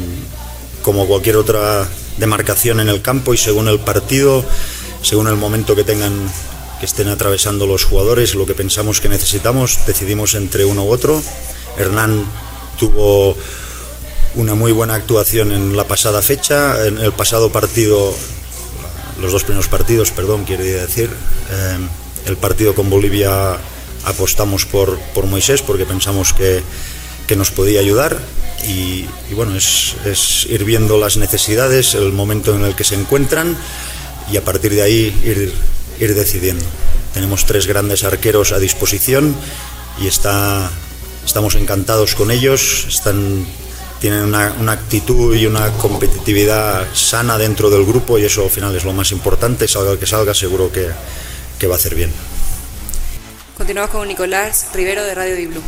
como 0.83 1.09
cualquier 1.09 1.39
otra 1.39 1.89
demarcación 2.19 2.81
en 2.81 2.89
el 2.89 3.03
campo 3.03 3.35
y 3.35 3.37
según 3.37 3.69
el 3.69 3.79
partido, 3.79 4.45
según 5.03 5.29
el 5.29 5.37
momento 5.37 5.75
que 5.75 5.85
tengan 5.85 6.13
que 6.81 6.87
estén 6.87 7.09
atravesando 7.09 7.67
los 7.67 7.85
jugadores, 7.85 8.35
lo 8.35 8.47
que 8.47 8.55
pensamos 8.55 9.01
que 9.01 9.09
necesitamos, 9.09 9.79
decidimos 9.87 10.35
entre 10.35 10.65
uno 10.65 10.85
u 10.85 10.91
otro. 10.91 11.23
Hernán 11.79 12.25
tuvo 12.79 13.37
una 14.35 14.55
muy 14.55 14.73
buena 14.73 14.95
actuación 14.95 15.53
en 15.53 15.77
la 15.77 15.85
pasada 15.85 16.21
fecha, 16.21 16.87
en 16.87 16.99
el 16.99 17.13
pasado 17.13 17.51
partido, 17.51 18.15
los 19.21 19.33
dos 19.33 19.45
primeros 19.45 19.69
partidos, 19.69 20.11
perdón, 20.11 20.45
quiero 20.45 20.65
decir, 20.65 21.11
eh, 21.51 21.79
el 22.27 22.37
partido 22.37 22.75
con 22.75 22.91
Bolivia 22.91 23.57
apostamos 24.05 24.67
por, 24.67 24.99
por 25.15 25.27
Moisés 25.27 25.63
porque 25.63 25.87
pensamos 25.87 26.33
que, 26.33 26.63
que 27.27 27.37
nos 27.37 27.51
podía 27.51 27.81
ayudar 27.81 28.19
y, 28.67 29.07
bueno, 29.33 29.57
es, 29.57 29.95
es, 30.05 30.47
ir 30.47 30.65
viendo 30.65 30.99
las 30.99 31.17
necesidades, 31.17 31.95
el 31.95 32.13
momento 32.13 32.55
en 32.55 32.65
el 32.65 32.75
que 32.75 32.85
se 32.85 32.95
encuentran 32.95 33.57
y 34.31 34.37
a 34.37 34.45
partir 34.45 34.75
de 34.75 34.83
ahí 34.83 35.21
ir, 35.25 35.53
ir 36.01 36.15
decidiendo. 36.15 36.65
Tenemos 37.15 37.47
tres 37.47 37.67
grandes 37.67 38.05
arqueros 38.05 38.53
a 38.53 38.59
disposición 38.59 39.35
y 40.01 40.07
está, 40.07 40.71
estamos 41.25 41.55
encantados 41.55 42.15
con 42.15 42.31
ellos, 42.31 42.87
están, 42.89 43.47
tienen 44.01 44.23
una, 44.23 44.55
una, 44.59 44.73
actitud 44.73 45.35
y 45.35 45.47
una 45.47 45.71
competitividad 45.73 46.87
sana 46.93 47.39
dentro 47.39 47.71
del 47.71 47.85
grupo 47.85 48.19
y 48.19 48.25
eso 48.25 48.45
al 48.45 48.51
final 48.51 48.75
es 48.75 48.85
lo 48.85 48.93
más 48.93 49.13
importante, 49.13 49.69
salga 49.69 49.93
el 49.93 49.99
que 49.99 50.07
salga, 50.07 50.35
seguro 50.35 50.73
que, 50.73 50.89
que 51.59 51.67
va 51.67 51.75
a 51.75 51.79
hacer 51.79 51.95
bien. 51.95 52.13
Continuamos 53.57 53.91
con 53.91 54.07
Nicolás 54.07 54.67
Rivero 54.75 55.03
de 55.05 55.15
Radio 55.15 55.37
Diblu. 55.37 55.63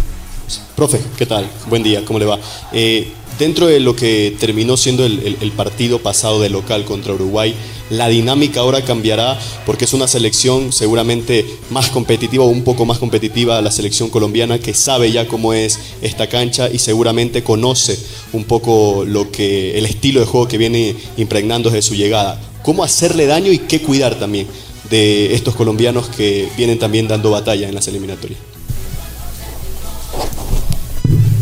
Profe, 0.76 1.00
¿qué 1.16 1.26
tal? 1.26 1.48
Buen 1.68 1.82
día, 1.82 2.04
¿cómo 2.04 2.18
le 2.18 2.24
va? 2.24 2.38
Eh, 2.72 3.08
dentro 3.38 3.66
de 3.66 3.80
lo 3.80 3.94
que 3.94 4.34
terminó 4.38 4.76
siendo 4.76 5.04
el, 5.04 5.18
el, 5.20 5.36
el, 5.40 5.52
partido 5.52 5.98
pasado 5.98 6.40
de 6.40 6.48
local 6.48 6.84
contra 6.84 7.12
Uruguay, 7.12 7.54
la 7.90 8.08
dinámica 8.08 8.60
ahora 8.60 8.82
cambiará 8.82 9.38
porque 9.66 9.84
es 9.84 9.92
una 9.92 10.08
selección 10.08 10.72
seguramente 10.72 11.44
más 11.70 11.88
competitiva 11.88 12.44
o 12.44 12.48
un 12.48 12.62
poco 12.62 12.84
más 12.84 12.98
competitiva 12.98 13.60
la 13.62 13.70
selección 13.70 14.10
colombiana 14.10 14.58
que 14.58 14.74
sabe 14.74 15.10
ya 15.12 15.26
cómo 15.26 15.52
es 15.52 15.78
esta 16.02 16.28
cancha 16.28 16.68
y 16.70 16.78
seguramente 16.78 17.42
conoce 17.42 17.98
un 18.32 18.44
poco 18.44 19.04
lo 19.06 19.30
que 19.30 19.78
el 19.78 19.86
estilo 19.86 20.20
de 20.20 20.26
juego 20.26 20.48
que 20.48 20.58
viene 20.58 20.94
impregnando 21.16 21.70
desde 21.70 21.88
su 21.88 21.94
llegada. 21.94 22.40
¿Cómo 22.62 22.84
hacerle 22.84 23.26
daño 23.26 23.52
y 23.52 23.58
qué 23.58 23.80
cuidar 23.80 24.18
también 24.18 24.46
de 24.90 25.34
estos 25.34 25.54
colombianos 25.54 26.08
que 26.08 26.48
vienen 26.56 26.78
también 26.78 27.08
dando 27.08 27.30
batalla 27.30 27.68
en 27.68 27.74
las 27.74 27.88
eliminatorias? 27.88 28.57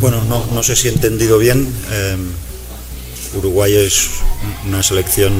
Bueno, 0.01 0.23
no, 0.25 0.45
no, 0.53 0.63
sé 0.63 0.77
si 0.77 0.89
he 0.89 0.93
entendido 0.93 1.39
bien. 1.39 1.73
Eh, 1.91 2.17
Uruguay 3.35 3.75
es 3.75 4.11
una 4.67 4.83
selección 4.83 5.33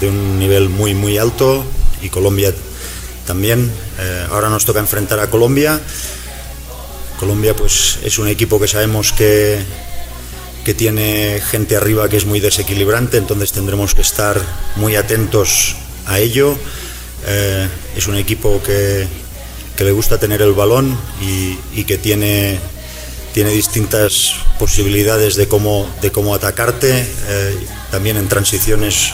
de 0.00 0.08
un 0.08 0.38
nivel 0.38 0.70
muy, 0.70 0.94
muy 0.94 1.18
alto 1.18 1.62
y 2.00 2.08
Colombia 2.08 2.54
también. 3.26 3.70
Eh, 3.98 4.26
ahora 4.30 4.48
nos 4.48 4.64
toca 4.64 4.80
enfrentar 4.80 5.20
a 5.20 5.28
Colombia. 5.28 5.78
Colombia 7.18 7.54
pues 7.54 7.98
es 8.02 8.18
un 8.18 8.28
equipo 8.28 8.58
que 8.58 8.66
sabemos 8.66 9.12
que, 9.12 9.62
que 10.64 10.72
tiene 10.72 11.42
gente 11.42 11.76
arriba 11.76 12.08
que 12.08 12.16
es 12.16 12.24
muy 12.24 12.40
desequilibrante, 12.40 13.18
entonces 13.18 13.52
tendremos 13.52 13.94
que 13.94 14.02
estar 14.02 14.40
muy 14.76 14.96
atentos 14.96 15.76
a 16.06 16.18
ello. 16.18 16.56
Eh, 17.26 17.68
es 17.94 18.08
un 18.08 18.16
equipo 18.16 18.62
que, 18.62 19.06
que, 19.76 19.84
le 19.84 19.92
gusta 19.92 20.18
tener 20.18 20.40
el 20.40 20.54
balón 20.54 20.96
y, 21.20 21.58
y 21.78 21.84
que 21.84 21.98
tiene 21.98 22.58
tiene 23.38 23.52
distintas 23.52 24.34
posibilidades 24.58 25.36
de 25.36 25.46
cómo, 25.46 25.88
de 26.02 26.10
cómo 26.10 26.34
atacarte, 26.34 27.06
eh, 27.28 27.56
también 27.88 28.16
en 28.16 28.26
transiciones, 28.26 29.12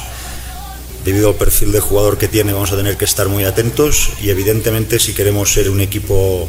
debido 1.05 1.29
al 1.29 1.35
perfil 1.35 1.72
de 1.72 1.81
jugador 1.81 2.16
que 2.16 2.27
tiene, 2.27 2.55
vamos 2.55 2.72
a 2.72 2.77
tener 2.79 2.97
que 2.97 3.05
estar 3.05 3.29
muy 3.29 3.45
atentos 3.45 4.09
y 4.22 4.31
evidentemente 4.31 4.99
si 4.99 5.12
queremos 5.12 5.53
ser 5.53 5.68
un 5.68 5.83
equipo 5.83 6.49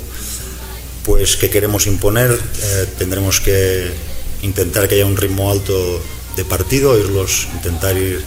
pues 1.03 1.35
que 1.35 1.49
queremos 1.49 1.85
imponer, 1.85 2.31
eh, 2.31 2.85
tendremos 2.97 3.41
que 3.41 3.91
intentar 4.41 4.87
que 4.87 4.95
haya 4.95 5.05
un 5.05 5.17
ritmo 5.17 5.51
alto 5.51 6.01
de 6.37 6.45
partido, 6.45 6.97
irlos, 6.97 7.49
intentar 7.55 7.97
ir, 7.97 8.23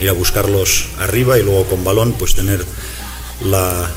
ir 0.00 0.08
a 0.08 0.12
buscarlos 0.12 0.86
arriba 0.98 1.38
y 1.38 1.44
luego 1.44 1.66
con 1.66 1.84
balón 1.84 2.14
pues 2.14 2.34
tener 2.34 2.64
la, 3.44 3.88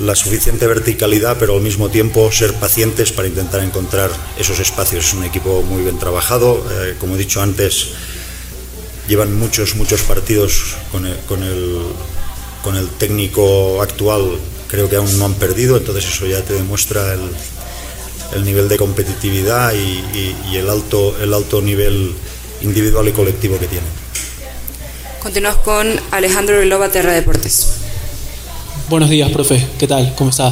la 0.00 0.14
suficiente 0.14 0.66
verticalidad, 0.66 1.36
pero 1.38 1.54
al 1.54 1.60
mismo 1.60 1.88
tiempo 1.88 2.30
ser 2.32 2.54
pacientes 2.54 3.12
para 3.12 3.28
intentar 3.28 3.62
encontrar 3.62 4.10
esos 4.38 4.60
espacios. 4.60 5.06
Es 5.06 5.14
un 5.14 5.24
equipo 5.24 5.62
muy 5.62 5.82
bien 5.82 5.98
trabajado, 5.98 6.64
eh, 6.70 6.94
como 6.98 7.14
he 7.14 7.18
dicho 7.18 7.42
antes, 7.42 7.88
llevan 9.08 9.34
muchos, 9.38 9.74
muchos 9.74 10.02
partidos 10.02 10.76
con 10.92 11.06
el, 11.06 11.16
con, 11.20 11.42
el, 11.42 11.82
con 12.62 12.76
el, 12.76 12.88
técnico 12.88 13.82
actual, 13.82 14.38
creo 14.68 14.88
que 14.88 14.96
aún 14.96 15.18
no 15.18 15.24
han 15.24 15.34
perdido, 15.34 15.76
entonces 15.76 16.06
eso 16.06 16.26
ya 16.26 16.42
te 16.42 16.54
demuestra 16.54 17.14
el, 17.14 17.30
el 18.34 18.44
nivel 18.44 18.68
de 18.68 18.76
competitividad 18.76 19.72
y, 19.72 20.56
el, 20.56 20.68
alto, 20.68 21.16
el 21.20 21.32
alto 21.32 21.62
nivel 21.62 22.14
individual 22.60 23.08
y 23.08 23.12
colectivo 23.12 23.58
que 23.58 23.66
tienen. 23.66 23.88
Continuamos 25.22 25.60
con 25.62 26.00
Alejandro 26.10 26.56
Relova, 26.56 26.90
Terra 26.90 27.12
Deportes. 27.12 27.87
Buenos 28.88 29.10
días, 29.10 29.30
profe. 29.30 29.66
¿Qué 29.78 29.86
tal? 29.86 30.14
¿Cómo 30.16 30.30
está? 30.30 30.50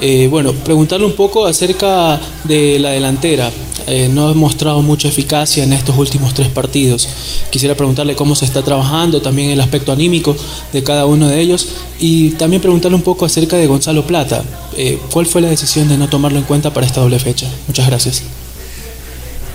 Eh, 0.00 0.26
bueno, 0.28 0.52
preguntarle 0.52 1.06
un 1.06 1.14
poco 1.14 1.46
acerca 1.46 2.20
de 2.42 2.76
la 2.80 2.90
delantera. 2.90 3.52
Eh, 3.86 4.08
no 4.08 4.26
ha 4.26 4.34
mostrado 4.34 4.82
mucha 4.82 5.06
eficacia 5.06 5.62
en 5.62 5.72
estos 5.72 5.96
últimos 5.96 6.34
tres 6.34 6.48
partidos. 6.48 7.08
Quisiera 7.50 7.76
preguntarle 7.76 8.16
cómo 8.16 8.34
se 8.34 8.46
está 8.46 8.62
trabajando, 8.62 9.22
también 9.22 9.50
el 9.50 9.60
aspecto 9.60 9.92
anímico 9.92 10.34
de 10.72 10.82
cada 10.82 11.06
uno 11.06 11.28
de 11.28 11.40
ellos 11.40 11.68
y 12.00 12.30
también 12.30 12.60
preguntarle 12.60 12.96
un 12.96 13.02
poco 13.02 13.24
acerca 13.24 13.56
de 13.56 13.68
Gonzalo 13.68 14.04
Plata. 14.04 14.42
Eh, 14.76 14.98
¿Cuál 15.12 15.26
fue 15.26 15.40
la 15.40 15.48
decisión 15.48 15.88
de 15.88 15.96
no 15.96 16.08
tomarlo 16.08 16.38
en 16.38 16.44
cuenta 16.46 16.74
para 16.74 16.84
esta 16.84 17.00
doble 17.00 17.20
fecha? 17.20 17.48
Muchas 17.68 17.86
gracias. 17.86 18.24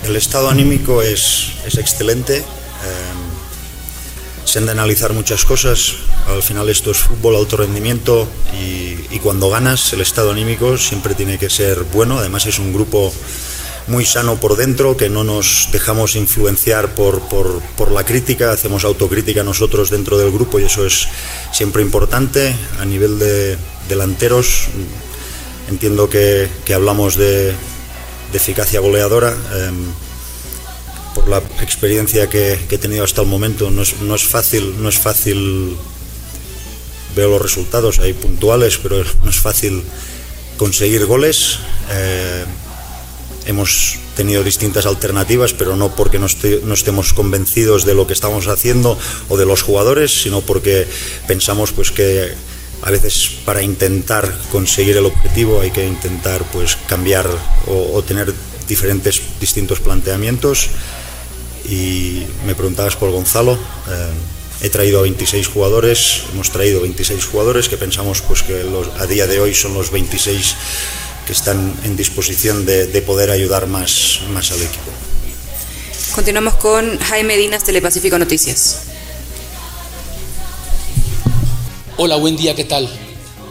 El 0.02 0.16
estado 0.16 0.48
anímico 0.48 1.02
es, 1.02 1.48
es 1.66 1.76
excelente 1.76 2.42
se 4.54 4.60
han 4.60 4.66
de 4.66 4.70
analizar 4.70 5.12
muchas 5.12 5.44
cosas. 5.44 5.94
Al 6.28 6.40
final 6.40 6.68
esto 6.68 6.92
es 6.92 6.98
fútbol, 6.98 7.34
alto 7.34 7.56
rendimiento 7.56 8.28
y, 8.56 9.18
cuando 9.18 9.50
ganas 9.50 9.92
el 9.94 10.00
estado 10.00 10.30
anímico 10.30 10.78
siempre 10.78 11.16
tiene 11.16 11.38
que 11.38 11.50
ser 11.50 11.82
bueno. 11.82 12.18
Además 12.20 12.46
es 12.46 12.60
un 12.60 12.72
grupo 12.72 13.12
muy 13.88 14.04
sano 14.04 14.36
por 14.36 14.54
dentro, 14.56 14.96
que 14.96 15.08
no 15.08 15.24
nos 15.24 15.70
dejamos 15.72 16.14
influenciar 16.14 16.94
por, 16.94 17.20
por, 17.22 17.90
la 17.90 18.04
crítica, 18.04 18.52
hacemos 18.52 18.84
autocrítica 18.84 19.42
nosotros 19.42 19.90
dentro 19.90 20.18
del 20.18 20.30
grupo 20.30 20.60
y 20.60 20.66
eso 20.66 20.86
es 20.86 21.08
siempre 21.50 21.82
importante. 21.82 22.54
A 22.78 22.84
nivel 22.84 23.18
de 23.18 23.58
delanteros 23.88 24.66
entiendo 25.68 26.08
que, 26.08 26.48
que 26.64 26.74
hablamos 26.74 27.16
de, 27.16 27.54
eficacia 28.32 28.78
goleadora. 28.78 29.30
Eh, 29.30 29.70
por 31.14 31.28
la 31.28 31.38
experiencia 31.60 32.28
que, 32.28 32.58
que, 32.68 32.74
he 32.74 32.78
tenido 32.78 33.04
hasta 33.04 33.22
el 33.22 33.28
momento 33.28 33.70
no 33.70 33.82
es, 33.82 34.00
no 34.00 34.14
es 34.14 34.24
fácil 34.24 34.82
no 34.82 34.88
es 34.88 34.98
fácil 34.98 35.76
veo 37.14 37.30
los 37.30 37.42
resultados 37.42 38.00
hay 38.00 38.12
puntuales 38.12 38.78
pero 38.78 39.02
no 39.22 39.30
es 39.30 39.38
fácil 39.38 39.82
conseguir 40.56 41.06
goles. 41.06 41.58
Eh, 41.90 42.44
hemos 43.46 43.98
tenido 44.16 44.42
distintas 44.42 44.86
alternativas 44.86 45.52
pero 45.52 45.76
no 45.76 45.94
porque 45.94 46.18
no, 46.18 46.26
no, 46.64 46.74
estemos 46.74 47.12
convencidos 47.12 47.84
de 47.84 47.94
lo 47.94 48.06
que 48.06 48.14
estamos 48.14 48.46
haciendo 48.46 48.98
o 49.28 49.36
de 49.36 49.44
los 49.44 49.60
jugadores 49.62 50.22
sino 50.22 50.40
porque 50.40 50.86
pensamos 51.26 51.72
pues 51.72 51.90
que 51.90 52.32
a 52.82 52.90
veces 52.90 53.30
para 53.44 53.62
intentar 53.62 54.32
conseguir 54.50 54.96
el 54.96 55.04
objetivo 55.04 55.60
hay 55.60 55.72
que 55.72 55.86
intentar 55.86 56.42
pues 56.52 56.78
cambiar 56.86 57.28
o, 57.66 57.92
o 57.92 58.02
tener 58.02 58.32
diferentes 58.66 59.20
distintos 59.40 59.80
planteamientos 59.80 60.70
y 61.64 62.22
me 62.46 62.54
preguntabas 62.54 62.96
por 62.96 63.10
Gonzalo. 63.10 63.54
Eh, 63.54 64.10
he 64.62 64.70
traído 64.70 64.98
a 65.00 65.02
26 65.02 65.48
jugadores, 65.48 66.22
hemos 66.32 66.50
traído 66.50 66.80
26 66.80 67.24
jugadores 67.26 67.68
que 67.68 67.76
pensamos 67.76 68.22
pues, 68.22 68.42
que 68.42 68.64
los, 68.64 68.88
a 69.00 69.06
día 69.06 69.26
de 69.26 69.40
hoy 69.40 69.54
son 69.54 69.74
los 69.74 69.90
26 69.90 70.54
que 71.26 71.32
están 71.32 71.74
en 71.84 71.96
disposición 71.96 72.66
de, 72.66 72.86
de 72.86 73.02
poder 73.02 73.30
ayudar 73.30 73.66
más, 73.66 74.20
más 74.30 74.50
al 74.52 74.60
equipo. 74.62 74.90
Continuamos 76.14 76.54
con 76.54 76.98
Jaime 76.98 77.36
Dinas, 77.36 77.64
Telepacífico 77.64 78.18
Noticias. 78.18 78.82
Hola, 81.96 82.16
buen 82.16 82.36
día, 82.36 82.54
¿qué 82.54 82.64
tal? 82.64 82.88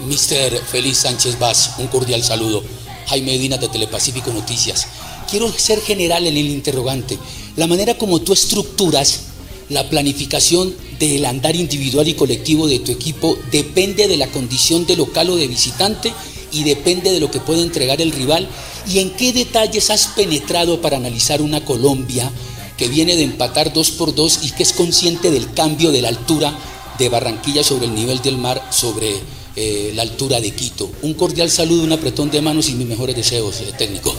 Mister 0.05 0.59
Félix 0.65 0.97
Sánchez 0.97 1.39
Vaz, 1.39 1.75
un 1.77 1.87
cordial 1.87 2.21
saludo. 2.23 2.63
Jaime 3.07 3.33
Medina 3.33 3.57
de 3.57 3.67
Telepacífico 3.69 4.31
Noticias. 4.31 4.87
Quiero 5.29 5.51
ser 5.51 5.81
general 5.81 6.25
en 6.27 6.37
el 6.37 6.47
interrogante. 6.47 7.17
La 7.55 7.67
manera 7.67 7.97
como 7.97 8.19
tú 8.19 8.33
estructuras 8.33 9.21
la 9.69 9.89
planificación 9.89 10.73
del 10.99 11.25
andar 11.25 11.55
individual 11.55 12.07
y 12.07 12.13
colectivo 12.13 12.67
de 12.67 12.79
tu 12.79 12.91
equipo 12.91 13.37
depende 13.51 14.07
de 14.07 14.17
la 14.17 14.27
condición 14.27 14.85
de 14.85 14.97
local 14.97 15.29
o 15.29 15.35
de 15.35 15.47
visitante 15.47 16.13
y 16.51 16.63
depende 16.63 17.11
de 17.11 17.19
lo 17.19 17.31
que 17.31 17.39
puede 17.39 17.61
entregar 17.61 18.01
el 18.01 18.11
rival 18.11 18.47
y 18.87 18.99
en 18.99 19.11
qué 19.11 19.33
detalles 19.33 19.89
has 19.89 20.07
penetrado 20.07 20.81
para 20.81 20.97
analizar 20.97 21.41
una 21.41 21.63
Colombia 21.63 22.31
que 22.77 22.87
viene 22.87 23.15
de 23.15 23.23
empatar 23.23 23.73
dos 23.73 23.91
por 23.91 24.13
dos 24.13 24.39
y 24.43 24.51
que 24.51 24.63
es 24.63 24.73
consciente 24.73 25.31
del 25.31 25.53
cambio 25.53 25.91
de 25.91 26.01
la 26.01 26.09
altura 26.09 26.57
de 26.97 27.09
Barranquilla 27.09 27.63
sobre 27.63 27.85
el 27.85 27.95
nivel 27.95 28.21
del 28.21 28.37
mar 28.37 28.67
sobre 28.71 29.15
eh, 29.55 29.91
la 29.95 30.01
altura 30.01 30.41
de 30.41 30.51
Quito. 30.51 30.89
Un 31.03 31.13
cordial 31.13 31.49
saludo, 31.49 31.83
un 31.83 31.91
apretón 31.91 32.31
de 32.31 32.41
manos 32.41 32.69
y 32.69 32.73
mis 32.73 32.87
mejores 32.87 33.15
deseos, 33.15 33.61
eh, 33.61 33.71
técnico. 33.77 34.13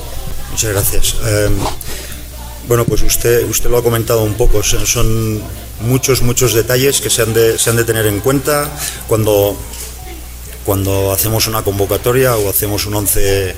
Muchas 0.50 0.70
gracias. 0.70 1.14
Em, 1.26 1.58
bueno, 2.68 2.84
pues 2.84 3.02
usted, 3.02 3.48
usted 3.48 3.70
lo 3.70 3.78
ha 3.78 3.82
comentado 3.82 4.22
un 4.22 4.34
poco, 4.34 4.62
son 4.62 5.42
muchos, 5.80 6.22
muchos 6.22 6.54
detalles 6.54 7.00
que 7.00 7.10
se 7.10 7.22
han 7.22 7.34
de, 7.34 7.58
se 7.58 7.70
han 7.70 7.76
de 7.76 7.84
tener 7.84 8.06
en 8.06 8.20
cuenta 8.20 8.70
cuando, 9.08 9.56
cuando 10.64 11.12
hacemos 11.12 11.46
una 11.46 11.62
convocatoria 11.62 12.36
o 12.36 12.48
hacemos 12.48 12.86
un 12.86 12.94
once 12.94 13.54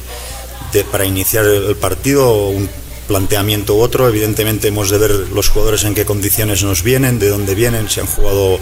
para 0.90 1.04
iniciar 1.04 1.46
el 1.46 1.76
partido 1.76 2.48
un 2.48 2.68
planteamiento 3.06 3.76
u 3.76 3.80
otro. 3.80 4.08
Evidentemente 4.08 4.68
hemos 4.68 4.90
de 4.90 4.98
ver 4.98 5.10
los 5.32 5.48
jugadores 5.48 5.84
en 5.84 5.94
qué 5.94 6.04
condiciones 6.04 6.62
nos 6.62 6.82
vienen, 6.82 7.18
de 7.18 7.28
dónde 7.28 7.54
vienen, 7.54 7.88
si 7.88 8.00
han 8.00 8.06
jugado 8.06 8.58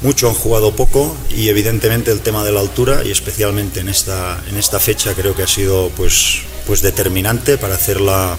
mucho, 0.00 0.28
han 0.28 0.34
jugado 0.34 0.76
poco 0.76 1.16
y 1.30 1.48
evidentemente 1.48 2.10
el 2.12 2.20
tema 2.20 2.44
de 2.44 2.52
la 2.52 2.60
altura 2.60 3.02
y 3.04 3.10
especialmente 3.10 3.80
en 3.80 3.88
esta, 3.88 4.42
en 4.48 4.56
esta 4.56 4.78
fecha 4.78 5.14
creo 5.14 5.34
que 5.34 5.42
ha 5.42 5.48
sido 5.48 5.90
pues, 5.96 6.42
pues 6.66 6.82
determinante 6.82 7.58
para 7.58 7.74
hacer 7.74 8.00
la, 8.00 8.36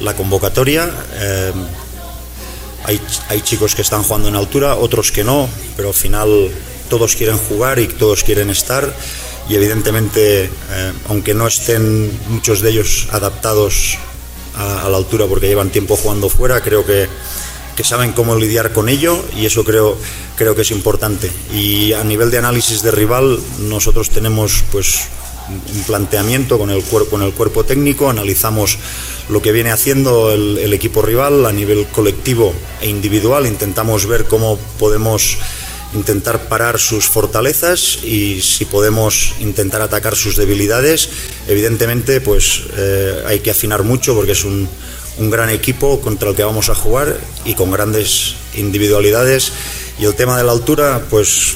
la 0.00 0.14
convocatoria. 0.14 0.90
Eh, 1.14 1.52
hay, 2.84 3.00
hay, 3.28 3.40
chicos 3.40 3.74
que 3.74 3.82
están 3.82 4.02
jugando 4.02 4.28
en 4.28 4.36
altura, 4.36 4.76
otros 4.76 5.10
que 5.10 5.24
no, 5.24 5.48
pero 5.76 5.88
al 5.88 5.94
final 5.94 6.50
todos 6.88 7.16
quieren 7.16 7.36
jugar 7.36 7.78
y 7.78 7.88
todos 7.88 8.22
quieren 8.22 8.50
estar 8.50 8.94
y 9.48 9.54
evidentemente, 9.54 10.44
eh, 10.44 10.92
aunque 11.08 11.34
no 11.34 11.46
estén 11.46 12.10
muchos 12.28 12.60
de 12.60 12.70
ellos 12.70 13.08
adaptados 13.12 13.96
a, 14.56 14.88
la 14.88 14.96
altura 14.96 15.26
porque 15.26 15.46
llevan 15.46 15.70
tiempo 15.70 15.96
jugando 15.96 16.28
fuera, 16.28 16.60
creo 16.60 16.84
que, 16.84 17.08
que, 17.76 17.84
saben 17.84 18.12
cómo 18.12 18.34
lidiar 18.34 18.72
con 18.72 18.88
ello 18.88 19.22
y 19.36 19.46
eso 19.46 19.64
creo, 19.64 19.96
creo 20.36 20.54
que 20.54 20.62
es 20.62 20.70
importante. 20.70 21.30
Y 21.52 21.92
a 21.92 22.02
nivel 22.02 22.30
de 22.30 22.38
análisis 22.38 22.82
de 22.82 22.90
rival, 22.90 23.38
nosotros 23.60 24.10
tenemos 24.10 24.64
pues 24.72 25.08
un 25.48 25.82
planteamiento 25.84 26.58
con 26.58 26.70
el, 26.70 26.82
cuerpo, 26.82 27.10
con 27.10 27.22
el 27.22 27.32
cuerpo 27.32 27.64
técnico, 27.64 28.10
analizamos 28.10 28.78
lo 29.28 29.42
que 29.42 29.52
viene 29.52 29.70
haciendo 29.70 30.32
el, 30.32 30.58
el, 30.58 30.72
equipo 30.72 31.02
rival 31.02 31.46
a 31.46 31.52
nivel 31.52 31.86
colectivo 31.86 32.54
e 32.80 32.88
individual, 32.88 33.46
intentamos 33.46 34.06
ver 34.06 34.24
cómo 34.24 34.58
podemos 34.78 35.38
intentar 35.94 36.48
parar 36.48 36.78
sus 36.78 37.06
fortalezas 37.06 37.98
y 38.02 38.40
si 38.42 38.64
podemos 38.64 39.34
intentar 39.40 39.82
atacar 39.82 40.16
sus 40.16 40.36
debilidades. 40.36 41.08
Evidentemente, 41.48 42.20
pues 42.20 42.62
eh, 42.76 43.22
hay 43.26 43.40
que 43.40 43.50
afinar 43.50 43.82
mucho 43.82 44.14
porque 44.14 44.32
es 44.32 44.44
un, 44.44 44.68
un 45.18 45.30
gran 45.30 45.50
equipo 45.50 46.00
contra 46.00 46.30
el 46.30 46.36
que 46.36 46.44
vamos 46.44 46.68
a 46.68 46.74
jugar 46.74 47.16
y 47.44 47.54
con 47.54 47.70
grandes 47.70 48.34
individualidades. 48.54 49.52
Y 49.98 50.04
el 50.04 50.14
tema 50.14 50.36
de 50.36 50.44
la 50.44 50.52
altura, 50.52 51.02
pues 51.08 51.54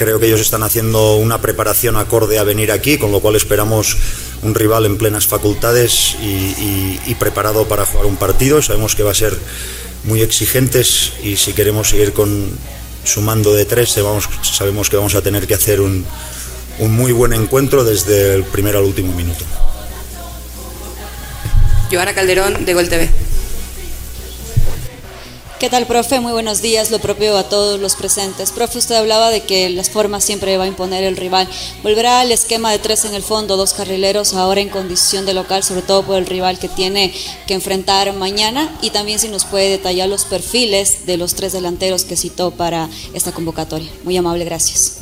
creo 0.00 0.18
que 0.18 0.28
ellos 0.28 0.40
están 0.40 0.62
haciendo 0.62 1.16
una 1.16 1.42
preparación 1.42 1.98
acorde 1.98 2.38
a 2.38 2.42
venir 2.42 2.72
aquí, 2.72 2.96
con 2.96 3.12
lo 3.12 3.20
cual 3.20 3.36
esperamos 3.36 3.98
un 4.40 4.54
rival 4.54 4.86
en 4.86 4.96
plenas 4.96 5.26
facultades 5.26 6.16
y, 6.22 7.14
preparado 7.16 7.68
para 7.68 7.84
jugar 7.84 8.06
un 8.06 8.16
partido. 8.16 8.62
Sabemos 8.62 8.96
que 8.96 9.02
va 9.02 9.10
a 9.10 9.14
ser 9.14 9.36
muy 10.04 10.22
exigentes 10.22 11.12
y 11.22 11.36
si 11.36 11.52
queremos 11.52 11.90
seguir 11.90 12.14
con 12.14 12.48
sumando 13.04 13.52
de 13.52 13.66
tres, 13.66 13.90
sabemos 13.90 14.88
que 14.88 14.96
vamos 14.96 15.14
a 15.14 15.20
tener 15.20 15.46
que 15.46 15.52
hacer 15.52 15.82
un, 15.82 16.06
un 16.78 16.92
muy 16.92 17.12
buen 17.12 17.34
encuentro 17.34 17.84
desde 17.84 18.32
el 18.32 18.44
primero 18.44 18.78
al 18.78 18.86
último 18.86 19.12
minuto. 19.12 19.44
Joana 21.92 22.14
Calderón, 22.14 22.64
de 22.64 22.72
Gol 22.72 22.88
TV. 22.88 23.10
¿Qué 25.60 25.68
tal, 25.68 25.86
profe? 25.86 26.20
Muy 26.20 26.32
buenos 26.32 26.62
días. 26.62 26.90
Lo 26.90 27.00
propio 27.00 27.36
a 27.36 27.42
todos 27.42 27.78
los 27.78 27.94
presentes. 27.94 28.50
Profe, 28.50 28.78
usted 28.78 28.94
hablaba 28.94 29.28
de 29.28 29.42
que 29.42 29.68
las 29.68 29.90
formas 29.90 30.24
siempre 30.24 30.56
va 30.56 30.64
a 30.64 30.66
imponer 30.66 31.04
el 31.04 31.18
rival. 31.18 31.46
¿Volverá 31.82 32.20
al 32.20 32.32
esquema 32.32 32.72
de 32.72 32.78
tres 32.78 33.04
en 33.04 33.12
el 33.12 33.22
fondo, 33.22 33.58
dos 33.58 33.74
carrileros, 33.74 34.32
ahora 34.32 34.62
en 34.62 34.70
condición 34.70 35.26
de 35.26 35.34
local, 35.34 35.62
sobre 35.62 35.82
todo 35.82 36.02
por 36.02 36.16
el 36.16 36.24
rival 36.24 36.58
que 36.58 36.70
tiene 36.70 37.12
que 37.46 37.52
enfrentar 37.52 38.14
mañana? 38.14 38.74
Y 38.80 38.88
también 38.88 39.18
si 39.18 39.28
nos 39.28 39.44
puede 39.44 39.68
detallar 39.68 40.08
los 40.08 40.24
perfiles 40.24 41.04
de 41.04 41.18
los 41.18 41.34
tres 41.34 41.52
delanteros 41.52 42.06
que 42.06 42.16
citó 42.16 42.52
para 42.52 42.88
esta 43.12 43.32
convocatoria. 43.32 43.90
Muy 44.02 44.16
amable, 44.16 44.46
gracias. 44.46 44.96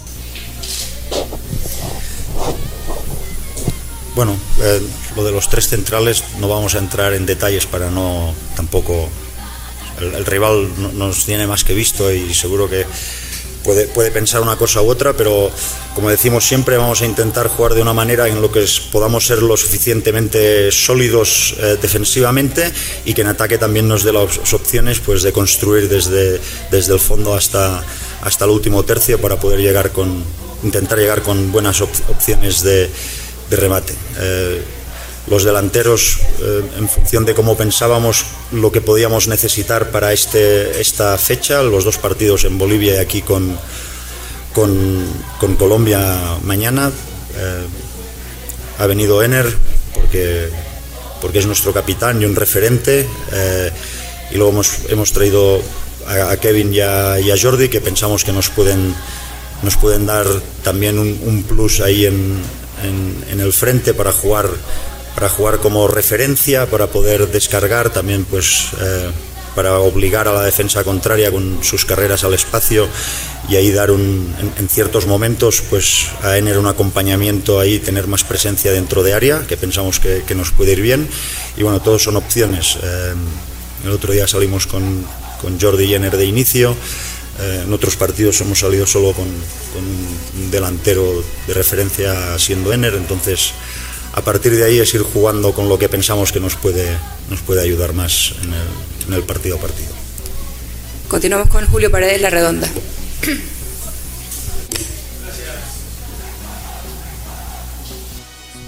Bueno, 4.16 4.36
eh, 4.60 4.82
lo 5.14 5.22
de 5.22 5.30
los 5.30 5.48
tres 5.48 5.68
centrales 5.68 6.24
no 6.40 6.48
vamos 6.48 6.74
a 6.74 6.78
entrar 6.78 7.14
en 7.14 7.26
detalles 7.26 7.66
para 7.66 7.92
no 7.92 8.34
tampoco 8.56 9.08
el, 10.00 10.24
rival 10.24 10.68
nos 10.96 11.24
tiene 11.24 11.46
más 11.46 11.64
que 11.64 11.74
visto 11.74 12.12
y 12.12 12.34
seguro 12.34 12.68
que 12.68 12.84
puede, 13.64 13.86
puede, 13.88 14.10
pensar 14.10 14.40
una 14.40 14.56
cosa 14.56 14.80
u 14.82 14.88
otra, 14.88 15.12
pero 15.14 15.50
como 15.94 16.10
decimos 16.10 16.44
siempre, 16.46 16.76
vamos 16.76 17.02
a 17.02 17.06
intentar 17.06 17.48
jugar 17.48 17.74
de 17.74 17.82
una 17.82 17.92
manera 17.92 18.28
en 18.28 18.40
lo 18.40 18.50
que 18.50 18.64
podamos 18.92 19.26
ser 19.26 19.42
lo 19.42 19.56
suficientemente 19.56 20.70
sólidos 20.72 21.54
eh, 21.58 21.76
defensivamente 21.80 22.72
y 23.04 23.14
que 23.14 23.22
en 23.22 23.28
ataque 23.28 23.58
también 23.58 23.88
nos 23.88 24.04
dé 24.04 24.12
las 24.12 24.52
opciones 24.52 25.00
pues, 25.00 25.22
de 25.22 25.32
construir 25.32 25.88
desde, 25.88 26.40
desde 26.70 26.94
el 26.94 27.00
fondo 27.00 27.34
hasta, 27.34 27.82
hasta 28.22 28.44
el 28.44 28.50
último 28.52 28.84
tercio 28.84 29.20
para 29.20 29.38
poder 29.38 29.60
llegar 29.60 29.90
con, 29.90 30.22
intentar 30.62 30.98
llegar 30.98 31.22
con 31.22 31.52
buenas 31.52 31.80
op 31.80 31.90
opciones 32.08 32.62
de, 32.62 32.88
de 33.50 33.56
remate. 33.56 33.94
Eh, 34.18 34.62
los 35.30 35.44
delanteros, 35.44 36.18
eh, 36.40 36.62
en 36.78 36.88
función 36.88 37.24
de 37.24 37.34
cómo 37.34 37.56
pensábamos 37.56 38.24
lo 38.52 38.72
que 38.72 38.80
podíamos 38.80 39.28
necesitar 39.28 39.90
para 39.90 40.12
este, 40.12 40.80
esta 40.80 41.16
fecha, 41.18 41.62
los 41.62 41.84
dos 41.84 41.98
partidos 41.98 42.44
en 42.44 42.58
Bolivia 42.58 42.94
y 42.94 42.98
aquí 42.98 43.22
con, 43.22 43.58
con, 44.54 45.06
con 45.38 45.56
Colombia 45.56 46.38
mañana. 46.42 46.90
Eh, 47.36 47.66
ha 48.78 48.86
venido 48.86 49.22
Ener 49.22 49.46
porque, 49.94 50.48
porque 51.20 51.40
es 51.40 51.46
nuestro 51.46 51.72
capitán 51.72 52.22
y 52.22 52.24
un 52.24 52.36
referente. 52.36 53.06
Eh, 53.32 53.70
y 54.30 54.36
luego 54.36 54.52
hemos, 54.52 54.78
hemos 54.88 55.12
traído 55.12 55.60
a, 56.06 56.36
Kevin 56.36 56.72
y 56.72 56.80
a, 56.80 57.18
Jordi 57.40 57.68
que 57.68 57.80
pensamos 57.80 58.24
que 58.24 58.32
nos 58.32 58.48
pueden, 58.50 58.94
nos 59.62 59.76
pueden 59.76 60.06
dar 60.06 60.26
también 60.62 60.98
un, 60.98 61.42
plus 61.42 61.80
ahí 61.80 62.06
en, 62.06 62.40
en 63.30 63.40
el 63.40 63.52
frente 63.52 63.94
para 63.94 64.12
jugar 64.12 64.48
para 65.18 65.30
jugar 65.30 65.58
como 65.58 65.88
referencia, 65.88 66.66
para 66.66 66.86
poder 66.86 67.26
descargar 67.26 67.90
también 67.90 68.24
pues 68.24 68.68
eh, 68.80 69.10
para 69.56 69.80
obligar 69.80 70.28
a 70.28 70.32
la 70.32 70.44
defensa 70.44 70.84
contraria 70.84 71.32
con 71.32 71.58
sus 71.64 71.84
carreras 71.84 72.22
al 72.22 72.34
espacio 72.34 72.86
y 73.48 73.56
ahí 73.56 73.72
dar 73.72 73.90
un, 73.90 74.32
en, 74.38 74.52
en, 74.56 74.68
ciertos 74.68 75.08
momentos 75.08 75.60
pues 75.68 76.06
a 76.22 76.38
Ener 76.38 76.56
un 76.56 76.68
acompañamiento 76.68 77.58
ahí, 77.58 77.80
tener 77.80 78.06
más 78.06 78.22
presencia 78.22 78.70
dentro 78.70 79.02
de 79.02 79.12
área, 79.12 79.44
que 79.44 79.56
pensamos 79.56 79.98
que, 79.98 80.22
que 80.24 80.36
nos 80.36 80.52
puede 80.52 80.74
ir 80.74 80.82
bien 80.82 81.08
y 81.56 81.64
bueno, 81.64 81.82
todos 81.82 82.04
son 82.04 82.14
opciones. 82.14 82.78
Eh, 82.80 83.14
el 83.86 83.90
otro 83.90 84.12
día 84.12 84.28
salimos 84.28 84.68
con, 84.68 85.04
con 85.42 85.60
Jordi 85.60 85.86
y 85.86 85.94
Ener 85.94 86.16
de 86.16 86.26
inicio, 86.26 86.76
eh, 87.40 87.62
en 87.64 87.72
otros 87.72 87.96
partidos 87.96 88.40
hemos 88.40 88.60
salido 88.60 88.86
solo 88.86 89.12
con, 89.14 89.26
con 89.26 89.82
un 90.44 90.50
delantero 90.52 91.24
de 91.48 91.54
referencia 91.54 92.38
siendo 92.38 92.72
Ener, 92.72 92.94
entonces 92.94 93.52
a 94.18 94.22
partir 94.22 94.56
de 94.56 94.64
ahí 94.64 94.80
es 94.80 94.92
ir 94.94 95.02
jugando 95.02 95.52
con 95.52 95.68
lo 95.68 95.78
que 95.78 95.88
pensamos 95.88 96.32
que 96.32 96.40
nos 96.40 96.56
puede, 96.56 96.88
nos 97.30 97.40
puede 97.40 97.62
ayudar 97.62 97.92
más 97.92 98.32
en 98.42 98.52
el, 98.52 98.66
en 99.06 99.14
el 99.14 99.22
partido 99.22 99.56
a 99.56 99.60
partido. 99.60 99.90
Continuamos 101.06 101.48
con 101.48 101.64
Julio 101.68 101.88
Paredes, 101.88 102.20
La 102.20 102.28
Redonda. 102.28 102.68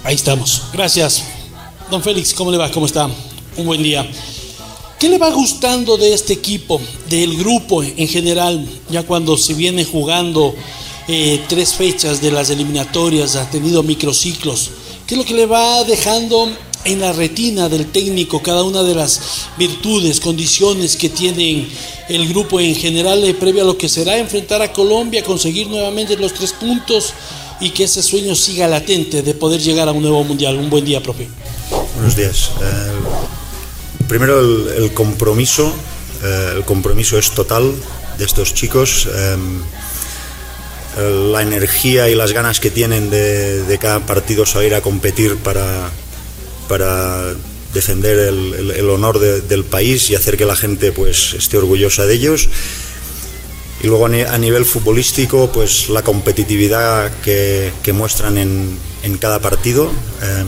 Ahí 0.05 0.15
estamos. 0.15 0.63
Gracias. 0.71 1.23
Don 1.91 2.01
Félix, 2.01 2.33
¿cómo 2.33 2.49
le 2.49 2.57
va? 2.57 2.71
¿Cómo 2.71 2.85
está? 2.85 3.09
Un 3.57 3.65
buen 3.65 3.83
día. 3.83 4.09
¿Qué 4.97 5.09
le 5.09 5.17
va 5.17 5.31
gustando 5.31 5.97
de 5.97 6.13
este 6.13 6.31
equipo, 6.31 6.79
del 7.09 7.35
grupo 7.37 7.83
en 7.83 8.07
general, 8.07 8.65
ya 8.89 9.03
cuando 9.03 9.35
se 9.35 9.53
viene 9.53 9.83
jugando 9.83 10.55
eh, 11.09 11.43
tres 11.49 11.73
fechas 11.73 12.21
de 12.21 12.31
las 12.31 12.49
eliminatorias, 12.49 13.35
ha 13.35 13.49
tenido 13.49 13.83
microciclos? 13.83 14.71
¿Qué 15.11 15.15
es 15.15 15.19
lo 15.19 15.27
que 15.27 15.33
le 15.33 15.45
va 15.45 15.83
dejando 15.83 16.49
en 16.85 17.01
la 17.01 17.11
retina 17.11 17.67
del 17.67 17.87
técnico 17.91 18.41
cada 18.41 18.63
una 18.63 18.81
de 18.81 18.95
las 18.95 19.19
virtudes, 19.57 20.21
condiciones 20.21 20.95
que 20.95 21.09
tienen 21.09 21.67
el 22.07 22.29
grupo 22.29 22.61
en 22.61 22.73
general 22.73 23.21
eh, 23.25 23.33
previo 23.33 23.63
a 23.63 23.65
lo 23.65 23.77
que 23.77 23.89
será 23.89 24.17
enfrentar 24.17 24.61
a 24.61 24.71
Colombia, 24.71 25.21
conseguir 25.21 25.67
nuevamente 25.67 26.15
los 26.15 26.33
tres 26.33 26.53
puntos 26.53 27.11
y 27.59 27.71
que 27.71 27.83
ese 27.83 28.01
sueño 28.01 28.33
siga 28.35 28.69
latente 28.69 29.21
de 29.21 29.33
poder 29.33 29.59
llegar 29.59 29.89
a 29.89 29.91
un 29.91 30.01
nuevo 30.01 30.23
mundial. 30.23 30.55
Un 30.55 30.69
buen 30.69 30.85
día, 30.85 31.03
profe. 31.03 31.27
Buenos 31.95 32.15
días. 32.15 32.51
Eh, 32.61 32.93
primero 34.07 34.39
el, 34.39 34.93
compromiso, 34.93 35.73
eh, 36.23 36.53
el 36.55 36.63
compromiso 36.63 37.17
es 37.17 37.31
total 37.31 37.69
de 38.17 38.23
estos 38.23 38.53
chicos. 38.53 39.09
La 40.97 41.41
energía 41.41 42.09
y 42.09 42.15
las 42.15 42.33
ganas 42.33 42.59
que 42.59 42.69
tienen 42.69 43.09
de, 43.09 43.63
de 43.63 43.77
cada 43.77 44.05
partido 44.05 44.45
salir 44.45 44.75
a 44.75 44.81
competir 44.81 45.37
para, 45.37 45.89
para 46.67 47.33
defender 47.73 48.19
el, 48.19 48.89
honor 48.89 49.19
del 49.19 49.63
país 49.63 50.09
y 50.09 50.15
hacer 50.15 50.37
que 50.37 50.45
la 50.45 50.55
gente 50.55 50.91
pues 50.91 51.33
esté 51.33 51.57
orgullosa 51.57 52.05
de 52.05 52.13
ellos. 52.15 52.49
Y 53.83 53.87
luego 53.87 54.05
a 54.05 54.37
nivel 54.37 54.65
futbolístico, 54.65 55.51
pues 55.51 55.89
la 55.89 56.03
competitividad 56.03 57.11
que, 57.21 57.73
muestran 57.93 58.37
en, 58.37 59.17
cada 59.19 59.39
partido. 59.39 59.91
Em, 60.21 60.47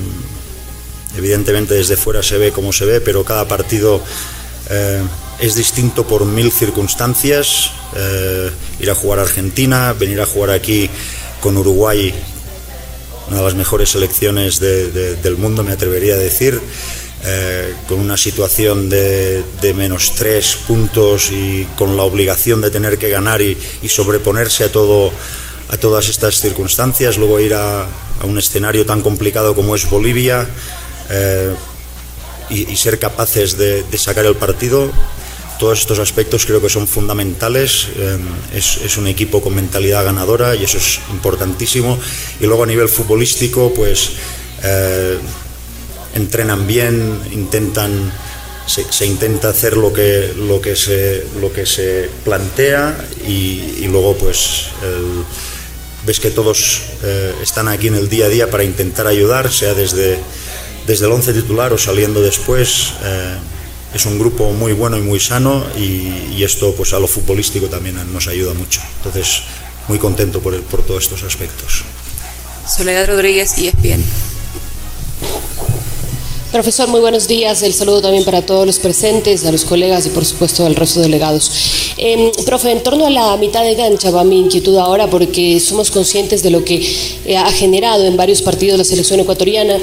evidentemente 1.18 1.74
desde 1.74 1.98
fuera 1.98 2.24
se 2.24 2.38
ve 2.38 2.52
como 2.52 2.72
se 2.72 2.86
ve, 2.86 3.02
pero 3.02 3.24
cada 3.24 3.48
partido 3.48 4.02
eh, 4.70 5.04
es 5.40 5.56
distinto 5.56 6.06
por 6.06 6.26
mil 6.26 6.52
circunstancias. 6.52 7.72
Eh, 7.96 8.52
ir 8.80 8.90
a 8.90 8.96
jugar 8.96 9.20
a 9.20 9.22
Argentina, 9.24 9.94
venir 9.94 10.20
a 10.22 10.26
jugar 10.26 10.52
aquí 10.52 10.90
con 11.42 11.58
Uruguay 11.58 12.14
una 13.28 13.38
de 13.38 13.44
las 13.44 13.56
mejores 13.56 13.90
selecciones 13.90 14.60
del 14.60 15.38
mundo, 15.38 15.64
me 15.64 15.72
atrevería 15.72 16.16
a 16.16 16.18
decir, 16.18 16.60
eh, 17.26 17.74
con 17.88 18.00
una 18.00 18.18
situación 18.18 18.90
de, 18.90 19.44
menos 19.76 20.14
tres 20.16 20.58
puntos 20.68 21.32
y 21.32 21.66
con 21.78 21.96
la 21.96 22.04
obligación 22.04 22.62
de 22.62 22.70
tener 22.70 22.98
que 22.98 23.10
ganar 23.10 23.42
y, 23.42 23.58
sobreponerse 23.88 24.66
a, 24.66 24.72
todo, 24.72 25.12
a 25.70 25.78
todas 25.78 26.10
estas 26.10 26.40
circunstancias, 26.40 27.18
luego 27.18 27.40
ir 27.40 27.54
a, 27.54 27.88
un 28.24 28.38
escenario 28.38 28.86
tan 28.86 29.02
complicado 29.02 29.54
como 29.54 29.76
es 29.76 29.90
Bolivia 29.90 30.48
eh, 31.10 31.54
y, 32.50 32.76
ser 32.76 33.00
capaces 33.00 33.58
de 33.58 33.98
sacar 33.98 34.26
el 34.26 34.36
partido 34.36 34.92
todos 35.64 35.80
estos 35.80 36.00
aspectos 36.00 36.46
creo 36.46 36.62
que 36.62 36.68
son 36.68 36.90
fundamentales. 36.90 37.88
Eh, 37.96 38.20
es, 38.54 38.98
un 38.98 39.08
equipo 39.08 39.42
con 39.42 39.56
mentalidad 39.56 40.04
ganadora 40.04 40.58
y 40.58 40.66
eso 40.66 40.78
es 40.78 41.00
importantísimo. 41.10 41.98
Y 42.42 42.48
luego 42.48 42.64
a 42.64 42.66
nivel 42.66 42.90
futbolístico, 42.90 43.74
pues 43.74 44.10
eh, 44.62 45.18
entrenan 46.16 46.68
bien, 46.68 47.18
intentan, 47.32 48.12
se, 48.66 49.06
intenta 49.06 49.52
hacer 49.56 49.78
lo 49.78 49.94
que, 49.94 50.34
lo 50.36 50.60
que, 50.60 50.76
se, 50.76 51.26
lo 51.40 51.54
que 51.54 51.66
se 51.66 52.10
plantea 52.26 52.98
y, 53.26 53.88
luego 53.88 54.18
pues 54.18 54.66
ves 56.06 56.20
que 56.20 56.32
todos 56.32 56.82
eh, 57.04 57.36
están 57.42 57.70
aquí 57.70 57.88
en 57.88 57.96
el 57.96 58.10
día 58.10 58.26
a 58.26 58.30
día 58.30 58.52
para 58.52 58.66
intentar 58.66 59.08
ayudar, 59.08 59.50
sea 59.50 59.74
desde, 59.74 60.20
desde 60.88 61.06
el 61.06 61.14
once 61.14 61.32
titular 61.32 61.72
o 61.72 61.78
saliendo 61.78 62.22
después 62.22 62.96
es 63.94 64.06
un 64.06 64.18
grupo 64.18 64.52
muy 64.52 64.74
bueno 64.74 64.98
y 64.98 65.02
muy 65.02 65.20
sano 65.20 65.64
y, 65.78 66.44
esto 66.44 66.74
pues 66.76 66.92
a 66.92 67.00
lo 67.00 67.08
futbolístico 67.08 67.68
también 67.68 67.96
nos 68.12 68.28
ayuda 68.28 68.54
mucho. 68.54 68.82
Entonces, 68.98 69.44
muy 69.88 69.98
contento 69.98 70.42
por, 70.42 70.62
por 70.64 70.84
todos 70.84 71.04
estos 71.04 71.24
aspectos. 71.24 71.84
Soledad 72.68 73.08
Rodríguez, 73.08 73.58
y 73.58 73.72
bien. 73.78 74.04
Profesor, 76.54 76.88
muy 76.88 77.00
buenos 77.00 77.28
días. 77.28 77.64
El 77.64 77.74
saludo 77.74 78.02
también 78.02 78.24
para 78.26 78.44
todos 78.44 78.68
los 78.68 78.78
presentes, 78.78 79.44
a 79.46 79.52
los 79.52 79.66
colegas 79.66 80.06
y 80.06 80.10
por 80.10 80.24
supuesto 80.24 80.66
al 80.66 80.76
resto 80.76 81.00
de 81.00 81.08
delegados. 81.08 81.52
Eh, 81.98 82.32
profe, 82.46 82.72
en 82.72 82.84
torno 82.84 83.08
a 83.08 83.10
la 83.10 83.36
mitad 83.38 83.64
de 83.64 83.74
gancha 83.74 84.12
va 84.12 84.24
mi 84.24 84.40
inquietud 84.40 84.78
ahora 84.78 85.08
porque 85.08 85.60
somos 85.60 85.90
conscientes 85.90 86.44
de 86.44 86.52
lo 86.52 86.64
que 86.64 86.76
eh, 87.26 87.38
ha 87.38 87.52
generado 87.52 88.06
en 88.06 88.18
varios 88.18 88.44
partidos 88.44 88.78
la 88.78 88.84
selección 88.84 89.20
ecuatoriana 89.20 89.78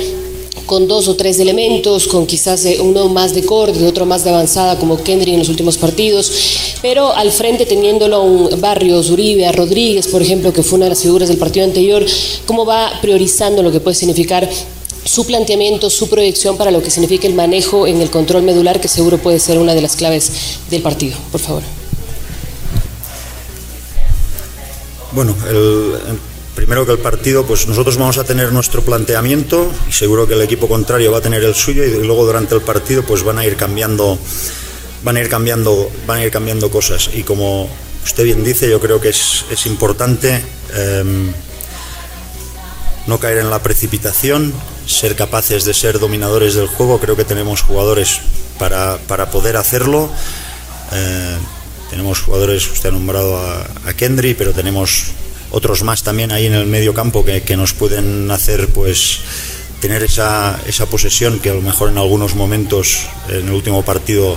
con 0.67 0.87
dos 0.87 1.09
o 1.09 1.17
tres 1.17 1.39
elementos, 1.39 2.07
con 2.07 2.27
quizás 2.27 2.65
eh, 2.65 2.79
uno 2.81 3.09
más 3.09 3.35
de 3.35 3.45
corte 3.45 3.85
otro 3.87 4.07
más 4.07 4.25
de 4.25 4.31
avanzada 4.31 4.79
como 4.79 5.03
Kendry 5.03 5.33
en 5.33 5.41
los 5.41 5.49
últimos 5.49 5.77
partidos, 5.77 6.33
pero 6.83 7.13
al 7.13 7.33
frente 7.33 7.67
teniéndolo 7.67 8.17
a 8.17 8.23
un 8.23 8.61
Barrio 8.61 9.01
Uribe, 9.01 9.51
Rodríguez, 9.53 10.09
por 10.09 10.23
ejemplo, 10.23 10.53
que 10.53 10.63
fue 10.63 10.77
una 10.77 10.87
de 10.87 10.91
las 10.91 11.03
figuras 11.03 11.29
del 11.29 11.39
partido 11.39 11.65
anterior, 11.65 12.05
¿cómo 12.47 12.65
va 12.65 12.93
priorizando 13.01 13.63
lo 13.63 13.73
que 13.73 13.81
puede 13.81 13.97
significar 13.97 14.49
su 15.05 15.27
planteamiento, 15.27 15.91
su 15.91 16.09
proyección 16.09 16.57
para 16.57 16.71
lo 16.71 16.83
que 16.83 16.91
significa 16.91 17.27
el 17.27 17.35
manejo 17.35 17.87
en 17.87 18.01
el 18.01 18.11
control 18.11 18.43
medular, 18.43 18.81
que 18.81 18.89
seguro 18.89 19.19
puede 19.19 19.41
ser 19.41 19.59
una 19.59 19.75
de 19.75 19.83
las 19.83 19.97
claves 19.97 20.31
del 20.71 20.83
partido? 20.83 21.17
Por 21.33 21.41
favor. 21.41 21.63
Bueno, 25.13 25.35
el, 25.49 25.97
primero 26.61 26.85
que 26.85 26.93
el 26.93 26.99
partido, 26.99 27.47
pues 27.47 27.67
nosotros 27.67 27.97
vamos 27.97 28.19
a 28.19 28.25
tener 28.25 28.53
nuestro 28.53 28.83
planteamiento 28.83 29.73
y 29.89 29.93
seguro 29.93 30.29
que 30.29 30.35
el 30.35 30.43
equipo 30.43 30.69
contrario 30.69 31.11
va 31.11 31.17
a 31.17 31.21
tener 31.23 31.43
el 31.43 31.55
suyo 31.55 31.83
y 31.87 32.05
luego 32.05 32.27
durante 32.27 32.55
el 32.55 32.61
partido 32.61 33.03
pues 33.03 33.23
van 33.23 33.39
a 33.39 33.47
ir 33.47 33.57
cambiando 33.57 34.19
van 35.03 35.17
a 35.17 35.21
ir 35.23 35.31
cambiando 35.31 35.91
van 36.07 36.19
a 36.19 36.25
ir 36.27 36.31
cambiando 36.31 36.71
cosas. 36.71 37.09
Y 37.15 37.23
como 37.23 37.67
usted 38.05 38.25
bien 38.25 38.45
dice 38.45 38.69
yo 38.69 38.79
creo 38.79 39.01
que 39.01 39.09
es, 39.09 39.47
importante 39.65 40.45
em, 40.77 41.33
no 43.07 43.19
caer 43.19 43.39
en 43.39 43.49
la 43.49 43.63
precipitación 43.63 44.53
ser 44.85 45.17
capaces 45.17 45.65
de 45.65 45.73
ser 45.73 45.99
dominadores 45.99 46.57
del 46.57 46.67
juego. 46.67 47.01
Creo 47.01 47.17
que 47.17 47.25
tenemos 47.25 47.63
jugadores 47.63 48.21
para, 48.59 48.99
poder 49.31 49.57
hacerlo. 49.57 50.11
Eh, 50.93 51.37
tenemos 51.89 52.21
jugadores 52.21 52.71
usted 52.71 52.91
ha 52.91 52.93
nombrado 52.93 53.39
a 53.39 53.93
Kendry 53.95 54.35
pero 54.35 54.53
tenemos 54.53 55.15
otros 55.51 55.83
más 55.83 56.03
también 56.03 56.33
ahí 56.33 56.47
en 56.47 56.55
el 56.55 56.67
medio 56.67 56.95
campo 56.95 57.25
que, 57.25 57.57
nos 57.57 57.73
pueden 57.75 58.31
hacer 58.31 58.69
pues 58.69 59.21
tener 59.81 60.03
esa, 60.03 60.61
esa 60.67 60.87
posesión 60.87 61.41
que 61.41 61.51
a 61.51 61.55
lo 61.55 61.63
mejor 61.63 61.91
en 61.91 61.99
algunos 61.99 62.35
momentos 62.35 63.07
en 63.29 63.49
el 63.49 63.53
último 63.53 63.83
partido 63.83 64.37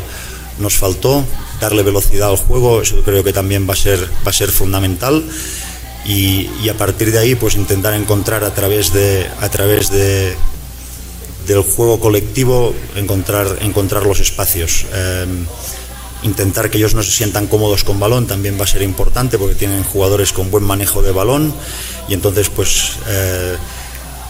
nos 0.59 0.75
faltó, 0.75 1.25
darle 1.59 1.83
velocidad 1.83 2.29
al 2.29 2.37
juego, 2.37 2.81
eso 2.81 3.01
creo 3.03 3.23
que 3.23 3.33
también 3.33 3.67
va 3.67 3.73
a 3.73 3.77
ser, 3.77 3.99
va 4.25 4.29
a 4.29 4.33
ser 4.33 4.51
fundamental. 4.51 5.23
Y, 6.05 6.49
a 6.67 6.73
partir 6.73 7.11
de 7.11 7.19
ahí 7.19 7.35
pues 7.35 7.55
intentar 7.55 7.93
encontrar 7.93 8.43
a 8.43 8.53
través 8.53 8.91
de 8.91 9.27
a 9.39 9.49
través 9.49 9.89
de 9.89 10.35
del 11.47 11.61
juego 11.61 11.99
colectivo 11.99 12.73
encontrar 12.95 13.57
encontrar 13.61 14.05
los 14.05 14.19
espacios 14.19 14.85
em, 14.93 15.45
intentar 16.23 16.69
que 16.69 16.77
ellos 16.77 16.93
no 16.93 17.03
se 17.03 17.11
sientan 17.11 17.47
cómodos 17.47 17.83
con 17.83 17.99
balón 17.99 18.27
también 18.27 18.59
va 18.59 18.63
a 18.63 18.67
ser 18.67 18.81
importante 18.81 19.37
porque 19.37 19.55
tienen 19.55 19.83
jugadores 19.83 20.33
con 20.33 20.49
buen 20.49 20.63
manejo 20.63 21.01
de 21.01 21.11
balón 21.11 21.53
y 22.07 22.13
entonces 22.13 22.49
pues 22.49 22.97
eh, 23.07 23.55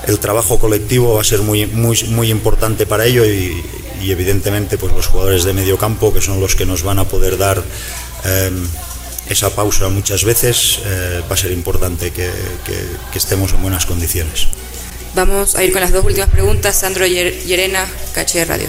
el 0.07 0.19
trabajo 0.19 0.59
colectivo 0.59 1.15
va 1.15 1.21
a 1.21 1.23
ser 1.23 1.41
muy, 1.41 1.65
muy, 1.65 2.03
muy 2.05 2.29
importante 2.29 2.85
para 2.85 3.05
ello 3.05 3.25
y, 3.25 3.63
evidentemente 4.03 4.77
pues 4.77 4.91
los 4.91 5.07
jugadores 5.07 5.45
de 5.45 5.53
medio 5.53 5.77
campo 5.77 6.13
que 6.13 6.19
son 6.19 6.41
los 6.41 6.57
que 6.57 6.65
nos 6.65 6.83
van 6.83 6.99
a 6.99 7.05
poder 7.05 7.37
dar 7.37 7.63
em, 8.25 8.67
esa 9.29 9.49
pausa 9.55 9.87
muchas 9.87 10.25
veces 10.25 10.79
eh, 10.83 11.21
va 11.29 11.35
a 11.35 11.37
ser 11.37 11.53
importante 11.53 12.11
que, 12.11 12.29
estemos 13.15 13.53
en 13.53 13.61
buenas 13.61 13.85
condiciones. 13.85 14.47
Vamos 15.15 15.55
a 15.55 15.63
ir 15.63 15.71
con 15.71 15.79
las 15.79 15.93
dos 15.93 16.03
últimas 16.03 16.29
preguntas. 16.29 16.75
Sandro 16.75 17.05
Llerena, 17.05 17.87
Caché 18.13 18.43
Radio. 18.43 18.67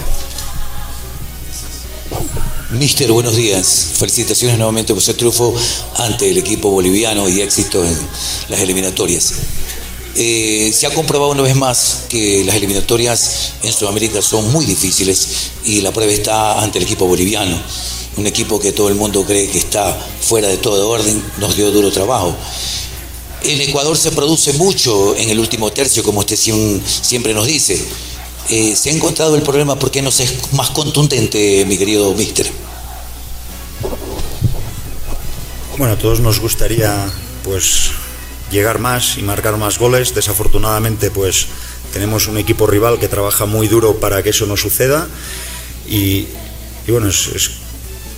Mister, 2.71 3.11
buenos 3.11 3.35
días. 3.35 3.89
Felicitaciones 3.93 4.57
nuevamente 4.57 4.91
por 4.91 5.01
ese 5.01 5.13
triunfo 5.13 5.53
ante 5.97 6.31
el 6.31 6.39
equipo 6.39 6.71
boliviano 6.71 7.29
y 7.29 7.41
éxito 7.41 7.85
en 7.85 7.95
las 8.49 8.59
eliminatorias. 8.59 9.33
Eh, 10.15 10.71
se 10.73 10.87
ha 10.87 10.89
comprobado 10.93 11.31
una 11.31 11.43
vez 11.43 11.55
más 11.55 12.05
que 12.09 12.43
las 12.43 12.55
eliminatorias 12.55 13.51
en 13.61 13.71
Sudamérica 13.71 14.19
son 14.23 14.51
muy 14.51 14.65
difíciles 14.65 15.27
y 15.63 15.81
la 15.81 15.91
prueba 15.91 16.11
está 16.11 16.59
ante 16.63 16.79
el 16.79 16.85
equipo 16.85 17.05
boliviano. 17.05 17.55
Un 18.17 18.25
equipo 18.25 18.59
que 18.59 18.71
todo 18.71 18.89
el 18.89 18.95
mundo 18.95 19.23
cree 19.25 19.47
que 19.47 19.59
está 19.59 19.95
fuera 20.21 20.47
de 20.47 20.57
todo 20.57 20.89
orden, 20.89 21.23
nos 21.37 21.55
dio 21.55 21.69
duro 21.69 21.91
trabajo. 21.91 22.35
En 23.43 23.61
Ecuador 23.61 23.95
se 23.95 24.11
produce 24.11 24.53
mucho 24.53 25.15
en 25.15 25.29
el 25.29 25.39
último 25.39 25.71
tercio, 25.71 26.01
como 26.01 26.21
usted 26.21 26.35
siempre 26.35 27.35
nos 27.35 27.45
dice 27.45 27.79
eh, 28.49 28.75
¿Se 28.75 28.89
ha 28.89 28.93
encontrado 28.93 29.35
el 29.35 29.41
problema? 29.41 29.77
¿Por 29.77 29.91
qué 29.91 30.01
no 30.01 30.09
es 30.09 30.53
más 30.53 30.69
contundente, 30.69 31.65
mi 31.65 31.77
querido 31.77 32.13
Mister? 32.13 32.49
Bueno, 35.77 35.93
a 35.93 35.97
todos 35.97 36.19
nos 36.19 36.39
gustaría 36.39 37.09
pues 37.43 37.91
llegar 38.51 38.79
más 38.79 39.17
y 39.17 39.23
marcar 39.23 39.57
más 39.57 39.77
goles. 39.77 40.13
Desafortunadamente, 40.13 41.11
pues 41.11 41.47
tenemos 41.91 42.27
un 42.27 42.37
equipo 42.37 42.67
rival 42.67 42.99
que 42.99 43.07
trabaja 43.07 43.45
muy 43.45 43.67
duro 43.67 43.99
para 43.99 44.21
que 44.23 44.29
eso 44.29 44.45
no 44.45 44.57
suceda. 44.57 45.07
Y, 45.87 46.27
bueno, 46.87 47.09
es, 47.09 47.51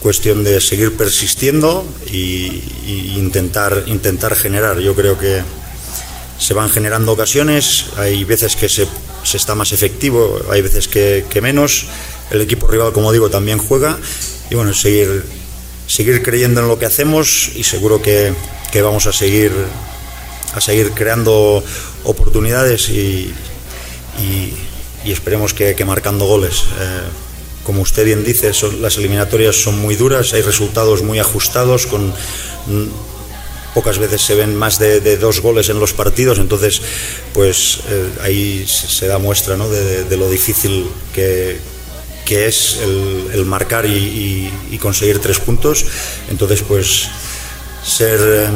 cuestión 0.02 0.44
de 0.44 0.62
seguir 0.62 0.96
persistiendo 0.96 1.86
e 2.06 2.62
intentar, 3.18 3.84
intentar 3.88 4.36
generar. 4.36 4.80
Yo 4.80 4.96
creo 4.96 5.18
que 5.18 5.42
se 6.38 6.54
van 6.54 6.70
generando 6.70 7.12
ocasiones, 7.12 7.86
hay 7.98 8.24
veces 8.24 8.56
que 8.56 8.70
se, 8.70 8.88
se 9.24 9.38
está 9.38 9.56
más 9.56 9.72
efectivo, 9.72 10.40
hay 10.50 10.62
veces 10.62 10.88
que, 10.88 11.26
menos, 11.42 11.88
el 12.32 12.42
equipo 12.42 12.68
rival, 12.68 12.94
como 12.94 13.12
digo, 13.12 13.30
también 13.30 13.58
juega 13.58 13.98
y 14.50 14.56
bueno, 14.56 14.74
seguir, 14.74 15.26
seguir 15.88 16.22
creyendo 16.24 16.62
en 16.62 16.68
lo 16.68 16.78
que 16.78 16.86
hacemos 16.86 17.52
y 17.56 17.64
seguro 17.64 18.02
que, 18.02 18.34
que 18.72 18.82
vamos 18.82 19.08
a 19.08 19.14
seguir, 19.14 19.52
a 20.54 20.62
seguir 20.62 20.92
creando 20.92 21.64
oportunidades 22.04 22.90
y, 22.90 23.34
y, 24.22 24.54
y 25.04 25.12
esperemos 25.12 25.54
que, 25.54 25.76
que, 25.76 25.86
marcando 25.86 26.26
goles. 26.26 26.66
Eh, 26.80 27.02
como 27.64 27.82
usted 27.82 28.06
bien 28.06 28.24
dice, 28.24 28.54
son, 28.54 28.82
las 28.82 28.98
eliminatorias 28.98 29.56
son 29.56 29.78
muy 29.78 29.96
duras, 29.96 30.32
hay 30.34 30.42
resultados 30.42 31.02
muy 31.02 31.20
ajustados 31.20 31.86
con 31.86 32.14
pocas 33.78 34.00
veces 34.00 34.24
se 34.24 34.34
ven 34.34 34.56
más 34.56 34.80
de, 34.80 35.18
dos 35.18 35.40
goles 35.40 35.70
en 35.70 35.80
los 35.80 35.94
partidos, 35.94 36.40
entonces 36.40 36.82
pues 37.32 37.82
eh, 37.88 38.10
ahí 38.24 38.66
se 38.66 39.06
da 39.06 39.20
muestra 39.20 39.56
¿no? 39.56 39.70
de, 39.70 40.18
lo 40.18 40.28
difícil 40.32 40.88
que, 41.14 41.60
que 42.26 42.48
es 42.48 42.80
el, 42.82 43.46
marcar 43.46 43.86
y, 43.86 44.52
conseguir 44.82 45.20
tres 45.20 45.40
puntos. 45.40 45.86
Entonces 46.32 46.64
pues 46.64 47.08
ser, 47.86 48.20
eh, 48.20 48.48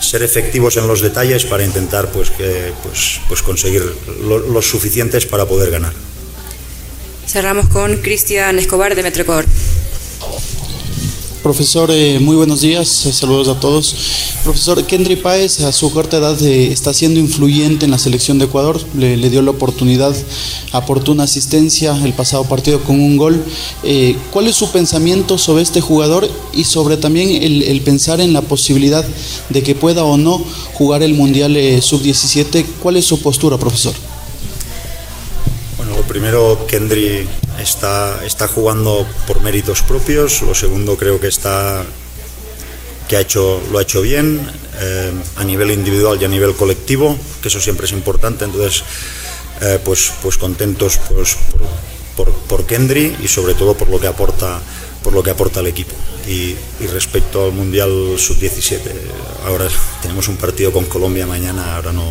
ser 0.00 0.22
efectivos 0.22 0.78
en 0.78 0.88
los 0.88 1.02
detalles 1.02 1.44
para 1.44 1.62
intentar 1.62 2.10
pues, 2.10 2.30
que, 2.30 2.72
pues, 2.82 3.20
pues 3.28 3.42
conseguir 3.42 3.84
lo, 4.22 4.38
los 4.38 4.66
suficientes 4.70 5.26
para 5.26 5.44
poder 5.44 5.70
ganar. 5.70 5.92
Cerramos 7.26 7.68
con 7.68 7.98
Cristian 7.98 8.58
Escobar 8.58 8.94
de 8.94 9.02
Metrecor. 9.02 9.44
Profesor, 11.46 11.92
eh, 11.92 12.18
muy 12.18 12.34
buenos 12.34 12.60
días, 12.60 13.06
eh, 13.06 13.12
saludos 13.12 13.46
a 13.46 13.60
todos. 13.60 13.94
Profesor, 14.42 14.84
Kendry 14.84 15.14
Páez 15.14 15.60
a 15.60 15.70
su 15.70 15.92
corta 15.92 16.16
edad 16.16 16.42
eh, 16.42 16.72
está 16.72 16.92
siendo 16.92 17.20
influyente 17.20 17.84
en 17.84 17.92
la 17.92 17.98
selección 17.98 18.40
de 18.40 18.46
Ecuador, 18.46 18.80
le, 18.96 19.16
dio 19.30 19.42
la 19.42 19.52
oportunidad, 19.52 20.12
aportó 20.72 21.12
una 21.12 21.22
asistencia 21.22 21.96
el 22.04 22.14
pasado 22.14 22.42
partido 22.48 22.82
con 22.82 22.98
un 22.98 23.16
gol. 23.16 23.44
¿Cuál 24.32 24.48
es 24.48 24.56
su 24.56 24.72
pensamiento 24.72 25.38
sobre 25.38 25.62
este 25.62 25.80
jugador 25.80 26.28
y 26.52 26.64
sobre 26.64 26.96
también 26.96 27.40
el, 27.40 27.62
el, 27.62 27.80
pensar 27.80 28.20
en 28.20 28.32
la 28.32 28.42
posibilidad 28.42 29.04
de 29.48 29.62
que 29.62 29.76
pueda 29.76 30.02
o 30.02 30.16
no 30.16 30.44
jugar 30.74 31.04
el 31.04 31.14
Mundial 31.14 31.56
eh, 31.56 31.80
Sub-17? 31.80 32.66
¿Cuál 32.82 32.96
es 32.96 33.04
su 33.04 33.22
postura, 33.22 33.56
profesor? 33.56 33.94
Bueno, 35.76 35.94
primero, 36.08 36.66
Kendry 36.66 37.28
está, 37.66 38.24
está 38.24 38.46
jugando 38.46 39.06
por 39.26 39.42
méritos 39.42 39.82
propios, 39.82 40.42
lo 40.42 40.54
segundo 40.54 40.96
creo 40.96 41.20
que 41.20 41.26
está 41.26 41.84
que 43.08 43.16
ha 43.16 43.20
hecho, 43.20 43.60
lo 43.70 43.78
ha 43.78 43.82
hecho 43.82 44.02
bien 44.02 44.40
eh, 44.80 45.12
a 45.36 45.44
nivel 45.44 45.70
individual 45.70 46.18
y 46.20 46.24
a 46.24 46.28
nivel 46.28 46.54
colectivo, 46.54 47.16
que 47.42 47.48
eso 47.48 47.60
siempre 47.60 47.86
es 47.86 47.92
importante, 47.92 48.44
entonces 48.44 48.82
eh, 49.60 49.78
pues, 49.84 50.12
pues 50.22 50.38
contentos 50.38 50.98
pues, 51.08 51.36
por, 52.16 52.30
por, 52.30 52.34
por, 52.46 52.66
Kendry 52.66 53.16
y 53.22 53.28
sobre 53.28 53.54
todo 53.54 53.74
por 53.74 53.88
lo 53.88 54.00
que 54.00 54.06
aporta 54.06 54.60
por 55.02 55.12
lo 55.12 55.22
que 55.22 55.30
aporta 55.30 55.60
el 55.60 55.68
equipo. 55.68 55.94
Y, 56.26 56.56
y 56.80 56.86
respecto 56.90 57.44
al 57.44 57.52
Mundial 57.52 58.16
Sub-17 58.18 58.80
ahora 59.46 59.68
tenemos 60.02 60.26
un 60.26 60.36
partido 60.36 60.72
con 60.72 60.86
Colombia 60.86 61.26
mañana 61.26 61.76
ahora 61.76 61.92
no, 61.92 62.10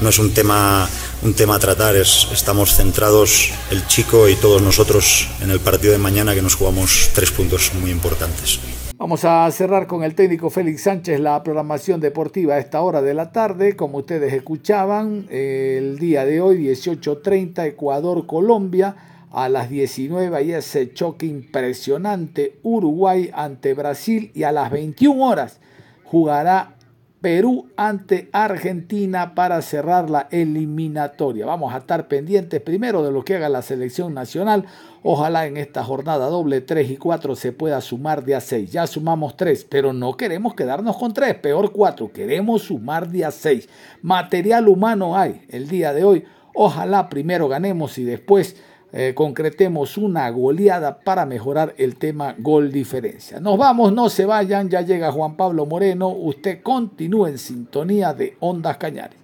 no 0.00 0.08
es 0.08 0.18
un 0.18 0.32
tema, 0.32 0.88
un 1.22 1.34
tema 1.34 1.56
a 1.56 1.58
tratar, 1.58 1.96
es, 1.96 2.28
estamos 2.32 2.74
centrados 2.74 3.52
el 3.70 3.86
chico 3.86 4.28
y 4.28 4.36
todos 4.36 4.62
nosotros 4.62 5.28
en 5.42 5.50
el 5.50 5.60
partido 5.60 5.92
de 5.92 5.98
mañana 5.98 6.34
que 6.34 6.42
nos 6.42 6.54
jugamos 6.54 7.10
tres 7.14 7.30
puntos 7.32 7.72
muy 7.80 7.90
importantes. 7.90 8.60
Vamos 8.96 9.24
a 9.24 9.50
cerrar 9.50 9.86
con 9.86 10.02
el 10.02 10.14
técnico 10.14 10.50
Félix 10.50 10.82
Sánchez 10.82 11.20
la 11.20 11.42
programación 11.42 12.00
deportiva 12.00 12.54
a 12.54 12.58
esta 12.58 12.80
hora 12.80 13.00
de 13.00 13.14
la 13.14 13.30
tarde. 13.30 13.76
Como 13.76 13.98
ustedes 13.98 14.32
escuchaban, 14.32 15.26
el 15.30 15.98
día 15.98 16.24
de 16.24 16.40
hoy, 16.40 16.64
18.30, 16.64 17.66
Ecuador-Colombia. 17.66 18.96
A 19.30 19.48
las 19.48 19.68
19 19.68 20.34
hay 20.34 20.52
ese 20.52 20.92
choque 20.94 21.26
impresionante 21.26 22.58
Uruguay 22.62 23.30
ante 23.34 23.74
Brasil 23.74 24.32
y 24.34 24.44
a 24.44 24.52
las 24.52 24.70
21 24.70 25.22
horas 25.22 25.60
jugará 26.02 26.77
Perú 27.20 27.66
ante 27.76 28.28
Argentina 28.32 29.34
para 29.34 29.60
cerrar 29.60 30.08
la 30.08 30.28
eliminatoria. 30.30 31.46
Vamos 31.46 31.74
a 31.74 31.78
estar 31.78 32.06
pendientes 32.06 32.60
primero 32.60 33.02
de 33.02 33.10
lo 33.10 33.24
que 33.24 33.34
haga 33.34 33.48
la 33.48 33.62
selección 33.62 34.14
nacional. 34.14 34.66
Ojalá 35.02 35.46
en 35.46 35.56
esta 35.56 35.82
jornada 35.82 36.28
doble 36.28 36.60
3 36.60 36.90
y 36.92 36.96
4 36.96 37.34
se 37.34 37.50
pueda 37.50 37.80
sumar 37.80 38.24
de 38.24 38.36
a 38.36 38.40
6. 38.40 38.70
Ya 38.70 38.86
sumamos 38.86 39.36
3, 39.36 39.66
pero 39.68 39.92
no 39.92 40.16
queremos 40.16 40.54
quedarnos 40.54 40.96
con 40.96 41.12
3, 41.12 41.34
peor 41.36 41.72
4. 41.72 42.12
Queremos 42.12 42.62
sumar 42.62 43.08
de 43.08 43.24
a 43.24 43.32
6. 43.32 43.68
Material 44.00 44.68
humano 44.68 45.16
hay 45.16 45.42
el 45.48 45.68
día 45.68 45.92
de 45.92 46.04
hoy. 46.04 46.24
Ojalá 46.54 47.08
primero 47.08 47.48
ganemos 47.48 47.98
y 47.98 48.04
después 48.04 48.56
eh, 48.92 49.12
concretemos 49.14 49.98
una 49.98 50.28
goleada 50.30 50.98
para 50.98 51.26
mejorar 51.26 51.74
el 51.78 51.96
tema 51.96 52.34
gol 52.38 52.72
diferencia. 52.72 53.40
Nos 53.40 53.58
vamos, 53.58 53.92
no 53.92 54.08
se 54.08 54.24
vayan, 54.24 54.70
ya 54.70 54.80
llega 54.80 55.12
Juan 55.12 55.36
Pablo 55.36 55.66
Moreno, 55.66 56.08
usted 56.08 56.62
continúe 56.62 57.26
en 57.26 57.38
sintonía 57.38 58.14
de 58.14 58.36
Ondas 58.40 58.76
Cañares. 58.78 59.18